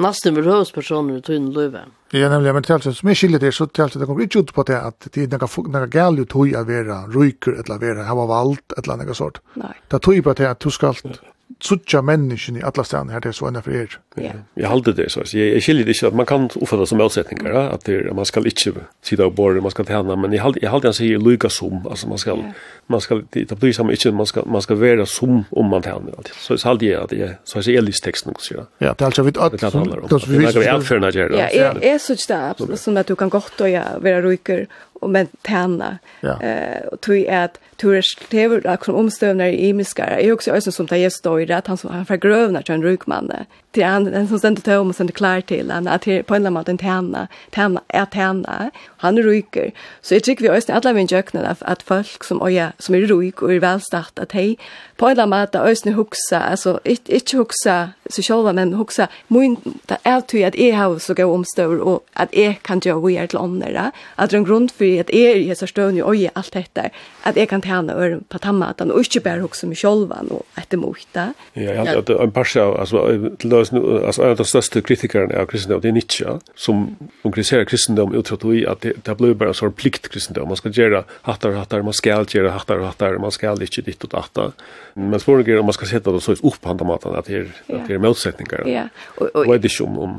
Nesten 0.00 0.36
vil 0.36 0.48
høres 0.48 0.72
personer 0.72 1.20
i 1.20 1.24
tøyne 1.24 1.52
løyve. 1.54 1.86
Det 2.14 2.22
är 2.22 2.30
nämligen 2.30 2.54
men 2.54 2.62
tältet 2.62 2.96
som 2.96 3.08
är 3.08 3.14
skiljer 3.14 3.40
det 3.40 3.52
så 3.52 3.66
tältet 3.66 4.00
det 4.00 4.06
kommer 4.06 4.22
inte 4.22 4.38
ut 4.38 4.54
på 4.54 4.62
det 4.62 4.80
att 4.80 5.08
det 5.12 5.22
är 5.22 5.28
några 5.28 5.48
några 5.72 5.86
gal 5.86 6.18
ut 6.18 6.32
hoj 6.32 6.54
att 6.54 6.66
vara 6.66 7.06
ryker 7.06 7.52
eller 7.52 7.94
vara 7.94 8.04
ha 8.04 8.26
valt 8.26 8.72
eller 8.78 8.96
något 8.96 9.16
sort. 9.16 9.40
Det 9.88 9.98
tror 9.98 10.22
på 10.22 10.32
det 10.32 10.50
att 10.50 10.60
du 10.60 10.70
ska 10.70 10.94
suttja 11.64 12.02
menneskene 12.04 12.60
i 12.60 12.64
alla 12.64 12.84
stedene 12.84 13.14
her, 13.14 13.22
det 13.24 13.30
er 13.30 13.36
så 13.36 13.48
enn 13.48 13.60
for 13.64 13.76
er. 13.76 13.96
Ja. 14.20 14.32
Jeg 14.58 14.68
halde 14.70 14.94
det, 14.96 15.06
så 15.12 15.24
jeg, 15.32 15.54
jeg 15.56 15.64
skiljer 15.64 15.86
det 15.88 15.94
ikke, 15.96 16.10
at 16.10 16.18
man 16.18 16.28
kan 16.28 16.46
oppfatta 16.50 16.86
som 16.88 17.00
målsetninger, 17.00 17.48
ja? 17.50 17.64
at 17.74 17.86
det, 17.88 17.98
man 18.16 18.28
skal 18.28 18.48
ikke 18.50 18.74
sida 19.04 19.26
av 19.28 19.34
bordet, 19.36 19.62
man 19.64 19.74
skal 19.74 19.88
tjene, 19.88 20.16
men 20.20 20.34
jeg 20.34 20.42
halde, 20.44 20.60
jeg 20.62 20.72
halde 20.72 20.90
han 20.90 20.96
sier 20.96 21.22
lyga 21.22 21.50
som, 21.52 21.80
altså 21.90 22.10
man 22.10 22.22
skal, 22.22 22.44
man 22.92 23.04
skal, 23.04 23.24
det, 23.34 23.46
det 23.50 23.58
blir 23.60 23.74
sammen 23.76 23.96
ikke, 23.96 24.12
man 24.16 24.30
skal, 24.30 24.48
man 24.56 24.64
skal 24.64 24.80
være 24.80 25.08
som 25.10 25.44
om 25.50 25.70
man 25.72 25.84
tjener, 25.84 26.16
alltid. 26.18 26.38
Så 26.40 26.58
jeg 26.58 26.66
halde 26.68 26.90
jeg 26.90 27.02
at 27.02 27.16
jeg, 27.18 27.36
så 27.44 27.60
jeg 27.60 27.68
sier 27.68 27.82
elis 27.84 28.02
teksten, 28.04 28.36
ja. 28.50 28.66
Ja, 28.80 28.92
det 28.92 29.06
er 29.06 29.12
altså 29.12 29.26
vidt 29.26 29.40
at, 29.40 29.56
det 29.56 29.68
er 29.68 29.78
det 29.78 29.84
vi. 30.28 30.40
Det 30.44 30.56
er 30.56 30.60
vi 30.60 30.72
avførende, 30.74 31.12
ja. 31.14 31.28
Ja, 31.32 31.48
jeg, 31.52 31.82
jeg 31.82 32.00
synes 32.00 32.26
det, 32.30 32.80
som 32.80 32.96
at 33.00 33.08
du 33.08 33.14
kan 33.14 33.32
godt, 33.32 33.60
og 33.60 33.70
jeg, 33.70 34.02
være 34.04 34.24
ryker, 34.26 34.66
och 35.04 35.10
men 35.10 35.26
tänna. 35.42 35.98
Eh 36.22 36.86
och 36.92 37.00
tror 37.00 37.16
jag 37.16 37.44
att 37.44 37.60
det 38.30 38.48
och 38.48 38.84
som 38.84 38.94
omstövnar 38.94 39.44
i 39.46 39.68
imiskar. 39.68 40.06
Är 40.06 40.32
också 40.32 40.50
ösen 40.50 40.72
som 40.72 40.86
tar 40.86 40.96
gäst 40.96 41.22
då 41.22 41.40
i 41.40 41.46
det 41.46 41.56
att 41.56 41.66
han 41.66 41.76
som 41.76 41.90
han 41.90 42.06
förgrövnar 42.06 42.62
till 42.62 42.74
en 42.74 42.82
rukman. 42.82 43.32
Till 43.70 43.84
han 43.84 44.04
den 44.04 44.28
som 44.28 44.38
ständigt 44.38 44.64
tar 44.64 44.78
om 44.78 44.88
och 44.88 44.96
sen 44.96 45.08
klar 45.12 45.40
till 45.40 45.70
han 45.70 45.88
att 45.88 46.08
på 46.26 46.34
en 46.34 46.52
måte 46.52 46.70
en 46.70 46.78
tärna 46.78 47.28
tärna 47.50 47.80
är 47.88 48.04
tärna 48.06 48.70
Han 48.96 49.18
ryker. 49.18 49.70
Så 50.02 50.14
jag 50.14 50.22
tycker 50.22 50.42
vi 50.42 50.48
ösen 50.48 50.76
alla 50.76 50.92
min 50.92 51.06
jökna 51.06 51.46
att, 51.46 51.62
att 51.62 51.82
folk 51.82 52.24
som 52.24 52.42
oja 52.42 52.72
som 52.78 52.94
är 52.94 53.00
ryk 53.00 53.42
och 53.42 53.52
är 53.52 53.60
välstart 53.60 54.18
att 54.18 54.32
hej 54.32 54.58
på 54.96 55.08
en 55.08 55.28
måte 55.28 55.58
ösen 55.58 55.94
huxa 55.94 56.40
alltså 56.40 56.80
inte 56.84 57.14
inte 57.14 57.36
huxa 57.36 57.88
så 58.10 58.22
själva 58.22 58.52
men 58.52 58.74
huxa 58.74 59.08
mun 59.28 59.56
det 59.86 59.98
är 60.02 60.16
att 60.16 60.54
jag 60.54 60.76
har 60.76 60.98
så 60.98 61.14
gå 61.14 61.24
omstör 61.24 61.78
och 61.78 62.06
att 62.12 62.36
jag 62.36 62.62
kan 62.62 62.80
göra 62.84 63.00
weird 63.00 63.34
andra 63.34 63.92
Att 64.14 64.32
en 64.32 64.44
grund 64.44 64.70
för 64.70 64.93
vi 64.94 65.02
at 65.02 65.12
er 65.14 65.40
i 65.40 65.48
hessar 65.50 65.70
støvn 65.70 66.00
og 66.04 66.16
i 66.18 66.28
alt 66.30 66.54
dette, 66.54 66.88
at 67.24 67.38
jeg 67.38 67.50
kan 67.50 67.62
tjene 67.64 67.96
øren 67.96 68.22
på 68.30 68.40
tammatan, 68.42 68.92
og 68.94 69.04
ikke 69.04 69.24
bare 69.26 69.42
hokse 69.44 69.68
med 69.68 69.78
sjolvan 69.80 70.30
og 70.34 70.60
etter 70.60 70.80
mota. 70.80 71.30
Ja, 71.58 71.76
ja, 71.80 71.98
det 72.00 72.14
er 72.14 72.22
en 72.22 72.34
par 72.34 72.48
av, 72.60 72.76
altså, 72.80 73.04
en 73.10 74.30
av 74.30 74.38
de 74.38 74.46
største 74.48 74.82
kritikerne 74.84 75.36
av 75.38 75.48
kristendom, 75.50 75.82
det 75.82 75.90
er 75.90 75.96
Nietzsche, 75.98 76.36
som 76.54 76.86
kritiserer 77.24 77.68
kristendom 77.68 78.14
utrott 78.14 78.46
i 78.52 78.64
at 78.68 78.84
det, 78.84 78.96
det 79.06 79.16
blir 79.18 79.36
bare 79.38 79.54
en 79.54 79.58
sånn 79.58 79.74
plikt 79.76 80.10
kristendom, 80.12 80.50
man 80.52 80.60
skal 80.60 80.74
gjøre 80.76 81.04
hattar 81.26 81.54
og 81.54 81.62
hattar, 81.62 81.84
man 81.86 81.96
skal 81.96 82.28
gjøre 82.28 82.54
hattar 82.54 82.82
og 82.82 82.90
hattar, 82.90 83.18
man 83.22 83.34
skal 83.34 83.62
ikke 83.64 83.84
ditt 83.86 84.04
og 84.06 84.14
datta, 84.14 84.50
men 84.94 85.18
spørsmålet 85.18 85.48
er 85.48 85.62
om 85.62 85.68
man 85.70 85.76
skal 85.76 85.90
sette 85.90 86.12
det 86.14 86.22
så 86.22 86.36
opp 86.36 86.60
på 86.62 86.74
tammatan, 86.78 87.16
at 87.18 87.28
det 87.30 87.40
er, 87.40 87.48
at 87.72 87.88
det 87.88 87.96
er 87.96 88.02
motsetninger. 88.02 88.66
Ja, 88.70 88.86
og, 89.18 89.30
og, 89.32 89.48
og, 89.48 89.68
om, 89.86 89.98
om, 90.06 90.14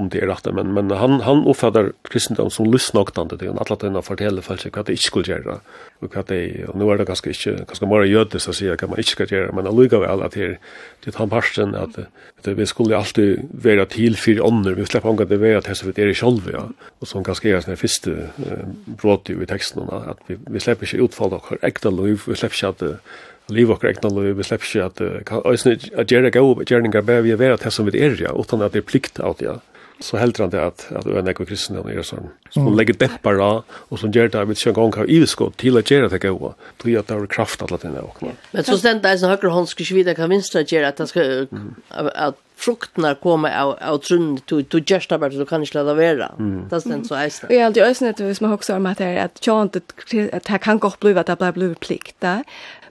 om 0.00 0.10
det 0.10 0.22
er 0.24 0.30
rett, 0.30 0.48
men, 0.56 0.72
men 0.76 0.90
han, 0.98 1.20
han 1.26 1.44
oppfatter 1.50 1.92
kristendom 2.08 2.50
som 2.52 2.68
lystnoktande, 2.70 3.38
det 3.38 3.48
er 3.48 3.54
en 3.54 3.62
atlatina 3.62 3.99
og 4.00 4.06
fortelle 4.06 4.42
folk 4.44 4.66
hva 4.74 4.84
de 4.86 4.96
ikke 4.96 5.06
skulle 5.06 5.30
gjøre. 5.30 5.58
Og 6.00 6.14
hva 6.14 6.24
de, 6.28 6.40
og 6.70 6.78
nå 6.80 6.88
er 6.90 7.00
det 7.00 7.06
ganske 7.10 7.32
ikke, 7.34 7.54
ganske 7.70 7.88
mer 7.90 8.06
jødest 8.08 8.50
å 8.50 8.56
si 8.56 8.68
hva 8.70 8.90
man 8.90 9.02
ikke 9.02 9.16
skal 9.18 9.32
gjøre, 9.34 9.54
men 9.56 9.68
allikevel 9.70 10.24
at 10.26 10.36
her, 10.40 10.56
det 11.04 11.16
han 11.16 11.32
parsten 11.32 11.76
at, 11.78 11.98
at 12.40 12.50
vi 12.56 12.68
skulle 12.68 12.96
alltid 12.96 13.46
være 13.52 13.86
til 13.92 14.16
for 14.20 14.44
ånder, 14.48 14.78
vi 14.78 14.88
slipper 14.88 15.12
omgang 15.12 15.30
til 15.30 15.40
å 15.40 15.44
være 15.44 15.64
til 15.68 15.78
så 15.78 15.90
vi 15.90 15.96
er 15.96 16.12
i 16.12 16.16
sjølve, 16.16 16.54
ja. 16.56 16.66
Og 17.00 17.08
som 17.08 17.24
ganske 17.24 17.48
er 17.48 17.64
sånne 17.64 17.80
første 17.80 18.16
eh, 18.44 18.68
bråd 19.00 19.32
i 19.32 19.48
teksten, 19.48 19.88
at 19.92 20.20
vi, 20.28 20.40
vi 20.48 20.62
slipper 20.62 20.88
ikke 20.88 21.08
utfall 21.08 21.36
av 21.38 21.52
ekte 21.66 21.92
liv, 21.92 22.24
vi 22.26 22.38
slipper 22.38 22.56
ikke 22.56 22.74
at 22.74 23.02
liv 23.50 23.70
och 23.70 23.84
räkna 23.84 24.10
liv 24.10 24.36
vi 24.36 24.42
släpper 24.42 24.66
ju 24.76 24.82
att 24.82 25.26
kan 25.26 25.42
ösna 25.44 25.76
att 25.96 26.10
göra 26.10 26.30
gå 26.30 26.40
och 26.40 26.70
göra 26.70 27.20
vi 27.20 27.34
vet 27.34 27.66
att 27.66 27.72
som 27.72 27.86
vi 27.86 28.00
är 28.00 28.22
ja 28.22 28.36
utan 28.38 28.62
att 28.62 28.72
det 28.72 28.78
är 28.78 28.82
plikt 28.82 29.20
att 29.20 29.40
ja 29.40 29.60
så 30.00 30.16
helt 30.16 30.38
han 30.40 30.52
det 30.52 30.60
at, 30.64 30.86
at 30.96 31.06
UNEK 31.06 31.42
og 31.44 31.50
kristendom 31.50 31.88
er 31.92 32.00
sånn, 32.06 32.30
som 32.50 32.66
mm. 32.66 32.74
legger 32.78 32.96
dempar 33.02 33.40
av, 33.44 33.78
og 33.88 34.00
som 34.00 34.12
gjør 34.14 34.30
det, 34.32 34.44
med 34.48 34.56
ikke 34.56 34.72
engang 34.72 34.94
har 34.96 35.10
iveskått 35.12 35.58
til 35.60 35.76
å 35.76 35.84
gjøre 35.84 36.08
det 36.12 36.22
gode, 36.24 36.54
fordi 36.80 36.96
at 37.00 37.10
det 37.10 37.18
har 37.18 37.32
kraft 37.32 37.64
alle 37.66 37.80
denne 37.82 38.04
åkne. 38.06 38.32
Men 38.54 38.66
så 38.66 38.78
stendt 38.80 39.04
det 39.04 39.12
er 39.12 39.20
sånn 39.20 39.34
høyre 39.34 39.52
hånd 39.54 39.68
skal 39.68 39.86
ikke 39.86 39.98
vite 40.00 40.16
hva 40.16 40.30
vinstra 40.32 40.64
gjør, 40.64 40.88
at, 40.88 41.02
skal, 41.10 41.48
at 41.90 42.40
fruktene 42.60 43.12
kommer 43.20 43.52
av, 43.56 43.74
av 43.84 44.00
trunnen, 44.04 44.38
du, 44.48 44.60
du 44.62 44.78
gjør 44.80 45.06
det 45.10 45.20
bare, 45.22 45.36
du 45.36 45.48
kan 45.48 45.64
ikke 45.64 45.80
la 45.80 45.84
det 45.90 45.96
være. 46.00 46.30
Mm. 46.40 46.56
Det 46.72 46.82
stendt 46.84 47.10
så 47.10 47.18
eisne. 47.20 47.50
Og 47.50 47.54
jeg 47.54 47.62
har 47.62 47.70
alltid 47.70 47.86
eisne, 47.86 48.14
hvis 48.30 48.42
man 48.44 48.56
også 48.56 48.76
har 48.76 48.84
med 48.84 49.00
det 49.00 49.10
her, 49.10 49.28
at 49.28 49.44
jeg 49.46 50.28
at 50.32 50.48
det 50.48 50.60
kan 50.64 50.80
godt 50.82 51.00
bli 51.04 51.14
at 51.20 51.30
det 51.30 51.52
blir 51.56 51.76
plikt, 51.80 52.16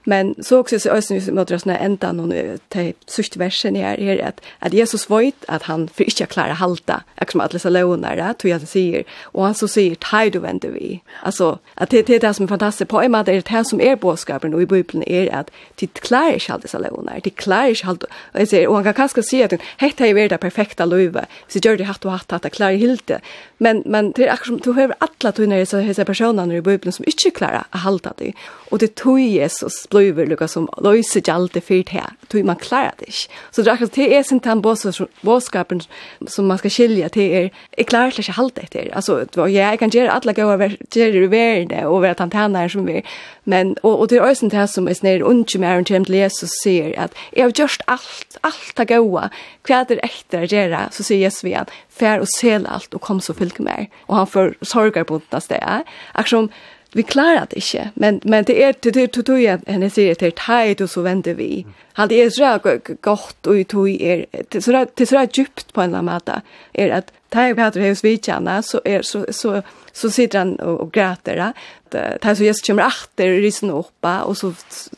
Men 0.04 0.34
så 0.42 0.58
också 0.58 0.80
så 0.80 0.88
ösen 0.88 1.18
vi 1.18 1.32
mot 1.32 1.50
oss 1.50 1.64
när 1.64 1.78
ända 1.78 2.12
någon 2.12 2.58
till 2.68 2.92
sist 3.06 3.36
versen 3.36 3.76
här 3.76 4.00
är 4.00 4.24
att 4.24 4.40
att 4.58 4.72
Jesus 4.72 5.10
vet 5.10 5.44
att 5.48 5.62
han 5.62 5.88
för 5.88 6.04
inte 6.04 6.26
klara 6.26 6.52
halta. 6.52 7.02
Eftersom 7.16 7.40
alla 7.40 7.50
läsa 7.52 7.68
lånar 7.68 8.16
det 8.16 8.34
tror 8.34 8.50
jag 8.50 8.60
säger. 8.68 9.04
Och 9.22 9.44
han 9.44 9.54
så 9.54 9.68
säger 9.68 9.94
tid 9.94 10.32
du 10.32 10.38
vänder 10.38 10.68
vi. 10.68 11.00
Alltså 11.22 11.58
att 11.74 11.90
det 11.90 12.08
är 12.08 12.32
som 12.34 12.44
är 12.44 12.48
fantastiskt. 12.48 12.90
På 12.90 13.02
Emma 13.02 13.22
det 13.22 13.32
är 13.32 13.58
det 13.58 13.64
som 13.64 13.80
är 13.80 13.96
boskapen 13.96 14.54
och 14.54 14.62
i 14.62 14.66
bibeln 14.66 15.02
är 15.02 15.34
att 15.34 15.50
det 15.74 16.00
klarar 16.00 16.32
inte 16.32 16.52
alltid 16.52 16.70
så 16.70 16.78
lånar 16.78 17.20
det 17.24 17.30
klarar 17.30 17.68
inte 17.68 17.86
allt 17.86 18.04
jag 18.32 18.48
säger 18.48 18.66
och 18.68 18.74
han 18.74 18.84
kan 18.84 18.94
kanske 18.94 19.22
se 19.22 19.44
att 19.44 19.50
detta 19.50 20.06
är 20.06 20.28
det 20.28 20.38
perfekta 20.38 20.84
löva. 20.84 21.24
Så 21.48 21.58
gör 21.58 21.76
det 21.76 21.84
hatt 21.84 22.04
och 22.04 22.12
hatt 22.12 22.32
att 22.32 22.52
klara 22.52 22.70
helt 22.70 23.10
men 23.58 23.82
men 23.86 24.12
det 24.12 24.26
är 24.26 24.40
som 24.44 24.58
du 24.58 24.70
har 24.70 24.94
alla 24.98 25.32
tunna 25.32 25.66
så 25.66 25.78
här 25.78 26.04
personer 26.04 26.54
i 26.54 26.60
bibeln 26.60 26.92
som 26.92 27.04
inte 27.04 27.30
klarar 27.30 27.64
att 27.70 27.80
halta 27.80 28.12
det 28.16 28.32
och 28.70 28.78
det 28.78 28.94
tog 28.94 29.20
Jesus 29.20 29.86
blöver 29.90 30.26
lukka 30.26 30.48
som 30.48 30.68
löser 30.82 31.20
inte 31.20 31.32
alltid 31.32 31.64
för 31.64 31.74
det 31.74 31.88
her, 31.90 32.10
tog 32.28 32.44
man 32.44 32.56
klarar 32.56 32.94
det 32.98 33.08
ikke. 33.08 33.28
Så 33.50 33.62
det 33.62 33.68
er 33.68 33.72
akkurat 33.72 33.94
det 33.94 34.16
er 34.16 34.22
sin 34.22 34.38
den 34.38 34.62
bådskapen 34.62 35.82
som 36.28 36.44
man 36.44 36.58
skal 36.58 36.70
skilja 36.70 37.08
til 37.08 37.22
er. 37.22 37.50
Jag 37.78 37.86
klarar 37.86 38.18
ikke 38.18 38.34
allt 38.38 38.58
efter. 38.58 38.90
Altså, 38.92 39.26
ja, 39.36 39.70
jeg 39.70 39.78
kan 39.78 39.90
göra 39.90 40.10
alla 40.10 40.32
goda 40.32 40.70
gjøre 40.90 41.24
i 41.24 41.26
världen 41.26 41.86
och 41.86 42.00
vara 42.00 42.14
tantänar 42.14 42.68
som 42.68 42.86
vi. 42.86 43.02
Men, 43.44 43.76
og 43.82 44.00
og 44.00 44.10
det 44.10 44.16
är 44.16 44.30
också 44.30 44.48
det 44.48 44.68
som 44.68 44.88
är 44.88 44.94
snär 44.94 45.22
under 45.22 45.58
mig 45.58 45.78
och 45.78 45.86
till 45.86 46.14
Jesus 46.14 46.50
sier 46.62 46.94
at 46.96 47.12
jeg 47.36 47.44
har 47.44 47.50
gjort 47.50 47.82
alt, 47.88 48.38
alt 48.42 48.76
det 48.76 48.88
gode, 48.88 49.30
hva 49.66 49.80
er 49.80 49.84
det 49.84 50.00
efter 50.02 50.42
å 50.42 50.46
gjøre, 50.46 50.88
Så 50.90 51.02
sier 51.02 51.18
Jesus 51.18 51.44
vi 51.44 51.56
fær 51.88 52.20
og 52.20 52.28
sel 52.38 52.66
alt 52.66 52.94
og 52.94 53.00
kom 53.00 53.20
så 53.20 53.32
fylke 53.32 53.62
mer. 53.62 53.86
Og 54.08 54.16
han 54.16 54.26
får 54.26 54.54
sorgar 54.62 55.04
på 55.04 55.20
det 55.30 55.60
här. 55.62 55.82
Akkurat 56.14 56.50
vi 56.92 57.02
klarar 57.02 57.46
det 57.50 57.60
inte 57.60 57.90
men 57.94 58.20
men 58.24 58.44
det 58.44 58.62
är 58.62 58.74
det 58.80 58.90
det 58.90 59.08
tog 59.08 59.40
jag 59.40 59.60
henne 59.66 59.90
säger 59.90 60.14
det 60.18 60.26
är 60.26 60.30
tajt 60.30 60.80
och 60.80 60.90
så 60.90 61.02
vänder 61.02 61.34
vi. 61.34 61.66
Hade 61.92 62.14
är 62.14 62.30
så 62.30 62.58
gott 63.00 63.46
och 63.46 63.68
tog 63.68 63.88
är 63.88 64.26
så 64.60 64.72
där 64.72 64.86
det 64.94 65.06
så 65.06 65.26
djupt 65.32 65.72
på 65.72 65.80
en 65.80 65.90
lamata 65.90 66.42
är 66.72 66.90
att 66.90 67.12
tajt 67.28 67.58
hade 67.58 67.80
det 67.80 67.88
hos 67.88 68.04
vi 68.04 68.18
tjänar 68.18 68.62
så 68.62 68.80
är 68.84 69.02
så 69.02 69.26
så 69.30 69.62
så 69.92 70.10
sitter 70.10 70.38
han 70.38 70.56
och, 70.56 70.80
och 70.80 70.92
gråter 70.92 71.52
det 71.90 72.18
här 72.22 72.34
så 72.34 72.44
just 72.44 72.66
kommer 72.66 72.86
efter 72.86 73.30
risen 73.30 73.70
upp 73.70 74.06
och 74.24 74.36
så 74.36 74.54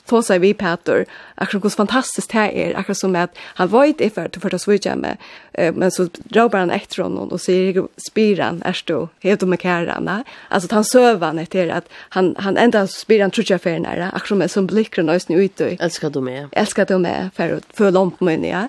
tar 0.06 0.22
sig 0.22 0.38
vi 0.38 0.54
Peter. 0.54 1.06
Akkurat 1.34 1.64
hur 1.64 1.70
fantastiskt 1.70 2.32
det 2.32 2.68
är 2.68 2.78
akkurat 2.78 2.98
som 2.98 3.16
att 3.16 3.36
han 3.38 3.68
var 3.68 3.84
inte 3.84 4.10
för 4.10 4.24
att 4.24 4.36
förta 4.36 4.58
switcha 4.58 4.96
med 4.96 5.16
men 5.74 5.90
så 5.90 6.08
drar 6.14 6.58
han 6.58 6.70
efter 6.70 7.02
honom 7.02 7.28
och 7.28 7.40
säger 7.40 7.88
spiran 7.96 8.62
är 8.64 8.72
stå 8.72 9.08
helt 9.22 9.42
med 9.42 9.60
kärarna 9.60 10.24
alltså 10.48 10.66
att 10.66 10.72
han 10.72 10.84
söver 10.84 11.26
han 11.26 11.38
efter 11.38 11.68
att 11.68 11.88
han 12.08 12.36
han 12.38 12.56
ända 12.56 12.86
spiran 12.86 13.30
tror 13.30 13.46
jag 13.48 13.62
för 13.62 13.78
nära 13.78 14.10
akkurat 14.10 14.50
som 14.50 14.66
blickar 14.66 15.02
nästan 15.02 15.36
ut 15.36 15.60
och 15.60 15.80
älskar 15.80 16.10
du 16.10 16.20
med 16.20 16.48
älskar 16.52 16.86
du 16.86 16.98
med 16.98 17.30
för 17.34 17.60
för 17.74 17.90
långt 17.90 18.20
men 18.20 18.44
ja. 18.44 18.68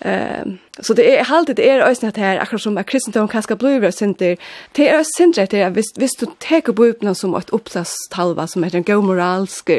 Ehm 0.00 0.58
så 0.80 0.94
det 0.94 1.18
är 1.18 1.24
halt 1.24 1.56
det 1.56 1.70
är 1.70 1.80
ösnet 1.80 2.16
här 2.16 2.38
akkurat 2.38 2.62
som 2.62 2.78
att 2.78 2.86
kristendom 2.86 3.28
kanske 3.28 3.56
blir 3.56 3.80
det 3.80 3.92
synd 3.92 4.16
det 4.18 4.36
det 4.72 4.88
är 4.88 5.04
synd 5.16 5.34
det 5.34 5.54
är 5.54 5.70
visst 5.70 5.98
visst 5.98 6.20
du 6.20 6.26
tar 6.26 6.72
på 6.72 6.84
upp 6.84 7.16
som 7.16 7.34
ett 7.34 7.50
uppsatstalva 7.50 8.46
som 8.46 8.64
är 8.64 8.74
en 8.74 8.82
god 8.82 9.04
moralsk 9.04 9.70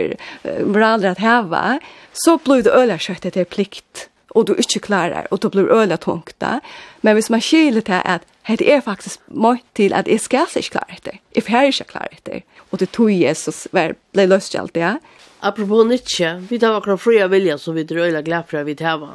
moral 0.65 1.05
att 1.05 1.17
häva 1.17 1.79
så 2.13 2.37
blir 2.37 2.63
det 2.63 2.71
öla 2.71 2.97
köttet 2.97 3.33
det 3.33 3.39
är 3.39 3.45
plikt 3.45 4.09
och 4.29 4.45
du 4.45 4.55
inte 4.55 4.79
klarar 4.79 5.33
och 5.33 5.39
då 5.39 5.49
blir 5.49 5.69
öla 5.69 5.97
tungt 5.97 6.35
där 6.37 6.59
men 7.01 7.13
hvis 7.13 7.29
man 7.29 7.41
skiljer 7.41 7.81
det 7.81 8.01
att 8.01 8.21
det 8.57 8.73
är 8.73 8.81
faktiskt 8.81 9.21
mycket 9.25 9.73
till 9.73 9.93
att 9.93 10.07
jag 10.07 10.21
ska 10.21 10.45
sig 10.45 10.61
klara 10.61 10.95
det. 11.03 11.17
If 11.31 11.47
här 11.47 11.67
är 11.67 11.75
jag 11.79 12.17
det. 12.23 12.41
Och 12.57 12.77
det 12.77 12.91
tog 12.91 13.11
Jesus 13.11 13.67
var 13.71 13.95
blev 14.11 14.29
löst 14.29 14.55
allt 14.55 14.73
det 14.73 14.97
Apropå 15.39 15.83
Nietzsche, 15.83 16.33
vi 16.49 16.59
tar 16.59 16.77
akkurat 16.77 17.01
fria 17.01 17.27
vilja 17.27 17.57
som 17.57 17.75
vi 17.75 17.83
dröjla 17.83 18.21
glädje 18.21 18.43
för 18.47 18.57
att 18.57 18.67
vi 18.67 18.75
tar 18.75 19.09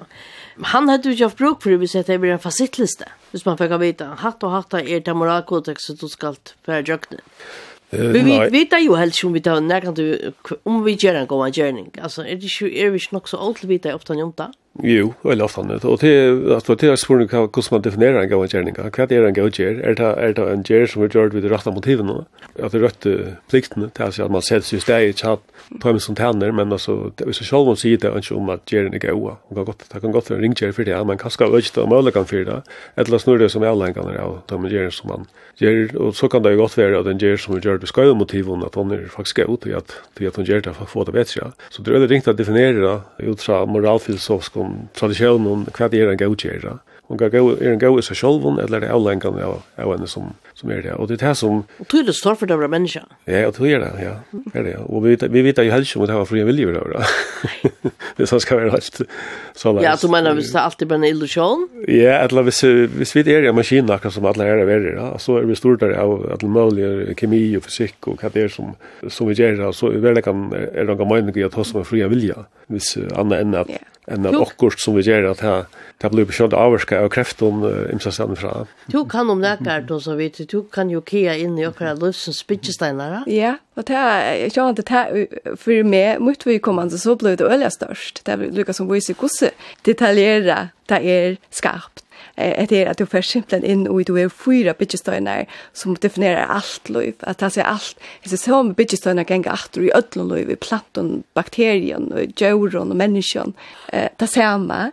Han 0.63 0.89
hade 0.89 1.11
ju 1.11 1.25
haft 1.25 1.37
bruk 1.37 1.63
för 1.63 1.71
det, 1.71 1.77
vi 1.77 1.89
säger 1.89 2.05
det 2.07 2.19
blir 2.19 2.31
en 2.31 2.39
fasittlista. 2.39 3.05
Hvis 3.31 3.45
man 3.45 3.59
fick 3.59 3.71
veta, 3.71 4.05
hatt 4.05 4.43
och 4.43 4.51
hatt 4.51 4.75
är 4.75 5.01
det 5.01 5.15
moralkodex 5.15 5.83
som 5.83 5.97
du 5.97 6.09
ska 6.09 6.35
för 6.65 6.89
djökna. 6.89 7.19
Uh, 7.95 8.01
vi 8.01 8.21
vet, 8.21 8.53
vet 8.53 8.83
ju 8.83 8.97
helst 8.97 9.25
om 9.25 9.33
vi 9.33 9.41
tar 9.41 9.61
när 9.61 9.81
kan 9.81 9.95
du 9.95 10.33
om 10.63 10.85
vi 10.85 10.93
gör 10.93 11.15
en 11.15 11.27
gång 11.27 11.47
en 11.47 11.53
gärning. 11.53 11.91
Alltså 12.03 12.27
är 12.27 12.37
det 12.37 12.61
ju 12.61 12.79
är 12.79 12.91
vi 12.91 12.99
nog 13.11 13.29
så 13.29 13.37
allt 13.37 13.65
vi 13.65 13.79
tar 13.79 13.95
ofta 13.95 14.13
om 14.13 14.33
det. 14.37 14.53
Jo, 14.83 15.13
eller 15.23 15.47
ofte 15.47 15.61
annet. 15.63 15.85
Og 15.87 16.01
til, 16.03 16.51
at 16.51 16.67
til 16.67 16.89
er 16.91 16.97
spørsmålet 16.99 17.31
hva, 17.31 17.45
hvordan 17.47 17.77
man 17.77 17.83
definerer 17.85 18.25
en 18.25 18.31
gav 18.33 18.43
gjerning. 18.51 18.75
Hva 18.75 19.07
er 19.07 19.27
en 19.29 19.37
gav 19.37 19.51
gjer? 19.55 19.79
Er 19.87 19.95
det, 19.95 20.09
er 20.19 20.35
det 20.35 20.47
en 20.51 20.65
gjer 20.67 20.89
som 20.91 21.05
er 21.05 21.13
gjort 21.15 21.35
ved 21.35 21.47
de 21.47 21.53
rette 21.53 21.71
motivene? 21.71 22.25
At 22.59 22.75
det 22.75 22.83
rette 22.83 23.37
pliktene, 23.51 23.93
til 23.95 24.25
at 24.27 24.35
man 24.35 24.43
setter 24.43 24.67
seg 24.67 24.81
i 24.81 24.83
sted, 24.83 25.07
ikke 25.15 25.37
at 25.37 25.79
på 25.81 25.89
en 25.89 26.01
som 26.03 26.17
tæner, 26.19 26.51
men 26.53 26.73
altså, 26.75 27.13
hvis 27.23 27.41
jeg 27.41 27.47
selv 27.47 27.71
må 27.71 27.77
si 27.79 27.95
det, 27.95 28.11
ikke 28.11 28.35
om 28.35 28.51
at 28.51 28.67
gjerning 28.67 28.99
er 28.99 29.15
gav. 29.15 29.39
Det 29.55 30.03
kan 30.03 30.13
godt 30.13 30.31
være 30.31 30.41
en 30.41 30.45
ringgjer 30.49 30.75
for 30.75 30.91
det, 30.91 30.99
men 31.07 31.23
hva 31.23 31.31
skal 31.31 31.55
ikke 31.55 31.77
ta 31.79 31.87
møllekan 31.87 32.27
for 32.27 32.51
det. 32.51 32.59
Et 32.99 33.07
eller 33.07 33.23
snurre 33.23 33.49
som 33.49 33.63
er 33.63 33.71
avlengene 33.71 34.19
av 34.19 34.43
de 34.51 34.75
gjer 34.75 34.91
som 34.91 35.13
man 35.13 35.31
gjer. 35.63 35.95
Og 36.03 36.17
så 36.19 36.29
kan 36.29 36.43
det 36.43 36.57
jo 36.57 36.65
godt 36.65 36.77
være 36.79 36.99
at 36.99 37.07
en 37.07 37.23
gjer 37.23 37.39
som 37.39 37.55
er 37.55 37.63
gjort 37.63 37.87
ved 37.87 37.95
skøyde 37.95 38.19
motivene, 38.19 38.67
at 38.67 38.75
hun 38.75 38.91
er 38.91 39.07
faktisk 39.15 39.45
gav 39.45 39.55
til 39.63 39.79
at, 39.79 39.95
til 40.19 40.27
at 40.27 40.37
hun 40.37 40.51
gjer 40.51 40.67
det 40.67 40.75
for 40.75 40.89
å 40.89 40.93
få 40.97 41.07
det 41.07 41.15
bedre. 41.15 41.53
Så 41.71 41.83
det 41.83 41.93
er 41.93 42.01
veldig 42.01 42.11
ringt 42.11 42.31
å 42.31 42.37
definere 42.37 42.83
det 42.83 43.31
ut 43.31 43.47
fra 43.47 43.63
moralfilosofisk 43.71 44.59
om 44.65 44.89
tradisjonen, 44.97 45.67
hva 45.77 45.89
det 45.89 46.03
er 46.03 46.13
en 46.13 46.21
godkjæra. 46.21 46.79
Hon 47.05 47.19
kan 47.21 47.31
gå 47.31 47.43
er 47.61 47.75
en 47.75 47.79
gå 47.79 48.03
så 48.03 48.15
själv 48.17 48.47
eller 48.59 48.81
det 48.81 48.91
avlänkan 48.91 49.37
av 49.43 49.63
av 49.77 49.93
henne 49.93 50.07
som 50.07 50.35
som 50.55 50.71
är 50.71 50.83
det. 50.83 50.95
Och 50.95 51.09
det 51.09 51.21
här 51.21 51.35
som 51.35 51.65
Och 51.79 51.89
tror 51.89 52.03
det 52.03 52.13
står 52.13 52.35
för 52.35 52.47
några 52.47 52.69
människa. 52.69 53.03
Ja, 53.25 53.47
och 53.49 53.55
tror 53.55 53.67
det, 53.67 53.93
ja. 54.03 54.41
Det 54.53 54.59
Är 54.59 54.65
det. 54.65 54.77
Och 54.77 55.07
vi 55.07 55.11
vet 55.11 55.23
vi 55.23 55.43
vet 55.43 55.59
ju 55.59 55.71
helst 55.71 55.97
om 55.97 56.07
det 56.07 56.13
här 56.13 56.25
fria 56.25 56.45
vilja 56.45 56.73
då. 56.73 57.01
Det 58.17 58.27
så 58.27 58.41
ska 58.41 58.57
vara 58.57 58.71
helt 58.71 59.01
så 59.55 59.73
Ja, 59.83 59.97
du 60.01 60.09
menar 60.09 60.35
hvis 60.35 60.53
det 60.53 60.61
alltid 60.61 60.89
bara 60.89 61.01
en 61.03 61.05
illusion? 61.05 61.69
Ja, 61.89 62.19
eller 62.25 62.43
hvis, 62.43 62.63
hvis 62.97 63.15
vi 63.17 63.25
er 63.33 63.45
i 63.45 63.49
en 63.49 63.57
maskin 63.57 63.91
akkurat 63.91 64.15
som 64.15 64.27
alle 64.27 64.45
är 64.45 64.63
er 64.63 64.67
verre, 64.67 64.95
ja, 64.97 65.19
så 65.19 65.39
er 65.39 65.47
vi 65.47 65.55
stort 65.55 65.81
der 65.81 65.95
av 65.99 66.27
alle 66.33 66.51
mulige 66.51 67.15
kemi 67.15 67.57
og 67.57 67.65
fysikk 67.65 68.09
og 68.09 68.21
hva 68.21 68.31
det 68.33 68.45
er 68.45 68.49
som, 68.49 68.75
som 69.09 69.29
vi 69.29 69.35
gjør, 69.35 69.73
så 69.73 69.93
er 69.93 70.15
det 70.15 70.25
kan, 70.25 70.53
er 70.53 70.85
det 70.85 70.99
kan 70.99 71.09
mening 71.09 71.37
i 71.37 71.45
at 71.45 71.53
som 71.67 71.85
fria 71.85 72.09
vilja, 72.09 72.47
hvis 72.69 72.97
annet 73.17 73.41
enn 73.41 73.55
at, 73.55 73.69
yeah. 73.69 73.85
enn 74.09 74.27
at 74.27 74.35
akkurat 74.35 74.81
som 74.81 74.97
vi 74.97 75.03
gjør, 75.03 75.31
at 75.33 75.69
det 76.01 76.11
blir 76.11 76.27
beskjønt 76.29 76.55
avvarska 76.55 77.03
av 77.05 77.11
kreften 77.11 77.65
imsastan 77.93 78.37
fra. 78.37 78.67
Du 78.93 79.05
kan 79.05 79.31
om 79.31 79.41
nekker, 79.41 79.87
du 79.87 79.99
så 80.01 80.17
vidt, 80.17 80.41
du 80.51 80.63
kan 80.73 80.91
jo 80.91 81.01
kia 81.01 81.37
inn 81.37 81.59
i 81.59 81.67
akkurat 81.67 82.01
løsens 82.01 82.43
bytjesteinere. 82.49 83.25
Ja. 83.31 83.57
Og 83.77 83.87
det 83.87 83.97
er 83.97 84.35
jag 84.35 84.53
känner 84.53 84.71
att 84.71 84.77
det 84.77 84.91
er 84.91 85.57
for 85.57 85.83
meg, 85.83 86.21
mot 86.21 86.47
vi 86.47 86.59
kommer 86.59 86.89
så 86.89 87.17
blir 87.17 87.37
det 87.37 87.45
øyelig 87.45 87.73
størst. 87.73 88.23
Det 88.27 88.33
er 88.33 88.51
lika 88.51 88.73
som 88.73 88.89
viser 88.91 89.15
hvordan 89.15 89.51
hur 89.85 90.71
det 90.89 91.01
er 91.03 91.37
skarpt 91.51 92.04
eh, 92.37 92.67
det 92.69 92.85
är 92.85 92.91
att 92.91 92.99
du 92.99 93.07
får 93.07 93.21
simpelthen 93.21 93.71
in 93.71 93.89
och 93.89 94.05
du 94.05 94.21
är 94.21 94.29
fyra 94.29 94.75
byggestøyner 94.79 95.47
som 95.73 95.95
definerar 95.95 96.47
allt 96.47 96.89
liv. 96.89 97.15
Att 97.21 97.39
det 97.39 97.57
är 97.57 97.65
allt, 97.65 97.97
det 98.23 98.33
er 98.33 98.37
så 98.37 98.63
med 98.63 98.75
byggestøyner 98.75 99.25
ganger 99.25 99.51
alt 99.51 99.77
i 99.77 99.91
ödlån 99.95 100.29
liv, 100.29 100.51
i 100.51 100.57
planten, 100.57 101.23
bakterien, 101.35 102.13
och 102.13 102.41
djuren 102.41 102.91
och 102.91 102.97
människan. 102.97 103.53
Eh, 103.93 104.09
det 104.19 104.27
samma. 104.27 104.91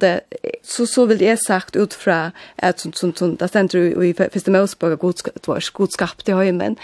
det, 0.00 0.20
så, 0.62 0.86
så 0.86 1.06
vill 1.06 1.20
jeg 1.20 1.38
sagt 1.38 1.76
utifrån 1.76 2.30
att 2.56 2.80
som, 2.80 2.92
som, 2.92 3.14
som, 3.14 3.36
det 3.36 3.48
ständer 3.48 4.02
i 4.02 4.14
første 4.14 4.50
Mosbog 4.50 4.92
att 4.92 5.00
godskap, 5.00 5.72
godskap 5.72 6.28
i 6.28 6.32
høymen, 6.32 6.76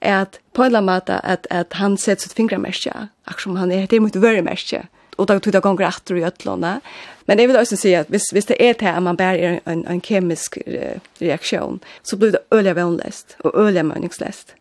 är 0.00 0.22
att 0.22 0.40
på 0.52 0.62
en 0.62 0.66
eller 0.66 0.78
annen 0.78 0.94
måte 0.94 1.18
att, 1.18 1.46
att 1.50 1.72
han 1.72 1.98
sätter 1.98 2.22
sitt 2.22 2.32
fingermärke, 2.32 3.08
akkurat 3.24 3.42
som 3.42 3.56
han 3.56 3.72
er, 3.72 3.86
det 3.86 3.96
er 3.96 4.00
mot 4.00 4.16
vörmärke 4.16 4.88
och 5.20 5.26
då 5.26 5.40
tog 5.40 5.52
det 5.52 5.60
gånger 5.60 5.86
att 5.86 6.10
i 6.10 6.24
ötlåna. 6.24 6.80
Men 7.24 7.36
det 7.36 7.46
vill 7.46 7.56
också 7.56 7.76
säga 7.76 8.00
att 8.00 8.10
hvis, 8.10 8.32
hvis 8.32 8.46
det 8.46 8.68
är 8.70 8.74
det 8.78 8.92
att 8.92 9.02
man 9.02 9.16
bär 9.16 9.38
en 9.38 9.60
en, 9.64 9.86
en 9.86 10.00
kemisk 10.00 10.58
reaktion 11.18 11.80
så 12.02 12.16
blir 12.16 12.32
det 12.32 12.38
öliga 12.50 12.74
vänläst 12.74 13.36
och 13.44 13.54
öliga 13.54 13.82
meningsläst. 13.82 14.54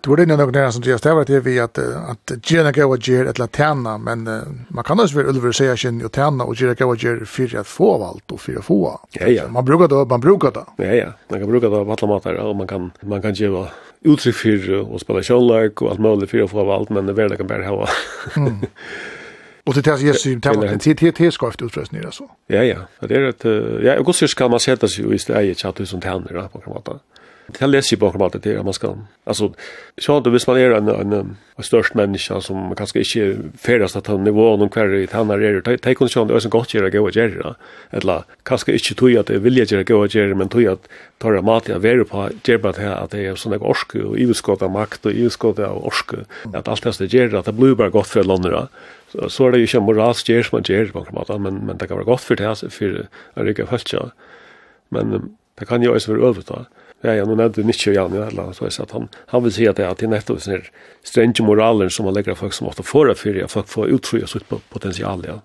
Du 0.00 0.10
var 0.10 0.20
inne 0.20 0.36
någon 0.36 0.52
där 0.52 0.70
som 0.70 0.82
det 0.82 1.04
var 1.04 1.24
det 1.24 1.40
vi 1.40 1.60
att 1.60 1.78
att 1.78 2.50
gena 2.50 2.72
gå 2.72 2.84
och 2.86 3.08
ger 3.08 3.26
ett 3.26 3.38
laterna 3.38 3.98
men 3.98 4.24
man 4.68 4.84
kan 4.84 5.00
också 5.00 5.22
väl 5.22 5.54
säga 5.54 5.76
sin 5.76 6.04
och 6.04 6.12
tärna 6.12 6.44
och 6.44 6.54
gera 6.54 6.74
gå 6.74 6.86
och 6.86 6.96
ger 6.96 7.24
för 7.24 7.56
att 7.56 7.66
få 7.66 8.04
allt 8.04 8.30
och 8.30 8.40
för 8.40 8.58
att 8.58 8.64
få. 8.64 9.00
Ja 9.12 9.26
ja. 9.26 9.48
Man 9.48 9.64
brukar 9.64 9.88
då 9.88 10.04
man 10.04 10.20
brukar 10.20 10.50
då. 10.50 10.66
Ja 10.76 10.84
ja. 10.84 11.12
Man 11.28 11.40
kan 11.40 11.50
bruka 11.50 11.68
då 11.68 11.80
alla 11.80 12.06
matar 12.06 12.34
och 12.34 12.56
man 12.56 12.66
kan 12.66 12.90
man 13.00 13.22
kan 13.22 13.34
ge 13.34 13.66
uttryck 14.00 14.34
för 14.34 14.92
och 14.92 15.00
spela 15.00 15.22
självlek 15.22 15.82
och 15.82 15.90
allt 15.90 16.00
möjligt 16.00 16.30
för 16.30 16.42
att 16.42 16.50
få 16.50 16.72
allt 16.72 16.90
men 16.90 17.06
det 17.06 17.12
väl 17.12 17.36
kan 17.36 17.46
bara 17.46 17.66
ha. 17.68 17.88
Och 19.66 19.74
det 19.74 19.82
tas 19.82 20.00
Jesus 20.00 20.26
i 20.26 20.40
templet. 20.40 20.72
En 20.72 20.78
TTT 20.78 21.32
skaft 21.32 21.62
utfrösning 21.62 22.02
så. 22.12 22.30
Ja 22.46 22.62
ja. 22.62 22.76
Det 23.00 23.14
är 23.16 23.22
att 23.22 23.44
ja, 23.84 23.98
och 23.98 24.14
så 24.14 24.28
ska 24.28 24.48
man 24.48 24.60
sätta 24.60 24.88
sig 24.88 25.14
i 25.14 25.18
det 25.26 25.34
eget 25.34 25.58
chatt 25.58 25.88
som 25.88 26.00
tänder 26.00 26.34
då 26.34 26.48
på 26.48 26.60
kan 26.60 26.98
Det 27.46 27.66
läser 27.66 27.96
ju 27.96 28.00
bakom 28.00 28.22
allt 28.22 28.42
det 28.42 28.64
man 28.64 28.72
ska. 28.72 28.96
Alltså 29.24 29.54
så 29.98 30.16
att 30.16 30.26
hvis 30.26 30.46
man 30.46 30.56
är 30.56 30.70
en 30.70 30.88
en, 30.88 31.12
en, 31.12 31.36
störst 31.62 31.94
människa 31.94 32.40
som 32.40 32.74
kanske 32.74 32.98
inte 32.98 33.36
färdas 33.58 33.96
att 33.96 34.06
han 34.06 34.24
nivå 34.24 34.56
någon 34.56 34.68
kvar 34.68 34.94
i 34.94 35.08
han 35.12 35.30
är 35.30 35.38
det 35.38 35.78
ta 35.78 35.94
kondition 35.94 36.28
det 36.28 36.34
är 36.34 36.38
så 36.38 36.48
gott 36.48 36.74
göra 36.74 36.90
gå 36.90 37.02
och 37.02 37.16
göra 37.16 37.54
eller 37.90 38.24
kanske 38.42 38.72
inte 38.72 38.94
tog 38.94 39.16
att 39.16 39.26
det 39.26 39.38
vill 39.38 39.72
göra 39.72 39.82
gå 39.82 39.96
och 39.96 40.14
göra 40.14 40.34
men 40.34 40.48
tog 40.48 40.66
att 40.66 40.88
ta 41.18 41.30
det 41.30 41.42
mat 41.42 41.68
jag 41.68 41.78
vill 41.78 42.04
på 42.04 42.28
göra 42.44 42.72
det 42.72 42.96
att 42.96 43.10
det 43.10 43.26
är 43.26 43.34
sån 43.34 43.52
där 43.52 43.62
orsk 43.62 43.94
och 43.94 44.14
utskott 44.14 44.62
av 44.62 44.70
makt 44.70 45.06
och 45.06 45.12
utskott 45.12 45.58
av 45.58 45.86
orsk 45.86 46.10
att 46.54 46.68
allt 46.68 46.98
det 46.98 47.06
där 47.06 47.34
att 47.34 47.44
det 47.44 47.52
blir 47.52 47.74
bara 47.74 47.90
gott 47.90 48.06
för 48.06 48.24
landet 48.24 48.68
så, 49.16 49.28
så 49.32 49.46
er 49.46 49.54
det 49.54 49.62
jo 49.62 49.68
ikke 49.70 49.84
moralsk 49.88 50.28
gjør 50.30 50.46
som 50.46 50.58
man 50.58 50.66
gjør 50.68 50.92
på 50.92 51.04
en 51.06 51.16
måte, 51.16 51.38
men, 51.40 51.60
men 51.66 51.80
det 51.80 51.88
kan 51.88 52.00
være 52.00 52.08
godt 52.08 52.24
for 52.26 52.40
det, 52.40 52.72
for 52.74 52.98
jeg 53.00 53.46
rykker 53.48 53.70
høyt, 53.72 53.92
ja. 53.94 54.08
Men 54.94 55.16
det 55.56 55.68
kan 55.68 55.82
jo 55.82 55.94
også 55.94 56.12
være 56.12 56.28
øvet 56.30 56.50
da. 56.50 56.66
Ja, 57.04 57.12
ja, 57.18 57.24
nå 57.28 57.36
nevnte 57.36 57.62
Nietzsche 57.64 57.92
og 57.92 57.96
Jan 57.96 58.14
i 58.14 58.18
Nederland, 58.18 58.54
så 58.56 58.66
jeg 58.66 58.80
at 58.82 58.92
han, 58.96 59.08
han 59.30 59.42
vil 59.44 59.52
si 59.52 59.66
at 59.68 59.76
det 59.78 59.84
er 59.84 60.08
nettopp 60.10 60.40
sånne 60.42 60.62
strenge 61.06 61.44
moraler 61.44 61.92
som 61.92 62.08
man 62.08 62.16
legger 62.16 62.32
av 62.32 62.40
folk 62.40 62.56
som 62.56 62.68
ofte 62.70 62.84
får 62.86 63.10
det 63.10 63.16
for, 63.20 63.40
at 63.44 63.52
folk 63.52 63.68
får 63.72 63.92
utrygg 63.98 64.24
og 64.24 64.32
sitt 64.32 64.54
potensial, 64.72 65.24
ja. 65.28 65.40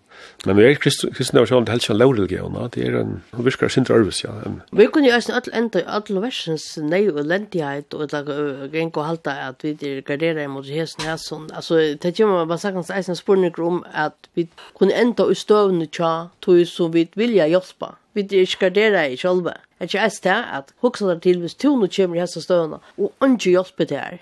Men 0.46 0.58
vi 0.58 0.66
er 0.66 0.80
kristne 0.82 1.42
av 1.42 1.50
sjående 1.50 1.74
helst 1.74 1.92
en 1.92 2.00
lovreligioner, 2.00 2.70
det 2.74 2.86
er 2.88 2.98
en, 3.02 3.14
hun 3.36 3.46
virker 3.46 3.70
sindre 3.70 4.00
arves, 4.00 4.24
ja. 4.24 4.34
Vi 4.72 4.88
kunne 4.94 5.12
jo 5.12 5.16
også 5.16 5.38
alle 5.38 5.56
enda, 5.58 5.84
alle 5.86 6.24
versens 6.24 6.66
nei 6.82 7.04
og 7.12 7.22
lentighet, 7.30 7.94
og 7.94 8.10
det 8.12 8.24
er 8.24 8.68
geng 8.74 8.94
og 8.96 9.06
halte 9.06 9.38
at 9.50 9.66
vi 9.66 9.76
er 9.78 10.02
garderer 10.08 10.50
mot 10.52 10.66
hesen 10.66 11.06
sånn. 11.22 11.50
altså, 11.54 11.80
det 12.02 12.16
kommer 12.18 12.46
bare 12.46 12.62
sakans 12.62 12.90
eisen 12.94 13.18
spørning 13.20 13.58
om 13.60 13.84
at 13.94 14.30
vi 14.34 14.48
kunne 14.78 14.98
enda 14.98 15.30
i 15.30 15.38
støvende 15.38 15.90
tja, 15.92 16.32
tog 16.42 16.66
som 16.68 16.94
vi 16.94 17.08
vilja 17.16 17.48
hjelpe. 17.52 17.96
Vi 18.14 18.26
er 18.28 18.44
ikke 18.44 18.66
garderer 18.66 19.14
i 19.14 19.16
sjølve. 19.16 19.54
er 19.80 19.88
ikke 19.88 20.02
eist 20.04 20.24
det 20.28 20.36
at 20.36 20.74
hoksa 20.84 21.08
deg 21.08 21.22
til 21.24 21.40
hvis 21.42 21.56
du 21.56 21.70
nå 21.80 21.88
kommer 21.96 22.18
i 22.18 22.22
hese 22.22 22.42
støvende, 22.44 22.82
og 22.98 23.14
ikke 23.24 23.54
hjelper 23.54 23.88
til 23.88 23.98
her. 23.98 24.18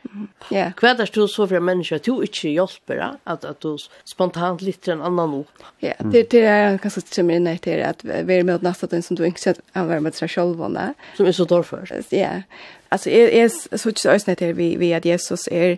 Yeah. 0.54 0.76
Hva 0.78 0.92
er 0.92 1.00
det 1.00 1.10
du 1.16 1.26
så 1.28 1.48
for 1.48 1.58
en 1.58 1.66
menneske, 1.66 1.98
at 1.98 2.06
du 2.06 2.22
ikke 2.22 2.54
hjelper 2.54 3.02
at, 3.26 3.46
at 3.46 3.64
du 3.64 3.78
spontant 4.06 4.62
litter 4.62 4.94
en 4.94 5.02
annan 5.02 5.42
opp. 5.42 5.66
Ja, 5.82 5.89
Ja, 5.98 6.06
det 6.06 6.30
det 6.32 6.42
är 6.42 6.78
kanske 6.78 7.02
som 7.02 7.26
mer 7.28 7.40
nej 7.40 7.60
det 7.64 7.84
att 7.84 8.04
vi 8.04 8.36
är 8.40 8.44
med 8.44 8.64
nästa 8.64 8.88
den 8.88 9.04
som 9.04 9.16
du 9.16 9.26
inte 9.26 9.42
sett 9.42 9.60
använda 9.74 10.02
med 10.02 10.16
sig 10.16 10.28
själva 10.28 10.94
Som 11.18 11.26
är 11.26 11.32
så 11.32 11.46
dårför. 11.46 12.04
Ja. 12.10 12.42
Alltså 12.90 13.10
är 13.10 13.30
är 13.30 13.78
så 13.78 13.90
inte 13.90 14.10
ösnet 14.10 14.40
det 14.40 14.54
vi 14.54 14.76
vi 14.76 14.94
att 14.94 15.06
Jesus 15.06 15.48
är 15.52 15.78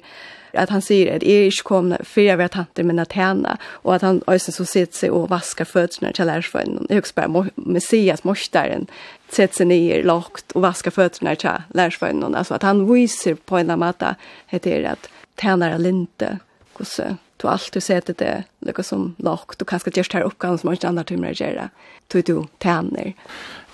att 0.54 0.70
han 0.70 0.82
säger 0.82 1.16
att 1.16 1.24
är 1.24 1.46
inte 1.46 1.64
kom 1.64 1.96
för 2.04 2.22
jag 2.22 2.38
vet 2.38 2.56
inte 2.56 2.84
men 2.84 3.00
att 3.00 3.12
henne 3.12 3.58
och 3.64 3.96
att 3.96 4.02
han 4.02 4.22
ösen 4.28 4.54
så 4.54 4.66
sitter 4.66 4.98
sig 4.98 5.10
och 5.10 5.30
vaskar 5.30 5.66
fötterna 5.66 6.12
till 6.12 6.26
lärsvän 6.26 6.88
högst 6.90 7.16
bara 7.16 7.48
Messias 7.56 8.24
mostaren 8.24 8.88
sätter 9.30 9.56
sig 9.56 9.66
ner 9.66 10.04
lagt 10.04 10.52
och 10.52 10.62
vaskar 10.62 10.92
fötterna 10.92 11.36
till 11.36 11.50
lärsvän 11.74 12.36
alltså 12.36 12.54
att 12.54 12.64
han 12.64 12.94
visar 12.94 13.34
på 13.34 13.58
en 13.58 13.80
matta 13.80 14.16
heter 14.48 14.82
det 14.82 14.90
att 14.90 15.10
tjänar 15.42 15.80
linte 15.80 16.40
kusse 16.78 17.18
du 17.42 17.48
allt 17.48 17.72
du 17.74 17.82
ser 17.82 18.02
det 18.06 18.44
något 18.60 18.86
som 18.86 19.16
lock. 19.18 19.58
Du 19.58 19.66
kanske 19.66 19.92
just 19.94 20.14
här 20.14 20.22
uppgåvan 20.22 20.58
som 20.58 20.68
man 20.68 20.74
inte 20.74 20.88
andra 20.88 21.04
timmar 21.04 21.32
göra 21.42 21.70
du 22.08 22.22
du 22.22 22.46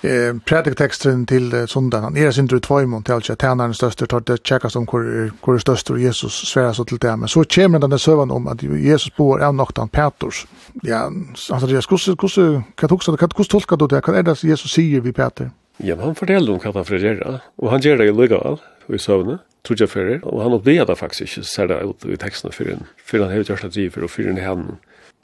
eh 0.02 0.34
predikatexten 0.44 1.26
till 1.26 1.68
söndagen. 1.68 2.16
Är 2.16 2.30
synd 2.30 2.48
du 2.48 2.60
två 2.60 2.86
mån 2.86 3.02
till 3.02 3.14
att 3.14 3.38
tärnaren 3.38 3.74
störst 3.74 4.08
tar 4.08 4.20
det 4.20 4.46
checkas 4.46 4.76
om 4.76 4.86
hur 4.92 5.32
hur 5.46 5.58
störst 5.58 5.90
och 5.90 5.98
Jesus 5.98 6.32
svärar 6.32 6.72
så 6.72 6.84
till 6.84 6.98
det 6.98 7.16
men 7.16 7.28
så 7.28 7.44
kommer 7.44 7.78
den 7.78 7.90
där 7.90 7.98
sövan 7.98 8.30
om 8.30 8.46
att 8.46 8.62
Jesus 8.62 9.16
bor 9.16 9.42
av 9.42 9.54
noktan 9.54 9.88
Petrus. 9.88 10.46
Ja 10.82 11.12
alltså 11.50 11.66
det 11.66 11.82
skus 11.82 12.02
skus 12.02 12.34
kan 12.74 12.90
också 12.90 13.16
kan 13.16 13.28
också 13.30 13.44
tolka 13.44 13.76
då 13.76 13.86
det? 13.86 14.00
Kan 14.00 14.14
är 14.14 14.22
det 14.22 14.44
Jesus 14.44 14.72
säger 14.72 15.00
vi 15.00 15.12
Peter? 15.12 15.50
Ja, 15.76 15.96
han 16.00 16.14
forteller 16.14 16.52
om 16.52 16.58
hva 16.58 16.72
han 16.74 16.86
frigerer, 16.86 17.36
og 17.56 17.70
han 17.70 17.84
gjør 17.84 18.00
det 18.00 18.08
i 18.10 18.12
legal, 18.12 18.56
i 18.90 18.98
søvnet 18.98 19.44
trudja 19.68 19.88
fyrir, 19.90 20.22
og 20.24 20.42
han 20.42 20.56
oppdega 20.56 20.86
det 20.88 20.98
faktisk 20.98 21.28
ikke, 21.28 21.46
ser 21.46 21.70
det 21.70 21.82
ut 21.84 22.08
i 22.08 22.18
tekstene 22.20 22.54
fyrir 22.56 22.78
han, 22.78 22.88
fyrir 23.04 23.26
han 23.26 23.34
hevet 23.36 23.52
gjørsta 23.52 23.70
driver, 23.74 24.08
og 24.08 24.14
fyrir 24.14 24.40
han 24.42 24.66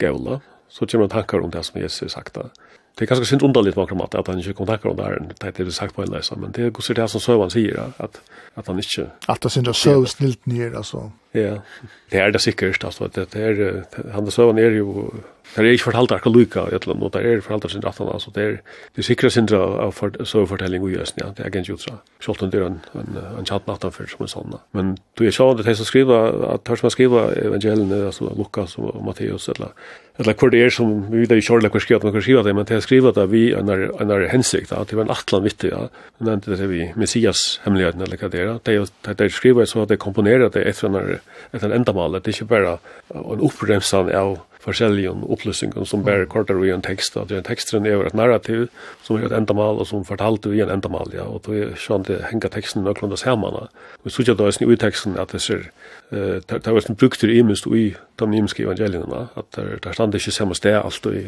gaula, 0.01 0.39
så 0.69 0.85
kommer 0.85 1.09
han 1.09 1.17
tankar 1.17 1.43
om 1.43 1.51
det 1.51 1.65
som 1.65 1.81
Jesus 1.81 2.15
sagt 2.15 2.35
da. 2.37 2.49
Det 2.95 3.03
er 3.03 3.09
ganska 3.11 3.25
synd 3.27 3.43
underligt 3.43 3.75
makram 3.75 4.01
at, 4.01 4.15
att 4.15 4.27
han 4.27 4.37
inte 4.37 4.53
kom 4.53 4.67
tankar 4.67 4.89
om 4.89 4.95
det 4.95 5.03
här 5.03 5.19
det 5.39 5.59
är 5.59 5.65
det 5.65 5.71
sagt 5.71 5.95
på 5.95 6.01
en 6.01 6.11
läsa 6.11 6.35
men 6.35 6.51
det 6.51 6.65
er 6.65 6.69
gos 6.69 6.87
det 6.87 7.07
som 7.07 7.19
Søvan 7.19 7.49
säger 7.49 7.91
att 7.97 8.21
att 8.53 8.67
han 8.67 8.77
inte 8.77 9.11
att 9.25 9.41
det 9.41 9.49
synd 9.49 9.67
er 9.67 9.73
søv 9.73 10.05
snilt 10.05 10.45
nir, 10.45 10.75
altså. 10.75 11.11
Ja, 11.31 11.61
det 12.09 12.17
är 12.17 12.31
det 12.31 12.39
säkert 12.39 12.83
altså, 12.83 13.07
det 13.07 13.35
är 13.35 13.83
han 14.11 14.31
Søvan 14.31 14.57
är 14.57 14.71
ju 14.71 15.11
Det 15.55 15.63
er 15.63 15.71
ikke 15.71 15.87
fortalt 15.87 16.11
akkurat 16.11 16.35
lykka, 16.35 16.61
og 16.67 17.13
det 17.13 17.21
er 17.23 17.41
fortalt 17.43 17.71
sin 17.71 17.83
rattan, 17.85 18.09
altså 18.11 18.31
det 18.35 18.43
er 18.43 18.55
det 18.95 19.05
sikra 19.07 19.29
sin 19.31 19.47
av 19.55 19.93
sovefortelling 19.95 20.83
og 20.83 20.91
jøsen, 20.91 21.21
ja, 21.23 21.29
det 21.37 21.45
er 21.45 21.53
gengjort 21.53 21.79
utsa. 21.79 21.99
Sjålt 22.23 22.43
om 22.43 22.51
det 22.51 22.59
er 22.59 22.65
en, 22.67 22.79
en, 22.99 23.19
en 23.39 23.47
tjatt 23.47 23.67
nattan 23.69 23.93
fyrir 23.95 24.11
som 24.11 24.25
en 24.25 24.31
sånn. 24.31 24.57
Men 24.75 24.95
du 25.15 25.23
er 25.23 25.35
sånn, 25.35 25.55
det 25.59 25.67
er 25.71 25.77
som 25.79 25.87
skriver, 25.87 26.35
at 26.51 26.65
tørs 26.67 26.83
man 26.83 26.91
skriver 26.91 27.37
evangeliene, 27.45 28.01
altså 28.09 28.27
Lukas 28.35 28.75
og 28.81 28.97
Matteus, 29.05 29.47
eller, 29.53 29.71
eller 30.19 30.35
hvor 30.39 30.51
det 30.51 30.63
er 30.65 30.73
som, 30.75 30.91
vi 31.11 31.23
vet 31.23 31.35
ikke 31.37 31.47
kjørlig 31.53 31.71
hvor 31.71 31.85
skriva, 31.85 32.03
man 32.03 32.15
kan 32.17 32.25
skrive 32.25 32.43
det, 32.43 32.55
men 32.57 32.67
det 32.67 32.75
er 32.75 32.83
skriva 32.83 33.13
det 33.15 33.27
vi 33.31 33.43
er 33.55 33.63
en 33.63 34.11
er 34.15 34.27
hensikt, 34.31 34.73
at 34.75 34.91
det 34.91 34.99
var 34.99 35.07
en 35.07 35.15
atlan 35.15 35.45
vittig, 35.45 35.71
ja, 35.71 35.85
men 36.19 36.43
det 36.43 36.59
er 36.59 36.71
vi 36.71 36.89
messias 36.99 37.45
hemmeligheten, 37.63 38.03
eller 38.03 38.19
hva 38.19 38.31
det 38.33 38.43
er, 38.43 38.51
det 38.65 38.75
er, 38.75 38.91
det 39.13 39.29
er 39.29 39.31
skriva 39.31 39.67
så 39.67 39.85
at 39.85 39.93
det 39.93 40.01
komponerer 40.03 40.51
det 40.51 40.65
etter 40.67 40.91
en 40.91 41.75
endamal, 41.79 42.19
det 42.19 42.33
er 42.33 42.41
ikke 42.41 42.51
bare 42.51 42.75
en 43.15 43.43
oppremsan 43.45 44.11
av 44.11 44.37
forskjellige 44.65 45.13
opplysninger 45.31 45.85
som 45.85 46.03
bare 46.05 46.25
korter 46.29 46.57
i 46.65 46.71
en 46.73 46.83
tekst, 46.85 47.17
at 47.17 47.31
en 47.31 47.45
teksten 47.45 47.85
er 47.85 48.01
et 48.05 48.17
narrativ 48.17 48.67
som 49.05 49.19
er 49.19 49.27
et 49.29 49.37
endamal 49.37 49.81
og 49.81 49.87
som 49.87 50.05
fortalte 50.05 50.49
vi 50.49 50.63
en 50.63 50.73
endamal, 50.73 51.11
ja, 51.13 51.27
og 51.29 51.45
det 51.47 51.61
er 51.61 51.75
sånn 51.79 52.05
det 52.07 52.23
henger 52.31 52.53
teksten 52.53 52.85
nøklanda 52.85 53.19
sammen. 53.19 53.69
Vi 54.03 54.13
så 54.13 54.25
at 54.31 54.41
det 54.41 54.65
i 54.65 54.79
teksten 54.81 55.19
at 55.21 55.35
det 55.35 55.41
ser 55.41 55.69
det 56.11 56.67
er 56.67 56.89
en 56.89 56.95
brukt 56.95 57.23
i 57.23 57.41
minst 57.41 57.65
i 57.65 57.95
de 58.19 58.27
nymiske 58.27 58.63
evangeliene, 58.63 59.27
at 59.35 59.45
det 59.55 59.85
er 59.85 59.93
stand 59.93 60.13
ikke 60.15 60.31
samme 60.31 60.55
sted 60.55 60.77
alt 60.77 61.05
i 61.09 61.23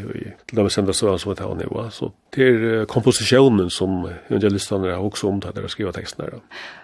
til 0.48 0.58
de 0.58 0.70
sender 0.70 0.94
søvann 0.94 1.20
som 1.20 1.32
vi 1.32 1.36
tar 1.36 1.56
nivå. 1.58 1.90
Så 1.90 2.12
det 2.36 2.48
er 2.48 2.86
komposisjonen 2.86 3.70
som 3.70 4.06
evangelistene 4.30 4.94
har 4.94 5.02
også 5.02 5.28
omtatt 5.28 5.56
når 5.58 5.66
å 5.66 5.74
skrive 5.74 5.94
teksten 5.96 6.24
her. 6.26 6.38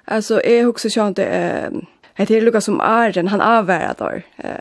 Altså, 0.07 0.41
jeg 0.43 0.63
har 0.63 0.71
også 0.71 0.89
kjent 0.89 1.21
det 1.21 1.29
Det 2.15 2.31
är 2.31 2.41
Lukas 2.41 2.65
som 2.65 2.81
Arjen, 2.81 3.27
han 3.27 3.41
avvärad 3.41 3.95
då. 3.97 4.11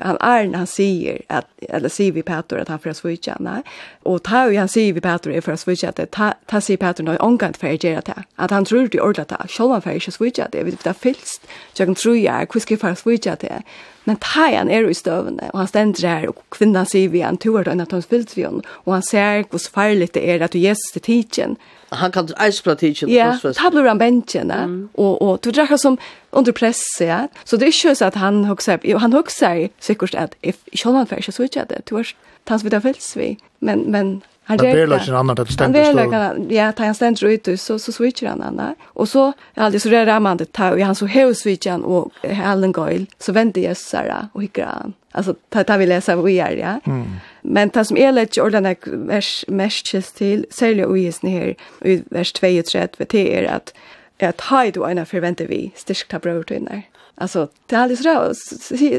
Han 0.01 0.17
är 0.21 0.47
när 0.47 0.59
han 0.59 0.67
säger 0.67 1.23
att, 1.29 1.47
eller 1.59 1.89
säger 1.89 2.13
vi 2.13 2.23
Petor 2.23 2.59
att 2.59 2.69
han 2.69 2.79
får 2.79 2.93
svitja. 2.93 3.37
Nej, 3.41 3.63
Og 4.09 4.23
ta 4.27 4.45
jo 4.49 4.59
han 4.59 4.71
sier 4.71 4.95
vi 4.97 5.03
Petter 5.05 5.31
er 5.31 5.45
for 5.45 5.55
å 5.55 5.61
svitja 5.61 5.93
det, 5.97 6.09
ta, 6.17 6.33
ta 6.51 6.61
sier 6.63 6.81
Petter 6.81 7.07
noe 7.07 7.21
omgant 7.23 7.59
for 7.61 7.71
å 7.71 7.79
gjøre 7.79 8.05
det. 8.09 8.25
At 8.37 8.55
han 8.55 8.67
tror 8.69 8.89
det 8.91 9.01
ordentlig 9.01 9.31
det, 9.31 9.51
selv 9.53 9.75
om 9.77 9.83
han 9.85 10.01
ikke 10.01 10.15
svitja 10.17 10.49
det, 10.53 10.65
vi 10.67 10.75
vet 10.75 10.99
fylst, 10.99 11.47
så 11.75 11.87
han 11.87 11.99
tror 11.99 12.19
jeg, 12.19 12.49
hvordan 12.49 12.67
skal 12.67 12.77
jeg 12.77 12.83
for 12.83 12.97
å 12.97 13.03
svitja 13.03 13.37
det? 13.41 13.61
Men 14.05 14.19
ta 14.19 14.49
han 14.51 14.71
er 14.71 14.89
i 14.91 14.95
støvende, 14.99 15.51
og 15.53 15.61
han 15.61 15.69
stender 15.71 16.09
her, 16.09 16.25
og 16.33 16.41
kvinnan 16.51 16.89
sier 16.91 17.13
vi 17.13 17.23
han 17.23 17.39
tror 17.39 17.69
det, 17.69 17.77
at 17.85 17.95
han 17.95 18.03
fyllt 18.03 18.35
vi 18.35 18.43
hon, 18.43 18.65
og 18.85 18.97
han 18.97 19.07
ser 19.07 19.45
hvor 19.51 19.63
farligt 19.63 20.17
det 20.17 20.25
er 20.27 20.43
at 20.43 20.57
du 20.57 20.59
Jesus 20.59 20.91
til 20.97 21.07
tidsen. 21.07 21.55
Han 21.93 22.11
kan 22.11 22.33
eis 22.41 22.59
fra 22.65 22.75
tidsen. 22.75 23.13
Ja, 23.13 23.31
ta 23.39 23.71
blir 23.71 23.87
han 23.87 24.01
bensjen, 24.03 24.51
mm. 24.51 24.81
og, 24.97 25.23
og 25.23 25.39
du 25.45 25.53
drar 25.53 25.71
som 25.79 26.01
under 26.33 26.53
press, 26.57 26.83
ja. 26.99 27.27
Så 27.45 27.61
det 27.61 27.69
er 27.69 27.75
ikke 27.77 27.95
så 27.95 28.11
at 28.11 28.19
han 28.19 28.45
hokser, 28.49 28.83
han 28.99 29.15
hokser 29.15 29.69
sikkert 29.79 30.19
at, 30.19 30.35
selv 30.75 30.97
om 30.97 31.03
han 31.05 31.23
ikke 31.23 31.39
svitja 31.39 31.69
det, 31.71 31.85
du 31.91 31.97
har 32.01 32.15
tans 32.49 32.65
vi 32.65 32.73
det 32.73 32.83
fylst 32.83 33.17
vi, 33.17 33.37
men 33.63 33.81
men 33.81 34.21
han 34.45 34.59
det 34.59 34.71
är 34.71 34.87
lite 34.87 35.17
annorlunda 35.17 35.45
det 35.45 35.53
stämmer 35.53 35.85
så 35.85 36.55
ja 36.55 36.73
tar 36.73 36.85
han 36.85 36.95
ständer 36.95 37.27
ut 37.27 37.61
så 37.61 37.79
så 37.79 37.93
switchar 37.93 38.27
han 38.27 38.43
andra 38.43 38.75
och 38.83 39.09
så 39.09 39.33
är 39.55 39.63
alltså 39.63 39.81
så 39.81 39.89
det 39.89 40.05
där 40.05 40.21
man 40.21 40.37
det 40.37 40.53
tar 40.53 40.79
han 40.79 40.95
så 40.95 41.07
hur 41.07 41.35
switchan 41.35 41.85
och 41.85 42.13
Helen 42.23 42.73
Goyle 42.73 43.07
så 43.19 43.33
vände 43.33 43.61
jag 43.61 43.77
Sara 43.77 44.29
och 44.33 44.43
hickra 44.43 44.93
alltså 45.13 45.35
ta 45.49 45.65
ta 45.65 45.77
vi 45.77 45.87
läsa 45.87 46.17
vad 46.17 46.25
vi 46.25 46.39
är 46.39 46.57
ja 46.57 46.81
mm. 46.93 47.07
men 47.43 47.69
det 47.69 47.85
som 47.85 47.97
är 47.97 48.13
lite 48.13 48.43
ordentligt 48.43 48.87
vers 48.87 49.45
mesches 49.49 50.13
till 50.13 50.47
sälja 50.51 50.87
och 50.87 50.99
is 50.99 51.23
ner 51.23 51.55
i 51.81 52.03
vers 52.11 52.33
2 52.33 52.47
och 52.47 52.67
3 52.67 52.89
det 52.97 53.39
är 53.39 53.55
att 53.55 53.75
att 54.21 54.41
hide 54.51 54.81
och 54.81 54.91
ena 54.91 55.05
förväntar 55.05 55.45
vi 55.45 55.73
styrkta 55.75 56.19
bröder 56.19 56.83
Alltså, 57.15 57.49
det 57.67 57.77
är 57.77 57.81
alldeles 57.81 58.05
rå, 58.05 58.35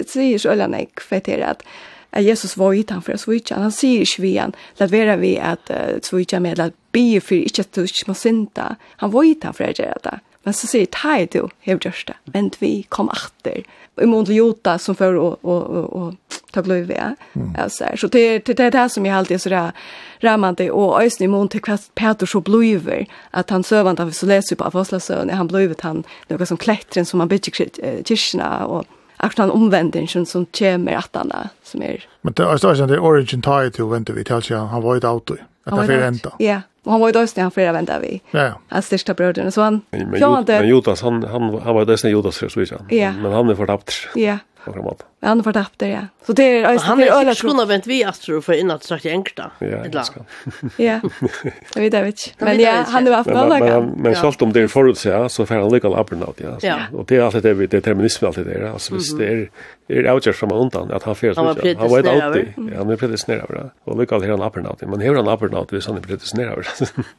säger 0.07 0.37
så 0.37 0.49
ölarna 0.49 0.81
i 0.81 0.85
kvätterat 0.85 1.63
at 2.13 2.23
Jesus 2.23 2.57
var 2.57 2.73
utan 2.73 3.01
för 3.01 3.13
att 3.13 3.21
svitja. 3.21 3.55
Han 3.55 3.71
säger 3.71 3.99
vi 3.99 4.05
Svian, 4.05 4.55
lät 4.75 4.91
vara 4.91 5.15
vi 5.15 5.39
att 5.39 5.69
uh, 5.69 5.99
svitja 6.01 6.39
med 6.39 6.59
att 6.59 6.73
be 6.91 7.21
för 7.21 7.35
inte 7.35 7.61
att 7.61 7.73
du 7.73 7.87
må 8.07 8.13
synda. 8.13 8.75
Han 8.95 9.11
var 9.11 9.23
utan 9.23 9.53
för 9.53 9.63
att 9.63 9.79
göra 9.79 9.97
det. 10.03 10.19
Men 10.43 10.53
så 10.53 10.67
säger 10.67 10.85
Taj 10.85 11.27
du, 11.31 11.47
hev 11.59 11.79
görs 11.81 12.05
det. 12.05 12.13
Men 12.23 12.51
vi 12.59 12.83
kom 12.83 13.09
efter. 13.09 13.63
I 14.01 14.05
mån 14.05 14.25
till 14.25 14.35
Jota 14.35 14.79
som 14.79 14.95
för 14.95 15.13
och, 15.13 15.45
och, 15.45 15.63
och, 15.63 15.93
och 15.93 16.13
ta 16.51 16.61
glöv 16.61 16.91
är. 16.91 17.15
Mm. 17.33 17.55
Alltså, 17.57 17.85
så 17.95 18.07
det, 18.07 18.39
det, 18.39 18.53
det 18.53 18.63
är 18.63 18.71
det 18.71 18.77
här 18.77 18.89
som 18.89 19.05
jag 19.05 19.17
alltid 19.17 19.35
är 19.35 19.39
sådär 19.39 19.71
rammande. 20.19 20.71
Och 20.71 21.01
ösn 21.01 21.23
i 21.23 21.27
mån 21.27 21.47
till 21.47 21.61
kvart 21.61 21.81
Peter 21.95 22.25
så 22.25 22.41
blöver. 22.41 23.05
Att 23.31 23.49
han 23.49 23.63
sövande, 23.63 24.11
så 24.11 24.25
läser 24.25 24.53
ju 24.53 24.57
på 24.57 24.63
Apostlasön, 24.63 25.29
han 25.29 25.47
blöver 25.47 25.75
han 25.79 26.03
något 26.27 26.47
som 26.47 26.57
klättren 26.57 27.05
som 27.05 27.19
han 27.19 27.29
bygger 27.29 27.51
kyrkorna 28.03 28.65
och 28.65 28.85
akkurat 29.23 29.47
den 29.47 29.51
omvändningen 29.51 30.25
som 30.25 30.45
kommer 30.45 30.93
att 30.93 31.09
han 31.13 31.31
som 31.63 31.81
är... 31.81 32.05
Men 32.21 32.33
det 32.33 32.43
är 32.43 32.57
större 32.57 32.85
det 32.85 32.99
origin 32.99 33.41
tar 33.41 33.69
till 33.69 33.83
väntar 33.85 34.13
vi 34.13 34.23
till 34.23 34.35
att 34.35 34.49
han 34.49 34.81
var 34.81 34.95
ett 34.95 35.03
auto. 35.03 35.35
Att 35.63 35.73
han 35.73 35.85
får 35.85 35.93
ränta. 35.93 36.31
Ja, 36.39 36.61
och 36.83 36.91
han 36.91 37.01
var 37.01 37.07
ju 37.07 37.13
döst 37.13 37.35
när 37.35 37.43
han 37.43 37.51
flera 37.51 37.71
väntar 37.71 37.99
vi. 37.99 38.21
Ja. 38.31 38.51
Hans 38.67 38.85
största 38.85 39.13
bröderna. 39.13 39.51
Så 39.51 39.61
han... 39.61 39.81
Men, 39.89 40.09
men, 40.09 40.43
men 40.47 40.67
Jotas, 40.67 41.01
han, 41.01 41.23
han, 41.23 41.41
han 41.41 41.73
var 41.73 41.81
ju 41.81 41.85
döst 41.85 42.03
när 42.03 42.11
så 42.11 42.31
först, 42.39 42.57
visst. 42.57 42.73
Ja. 42.89 43.11
Men 43.11 43.31
han 43.31 43.49
är 43.49 43.55
förtappt. 43.55 43.93
Ja. 44.15 44.37
På 44.65 44.71
grund 44.71 44.87
han 45.23 45.43
förtappte 45.43 45.85
det. 45.85 46.07
Så 46.25 46.33
det 46.33 46.43
är 46.43 46.79
Han 46.79 46.99
är 46.99 47.29
inte 47.29 47.41
kunna 47.41 47.65
vänt 47.65 47.87
vi 47.87 48.03
astro 48.03 48.41
för 48.41 48.53
innan 48.53 48.75
att 48.75 48.83
sagt 48.83 49.05
enkta. 49.05 49.51
Ja. 49.59 49.85
Ja. 50.77 50.99
Jag 51.75 51.81
vet 51.81 51.93
inte. 51.93 52.45
Men 52.45 52.59
ja, 52.59 52.83
han 52.87 53.05
var 53.05 53.23
för 53.23 53.59
Men 53.59 53.91
men 53.97 54.15
självt 54.15 54.41
om 54.41 54.53
det 54.53 54.61
är 54.61 54.67
förut 54.67 54.97
så 54.97 55.29
så 55.29 55.45
får 55.45 55.55
han 55.55 55.69
legal 55.71 55.99
uppernaut 55.99 56.41
ja. 56.61 56.79
Och 56.93 57.05
det 57.05 57.17
är 57.17 57.21
alltid 57.21 57.43
det 57.43 57.67
determinism 57.67 58.25
alltid 58.25 58.45
det 58.45 58.71
alltså 58.71 58.95
visst 58.95 59.17
det 59.17 59.27
är 59.27 59.49
är 59.87 60.11
outjer 60.13 60.33
från 60.33 60.51
undan 60.51 60.91
att 60.91 61.03
han 61.03 61.15
fel 61.15 61.35
så 61.35 61.43
han 61.43 61.55
vet 61.55 61.81
alltid. 62.07 62.53
Han 62.77 62.89
är 62.89 62.95
precis 62.95 63.25
det. 63.25 63.47
bra. 63.47 63.69
Och 63.83 63.99
legal 63.99 64.21
här 64.21 64.29
han 64.29 64.41
uppernaut. 64.41 64.81
Men 64.81 65.01
her 65.01 65.15
han 65.15 65.27
uppernaut 65.27 65.69
det 65.69 65.75
är 65.75 65.79
sån 65.79 66.01
precis 66.01 66.33
nära 66.33 66.55
bra. 66.55 66.63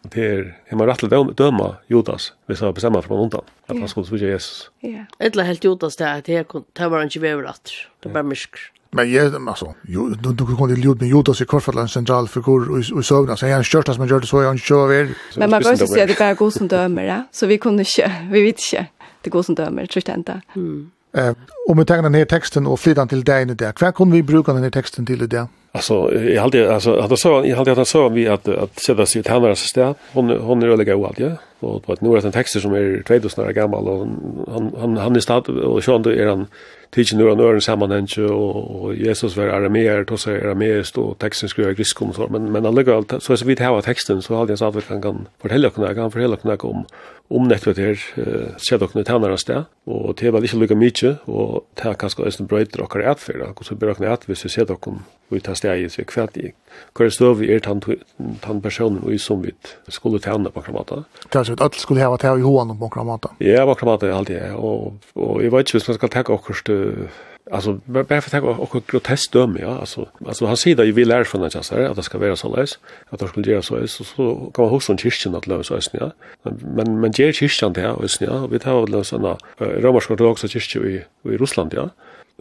Det 0.02 0.26
är 0.26 0.56
hur 0.64 0.76
man 0.76 0.86
rätt 0.86 1.36
döma 1.36 1.76
Judas 1.86 2.32
vi 2.46 2.56
sa 2.56 2.72
bestämma 2.72 3.02
från 3.02 3.20
undan 3.20 3.42
att 3.66 3.78
han 3.78 3.88
skulle 3.88 4.06
svika 4.06 4.24
Jesus. 4.24 4.70
Ja. 4.80 5.04
Eller 5.18 5.42
helt 5.42 5.64
Judas 5.64 5.96
där 5.96 6.22
det 6.24 6.52
var 6.88 7.02
inte 7.02 7.18
vävrat. 7.20 7.70
Det 8.08 8.14
var 8.14 8.22
mysk. 8.22 8.50
Men 8.90 9.12
jag 9.12 9.48
alltså, 9.48 9.74
ju 9.82 10.10
du 10.10 10.32
du 10.32 10.56
kunde 10.56 10.74
ljud 10.74 11.00
med 11.00 11.08
Judas 11.08 11.40
i 11.40 11.44
kvartfall, 11.44 11.78
en 11.78 11.88
central 11.88 12.28
figur 12.28 12.78
i 12.78 13.00
i 13.00 13.02
sövna 13.02 13.36
så 13.36 13.46
han 13.46 13.64
körtas 13.64 13.98
gör 13.98 14.20
det 14.20 14.26
så 14.26 14.42
jag 14.42 14.54
inte 14.54 14.66
kör 14.66 14.84
över. 14.84 15.14
Men 15.36 15.50
man 15.50 15.62
kan 15.62 15.76
ju 15.76 15.86
se 15.86 16.06
det 16.06 16.18
bara 16.18 16.34
går 16.34 16.50
som 16.50 16.68
dömer 16.68 17.04
ja? 17.04 17.24
Så 17.32 17.46
vi 17.46 17.58
kunde 17.58 17.82
inte 17.82 18.12
vi 18.30 18.42
vet 18.42 18.58
inte. 18.58 18.86
Det 19.20 19.30
går 19.30 19.42
som 19.42 19.54
dömer 19.54 19.86
tror 19.86 20.02
jag 20.06 20.16
inte. 20.16 20.40
Mm. 20.56 20.90
Eh, 21.16 21.34
om 21.68 21.78
vi 21.78 21.84
tar 21.84 22.02
den 22.02 22.14
här 22.14 22.24
texten 22.24 22.66
och 22.66 22.80
flyttar 22.80 23.06
till 23.06 23.24
dig 23.24 23.46
nu 23.46 23.54
där. 23.54 23.74
Vad 23.80 23.94
kunde 23.94 24.16
vi 24.16 24.22
bruka 24.22 24.52
den 24.52 24.62
här 24.62 24.70
texten 24.70 25.06
till 25.06 25.22
idag? 25.22 25.48
Alltså 25.76 26.14
jag 26.14 26.42
hade 26.42 26.74
alltså 26.74 27.00
hade 27.00 27.16
så 27.16 27.42
jag 27.46 27.56
hade 27.56 27.72
att 27.72 27.88
så 27.88 28.08
vi 28.08 28.28
att 28.28 28.48
att 28.48 28.78
sätta 28.78 29.06
sig 29.06 29.22
till 29.22 29.32
här 29.32 29.40
där 29.74 29.94
Hon 30.12 30.30
hon 30.30 30.62
är 30.62 30.66
öliga 30.66 30.96
och 30.96 31.06
allt 31.06 31.18
ja. 31.18 31.30
Och 31.60 31.84
på 31.84 31.96
några 32.00 32.20
sån 32.20 32.32
texter 32.32 32.60
som 32.60 32.74
är 32.74 33.02
2000 33.06 33.44
år 33.44 33.50
gammal 33.52 33.88
och 33.88 34.06
han 34.52 34.74
han 34.80 34.96
han 34.96 35.16
är 35.16 35.20
stad 35.20 35.48
och 35.48 35.84
så 35.84 36.10
är 36.10 36.26
han 36.26 36.46
tidsen 36.90 37.18
nu 37.18 37.34
när 37.34 37.60
sammanhang 37.60 38.06
och 38.18 38.82
och 38.82 38.94
Jesus 38.94 39.36
var 39.36 39.44
arameer 39.44 40.04
då 40.04 40.16
så 40.16 40.30
arameiskt 40.30 40.98
och 40.98 41.18
texten 41.18 41.48
skulle 41.48 41.66
jag 41.66 41.76
griskom 41.76 42.12
så. 42.12 42.28
Men 42.28 42.52
men 42.52 42.66
alla 42.66 42.94
allt 42.96 43.22
så 43.22 43.36
så 43.36 43.44
vi 43.44 43.62
har 43.62 43.82
texten 43.82 44.22
så 44.22 44.36
hade 44.36 44.52
jag 44.52 44.58
sagt 44.58 44.76
att 44.76 44.90
vi 44.90 45.00
kan 45.00 45.26
fortälja 45.42 45.70
kunna 45.70 45.94
kan 45.94 46.10
fortälja 46.10 46.36
kunna 46.36 46.56
om 46.56 46.84
om 47.28 47.48
nettet 47.48 47.78
här 47.78 47.98
eh 48.16 48.48
så 48.56 48.78
dock 48.78 48.94
nu 48.94 49.04
tänder 49.04 49.30
oss 49.30 49.46
och 49.84 50.14
det 50.20 50.30
var 50.30 50.44
ikke 50.44 50.56
lika 50.56 50.74
mycket. 50.74 51.18
Och 51.24 51.66
det 51.74 51.82
kanske 51.82 52.22
kanskje 52.22 52.42
en 52.42 52.46
bröd 52.46 52.76
och 52.76 52.96
rätt 52.96 53.20
för 53.20 53.32
det 53.32 53.64
så 53.64 53.74
berökna 53.74 54.12
att 54.12 54.28
vi 54.28 54.34
så 54.34 54.48
ser 54.48 54.64
dock 54.64 54.86
vi 55.28 55.40
tar 55.40 55.54
steg, 55.64 55.90
så 55.90 56.04
hva 56.04 56.28
er 56.28 56.52
hva 56.94 57.10
støv 57.10 57.42
er 57.42 57.64
tann 57.64 57.82
tann 58.44 58.62
personen 58.62 59.02
og 59.02 59.18
som 59.22 59.42
vi 59.42 59.54
skulle 59.88 60.20
tjene 60.22 60.52
på 60.52 60.62
kramata. 60.62 61.04
Det 61.30 61.40
er 61.40 61.50
så 61.50 61.58
at 61.58 61.66
alle 61.66 61.80
skulle 61.80 62.04
hava 62.04 62.20
til 62.20 62.42
i 62.42 62.46
hoan 62.46 62.76
på 62.78 62.90
kramata. 62.92 63.34
Ja, 63.40 63.64
på 63.66 63.78
kramata 63.80 64.06
er 64.06 64.18
alltid, 64.18 64.42
og, 64.54 64.98
og 65.14 65.42
jeg 65.42 65.52
vet 65.52 65.68
ikke 65.68 65.78
hvis 65.80 65.88
man 65.88 66.00
skal 66.00 66.12
tenke 66.18 66.34
akkurat 66.34 67.08
Alltså 67.50 67.80
bara 67.84 68.20
för 68.20 68.36
att 68.36 68.44
jag 68.44 68.60
också 68.60 68.80
grotesk 68.86 69.32
döm 69.32 69.58
ja. 69.60 69.78
Alltså 69.78 70.08
alltså 70.26 70.46
han 70.46 70.56
säger 70.56 70.76
det 70.76 70.84
vi 70.84 70.92
vill 70.92 71.08
lära 71.08 71.24
från 71.24 71.42
det 71.42 71.70
här 71.70 71.80
att 71.80 71.96
det 71.96 72.02
ska 72.02 72.18
vara 72.18 72.36
så 72.36 72.56
läs 72.56 72.78
att 73.10 73.20
det 73.20 73.28
skulle 73.28 73.50
göra 73.50 73.62
så 73.62 73.76
är 73.76 73.86
så 73.86 74.04
så 74.04 74.50
kan 74.54 74.64
man 74.64 74.74
husa 74.74 74.92
en 74.92 74.98
kyrkan 74.98 75.34
att 75.34 75.46
lösa 75.46 75.74
ösn 75.74 75.96
ja. 76.00 76.10
Men 76.42 77.00
men 77.00 77.12
ger 77.12 77.32
kyrkan 77.32 77.72
det 77.72 77.80
här 77.80 78.04
ösn 78.04 78.24
ja 78.24 78.46
vi 78.46 78.58
tar 78.58 78.82
att 78.82 78.88
lösa 78.88 79.16
en 79.16 79.36
romersk 79.58 80.10
ortodox 80.10 80.40
kyrka 80.40 80.78
i 80.78 81.04
i 81.24 81.36
Ryssland 81.36 81.74
ja 81.74 81.90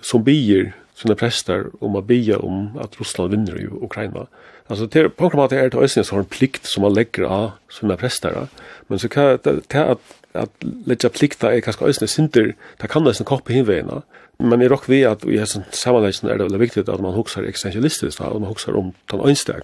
som 0.01 0.24
bier 0.24 0.74
sina 0.95 1.15
prestar 1.15 1.65
om 1.79 1.95
att 1.95 2.05
bia 2.05 2.39
om 2.39 2.77
att 2.77 2.99
Ryssland 2.99 3.31
vinner 3.31 3.61
i 3.61 3.67
Ukraina. 3.85 4.27
Alltså 4.67 4.85
det 4.85 5.09
på 5.09 5.29
något 5.29 5.49
sätt 5.49 5.63
är 5.63 5.69
det 5.69 5.77
ösnen 5.77 6.05
som 6.05 6.15
har 6.15 6.23
en 6.23 6.29
plikt 6.29 6.65
som 6.65 6.81
man 6.81 6.93
lägger 6.93 7.23
av 7.23 7.51
sina 7.79 7.97
prestar. 7.97 8.47
Men 8.87 8.99
så 8.99 9.09
kan 9.09 9.39
det 9.43 9.73
att 9.73 9.99
att 10.33 10.63
lägga 10.85 11.09
plikta 11.09 11.53
är 11.53 11.61
kanske 11.61 11.85
ösnen 11.85 12.07
synder. 12.07 12.55
Det 12.77 12.87
kan 12.87 13.03
nästan 13.03 13.25
koppa 13.25 13.53
hinväna. 13.53 14.01
Men 14.37 14.61
i 14.61 14.67
rock 14.67 14.89
vi 14.89 15.05
att 15.05 15.25
i 15.25 15.45
sån 15.45 15.63
sammanhanget 15.69 16.23
är 16.23 16.37
det 16.37 16.43
väldigt 16.43 16.61
viktigt 16.61 16.89
att 16.89 16.99
man 16.99 17.13
huxar 17.13 17.43
existentialistiskt 17.43 18.21
och 18.21 18.41
man 18.41 18.49
huxar 18.49 18.75
om 18.75 18.93
den 19.05 19.19
önskar 19.19 19.59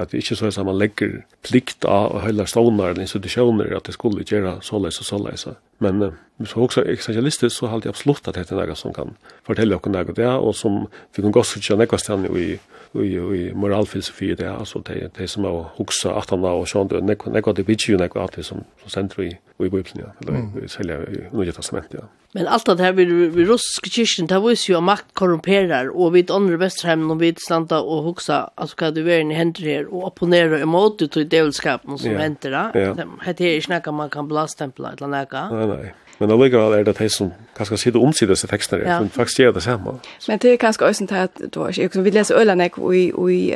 at 0.00 0.12
vi 0.12 0.18
ikke 0.18 0.36
så 0.36 0.46
att 0.46 0.66
man 0.66 0.78
legger 0.78 1.22
plikt 1.42 1.84
av 1.84 2.14
og 2.14 2.22
høyler 2.24 2.48
stånar 2.48 2.90
eller 2.90 3.02
institusjoner 3.02 3.76
at 3.76 3.86
det 3.86 3.94
skulle 3.94 4.24
gjøre 4.24 4.58
såleis 4.62 5.00
og 5.00 5.06
såleis. 5.06 5.46
Men 5.78 6.12
hvis 6.36 6.56
vi 6.56 6.62
også 6.62 6.80
er 6.80 6.92
existentialister 6.92 7.48
så 7.48 7.66
har 7.66 7.80
jeg 7.84 7.92
absolutt 7.94 8.28
at 8.28 8.34
dette 8.34 8.54
er 8.54 8.66
noe 8.66 8.76
som 8.76 8.94
kan 8.96 9.16
fortelle 9.46 9.76
oss 9.76 9.86
noe 9.86 10.16
det, 10.16 10.26
og 10.26 10.54
som 10.54 10.86
vi 11.16 11.22
kan 11.22 11.32
gå 11.32 11.42
så 11.42 11.60
ikke 11.60 11.76
nekva 11.76 12.38
i 12.38 12.58
i, 12.94 13.14
i 13.14 13.42
moralfilosofi 13.54 14.32
det 14.34 14.46
er, 14.46 14.56
altså 14.58 14.82
det, 14.86 15.12
det 15.18 15.28
som 15.30 15.44
er 15.46 15.58
hoksa 15.76 16.16
at 16.18 16.32
han 16.34 16.44
og 16.44 16.66
sånt, 16.68 16.90
det 16.90 17.20
er 17.20 17.52
det 17.52 17.66
bitch 17.66 17.92
og 17.94 18.00
nekva 18.02 18.24
alt 18.24 18.40
som, 18.44 18.64
som 18.82 18.90
sentro 18.90 19.22
i, 19.22 19.30
i 19.30 19.68
Bibelen, 19.68 20.02
ja, 20.02 20.10
eller 20.22 20.40
mm. 20.40 20.66
selja 20.68 20.96
i 21.06 21.22
Nye 21.30 21.54
testamentet 21.54 22.00
ja. 22.00 22.08
Men 22.34 22.46
alt 22.46 22.66
det 22.66 22.78
her 22.82 22.92
vid, 22.94 23.10
vid 23.34 23.48
russiske 23.48 23.90
kyrkjen, 23.90 24.28
det 24.30 24.38
var 24.42 24.54
jo 24.54 24.76
at 24.78 24.86
makt 24.86 25.08
korrumperar, 25.18 25.88
og 25.90 26.12
vid 26.14 26.30
andre 26.30 26.60
vestrheim, 26.60 27.08
og 27.10 27.18
vid 27.22 27.40
standa 27.42 27.80
og 27.82 28.04
hoksa, 28.06 28.44
altså 28.54 28.78
hva 28.78 28.90
du 28.94 29.00
verden 29.02 29.32
hender 29.34 29.66
her, 29.66 29.88
og 29.90 30.12
opponera 30.12 30.60
imot 30.62 31.02
ut 31.02 31.18
i 31.18 31.26
develskapen 31.26 31.98
som 31.98 32.12
yeah. 32.12 32.22
hender, 32.22 32.54
ja. 32.74 32.92
Det 32.94 33.34
er 33.34 33.58
ikke 33.58 33.94
man 33.94 34.14
kan 34.14 34.30
blastempla, 34.30 34.94
eller 34.94 35.10
nekka. 35.10 35.48
Nei, 35.50 35.66
nei. 35.72 35.90
Men 36.20 36.34
allikevel 36.36 36.76
er 36.76 36.86
det 36.86 36.98
de 37.00 37.08
som 37.10 37.32
kanske 37.60 37.76
sitte 37.76 38.00
om 38.00 38.12
sig 38.16 38.36
seg 38.36 38.50
tekstene, 38.50 38.86
ja. 38.88 38.98
som 38.98 39.10
faktiskt 39.10 39.38
gör 39.38 39.52
det 39.52 39.60
samma. 39.60 39.98
Men 40.28 40.38
det 40.38 40.48
är 40.52 40.56
kanskje 40.56 40.88
också 40.88 41.06
til 41.06 41.14
at 41.14 41.30
du 41.54 41.60
har 41.60 42.02
vi 42.02 42.10
läser 42.10 42.44
leser 42.44 42.78
och 42.78 42.96
i, 42.96 43.12
i 43.30 43.54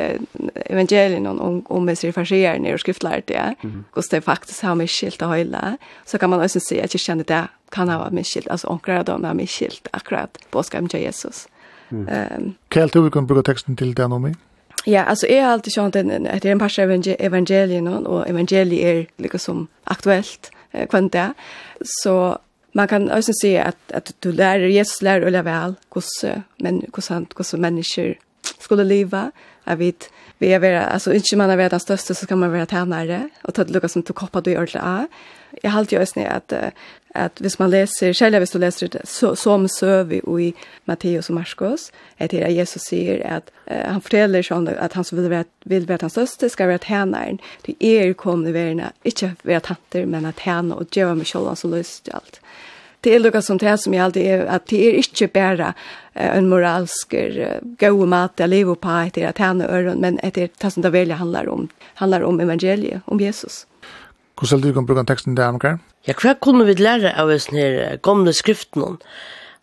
evangelien 0.70 1.26
om, 1.26 1.66
om 1.70 1.84
mesir 1.84 2.12
farsierne 2.12 2.72
og 2.72 2.80
skriftlærte, 2.80 3.34
ja, 3.34 3.54
hvordan 3.62 4.10
det 4.10 4.24
faktiskt 4.24 4.62
har 4.62 4.74
misskilt 4.74 5.22
att 5.22 5.28
hålla. 5.28 5.76
så 6.06 6.18
kan 6.18 6.30
man 6.30 6.40
också 6.40 6.60
se 6.60 6.82
att 6.82 6.94
jag 6.94 7.00
känner 7.00 7.24
det 7.24 7.48
kan 7.70 7.88
ha 7.88 8.10
misskilt, 8.10 8.48
alltså 8.48 8.66
omkring 8.66 9.04
då 9.04 9.18
med 9.18 9.30
har 9.30 9.34
misskilt 9.34 9.88
akkurat 9.92 10.38
skam 10.62 10.88
till 10.88 11.00
Jesus. 11.00 11.48
Mm. 11.90 12.08
Um, 12.08 12.54
Kjell, 12.70 12.88
du 12.88 13.10
kan 13.10 13.26
bruka 13.26 13.42
texten 13.42 13.76
till 13.76 13.94
den 13.94 14.12
om 14.12 14.22
mig? 14.22 14.34
Ja, 14.84 15.02
alltså 15.02 15.26
är 15.26 15.44
alltid 15.44 15.72
sånt 15.72 15.96
en 15.96 16.26
att 16.26 16.42
det 16.42 16.48
är 16.48 16.52
en 16.52 16.58
passage 16.58 16.84
evangel 16.84 17.16
evangelien 17.18 18.06
och 18.06 18.28
evangeliet 18.28 18.84
är 18.84 19.06
liksom 19.16 19.66
aktuellt 19.84 20.50
eh, 20.70 20.88
kvant 20.88 21.12
där. 21.12 21.34
Så 21.84 22.38
man 22.76 22.88
kan 22.88 23.10
också 23.10 23.32
se 23.32 23.58
att 23.58 23.92
att 23.92 24.14
du 24.18 24.32
lär 24.32 24.58
Jesus 24.58 25.02
lär 25.02 25.20
eller 25.20 25.42
väl 25.42 25.74
hur 25.88 26.42
men 26.56 26.82
hur 26.92 27.02
sant 27.02 27.34
hur 27.52 27.58
människor 27.58 28.14
skulle 28.58 28.84
leva 28.84 29.32
jag 29.64 29.76
vet 29.76 30.10
vi 30.38 30.52
är 30.52 30.58
väl 30.58 30.84
alltså 30.84 31.14
inte 31.14 31.36
man 31.36 31.50
är 31.50 31.56
väl 31.56 31.70
den 31.70 31.80
största 31.80 32.14
så 32.14 32.26
kan 32.26 32.38
man 32.38 32.52
vara 32.52 32.66
tjänare 32.66 33.28
och 33.42 33.54
ta 33.54 33.64
det 33.64 33.72
lucka 33.72 33.88
som 33.88 34.02
tog 34.02 34.16
koppa 34.16 34.40
då 34.40 34.50
i 34.50 34.58
ordla 34.58 35.08
jag 35.62 35.70
har 35.70 35.78
alltid 35.78 35.98
just 35.98 36.16
att 36.16 36.52
att 37.14 37.40
hvis 37.40 37.58
man 37.58 37.70
läser 37.70 38.12
själva 38.12 38.38
hvis 38.38 38.50
du 38.50 38.58
läser 38.58 38.88
det 38.88 39.06
så 39.06 39.36
som 39.36 39.68
sövi 39.68 40.20
och 40.24 40.40
i 40.40 40.54
Matteus 40.84 41.28
och 41.28 41.34
Markus 41.34 41.92
är 42.16 42.28
det 42.28 42.50
Jesus 42.50 42.82
säger 42.82 43.26
att 43.26 43.50
uh, 43.70 43.92
han 43.92 44.00
förtäller 44.00 44.42
så 44.42 44.68
att 44.78 44.92
han 44.92 45.04
som 45.04 45.18
vill 45.18 45.30
vara 45.30 45.44
vill 45.64 45.86
vara 45.86 45.98
den 45.98 46.10
största 46.10 46.48
ska 46.48 46.66
vara 46.66 46.78
tjänaren 46.78 47.38
det 47.62 47.74
är 47.78 48.12
kommer 48.12 48.52
vara 48.52 48.92
inte 49.02 49.34
vara 49.42 49.60
tanter 49.60 50.06
men 50.06 50.26
att 50.26 50.40
tjäna 50.40 50.74
och 50.74 50.96
göra 50.96 51.14
med 51.14 51.26
själva 51.26 51.56
så 51.56 51.68
löst 51.68 52.08
allt 52.12 52.40
det 53.04 53.14
är 53.14 53.20
lukka 53.20 53.42
som 53.42 53.58
det 53.58 53.78
som 53.78 53.94
jag 53.94 54.04
alltid 54.04 54.26
är 54.26 54.46
att 54.46 54.66
det 54.66 54.88
är 54.88 54.92
inte 54.92 55.26
bara 55.26 55.74
en 56.12 56.48
moralsk 56.48 57.14
god 57.80 58.08
mat 58.08 58.40
att 58.40 58.48
leva 58.48 58.74
på 58.74 58.88
att 58.88 59.14
det 59.14 59.40
är 59.40 59.62
öron 59.62 60.00
men 60.00 60.16
det 60.16 60.36
är 60.36 60.48
det 60.58 60.70
som 60.70 60.82
det 60.82 60.90
välja 60.90 61.14
handlar 61.14 61.48
om 61.48 61.68
handlar 61.94 62.20
om 62.20 62.40
evangeliet 62.40 63.02
om 63.04 63.20
Jesus. 63.20 63.66
Hur 64.40 64.46
ska 64.46 64.56
du 64.56 64.74
kan 64.74 64.86
bruka 64.86 65.04
texten 65.04 65.34
där 65.34 65.48
Amkar? 65.48 65.78
Ja, 66.04 66.12
hva 66.20 66.34
kunne 66.34 66.66
vi 66.68 66.74
lære 66.74 67.14
av 67.16 67.30
oss 67.32 67.46
her 67.48 67.96
gamle 68.02 68.32
skriften? 68.32 68.98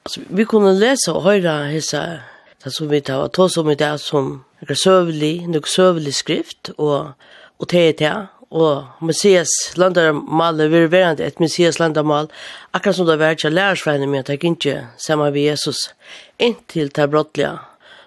Altså, 0.05 0.21
vi 0.29 0.45
kunne 0.45 0.73
lese 0.73 1.13
og 1.13 1.27
høre 1.27 1.69
hessa 1.69 2.21
det 2.63 2.71
som 2.73 2.89
vi 2.89 3.01
tar 3.01 3.21
og 3.21 3.33
ta 3.33 3.47
som 3.49 3.69
i 3.69 3.75
det 3.77 3.99
som 4.01 4.43
er 4.61 4.73
søvelig, 4.73 5.47
nok 5.47 5.67
søvelig 5.67 6.13
skrift 6.17 6.71
og, 6.77 7.13
og 7.59 7.69
te 7.69 7.83
er 7.89 7.93
det, 7.99 8.15
og 8.51 8.83
Messias 8.99 9.49
landarmal 9.79 10.59
er 10.59 10.87
verande 10.91 11.23
et 11.23 11.39
Messias 11.39 11.79
landarmal, 11.79 12.27
akkurat 12.75 12.97
som 12.97 13.07
det 13.07 13.17
var 13.19 13.37
ikke 13.37 13.49
lærersveien 13.49 14.09
med 14.11 14.25
at 14.25 14.29
jeg 14.29 14.43
ikke 14.43 14.87
sammen 14.99 15.31
med 15.31 15.41
Jesus, 15.41 15.93
inntil 16.39 16.91
det 16.95 17.09
brottlige, 17.09 17.57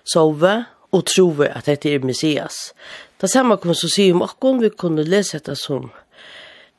sove 0.04 0.64
og 0.92 1.04
trove 1.08 1.48
at 1.48 1.66
dette 1.66 1.94
er 1.94 2.04
Messias. 2.04 2.74
Det 3.20 3.30
samme 3.30 3.56
kunne 3.56 3.74
så 3.74 3.88
si 3.88 4.10
om 4.12 4.22
akkurat 4.22 4.60
vi 4.62 4.70
kunne 4.70 5.06
lese 5.08 5.38
dette 5.38 5.56
som 5.56 5.90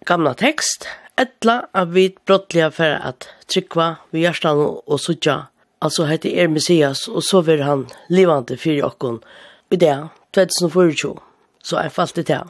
gamla 0.06 0.36
tekst, 0.38 0.86
etla 1.18 1.64
av 1.74 1.96
vi 1.96 2.12
brottlige 2.28 2.70
for 2.72 3.00
at 3.02 3.30
trykva 3.50 3.96
vi 4.12 4.28
hjertan 4.28 4.62
og 4.62 5.00
sutja, 5.02 5.48
altså 5.82 6.06
hette 6.06 6.30
er 6.30 6.52
Messias, 6.54 7.08
og 7.08 7.24
så 7.26 7.42
vil 7.42 7.64
han 7.66 7.88
livande 8.14 8.60
fyrir 8.62 8.86
akkurat 8.86 9.26
i 9.74 9.80
det, 9.82 9.98
2024, 10.38 11.16
så 11.64 11.82
er 11.82 11.90
falt 11.90 12.16
det 12.16 12.28
til 12.30 12.46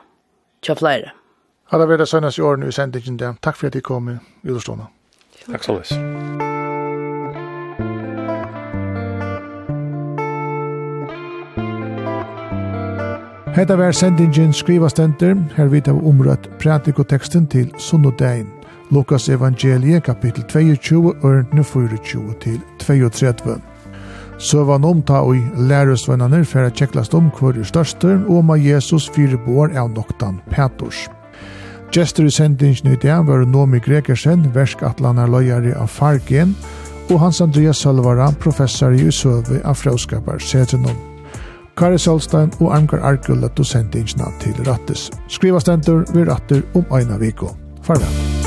tja 0.66 0.76
flere. 0.76 1.14
Ja, 1.72 1.78
det 1.78 1.88
var 1.88 1.98
det 1.98 2.08
sønnes 2.10 2.38
i 2.38 2.42
årene 2.42 2.68
i 2.68 2.76
sendingen 2.76 3.20
der. 3.20 3.34
Takk 3.42 3.58
for 3.58 3.68
at 3.68 3.74
du 3.74 3.82
kom 3.82 4.10
i 4.10 4.18
Uderstående. 4.46 4.86
Takk 5.46 5.64
så 5.64 5.80
mye. 5.80 6.44
Hetta 13.56 13.76
var 13.80 13.92
sendingin 13.92 14.54
skriva 14.54 14.90
stendur, 14.92 15.38
her 15.56 15.70
vit 15.72 15.88
av 15.88 16.02
umrøtt 16.04 16.50
pratikoteksten 16.60 17.48
til 17.48 17.70
sunnodein. 17.80 18.50
Lukas 18.92 19.30
evangelie, 19.30 20.02
kapittel 20.04 20.44
22, 20.52 21.14
ørntene 21.24 21.64
24 21.64 22.36
til 22.44 22.60
32. 22.84 23.56
Søvan 24.38 24.84
omta 24.84 25.22
og 25.24 25.36
læresvennaner 25.58 26.44
færa 26.44 26.70
tjekklast 26.70 27.14
om 27.16 27.30
hver 27.40 27.60
er 27.60 27.64
største, 27.64 28.20
og 28.28 28.44
ma 28.46 28.58
Jesus 28.60 29.10
fire 29.10 29.38
bor 29.46 29.72
av 29.72 29.92
noktan 29.96 30.42
Petors. 30.52 31.08
Gjester 31.96 32.26
i 32.26 32.32
sendingen 32.32 32.92
i 32.92 33.00
dag 33.00 33.28
var 33.28 33.46
Nomi 33.48 33.80
Gregersen, 33.80 34.50
verskatlanar 34.54 35.32
løyare 35.32 35.76
av 35.80 35.88
Fargen, 35.88 36.56
og 37.10 37.20
Hans 37.20 37.42
Andreas 37.42 37.78
Salvara, 37.78 38.32
professor 38.40 38.92
i 38.92 39.12
Søve 39.12 39.62
av 39.64 39.78
Frauskapar 39.80 40.42
Sedrenom. 40.44 40.98
Kari 41.78 42.00
Solstein 42.00 42.52
og 42.60 42.72
Armgar 42.76 43.04
Arkulla, 43.04 43.50
sendingen 43.64 44.36
til 44.40 44.66
Rattes. 44.68 45.12
Skriva 45.28 45.60
stendur, 45.60 46.06
vi 46.14 46.24
ratter 46.24 46.64
om 46.74 46.86
Aina 46.92 47.18
Viko. 47.18 47.56
Farvel. 47.84 48.45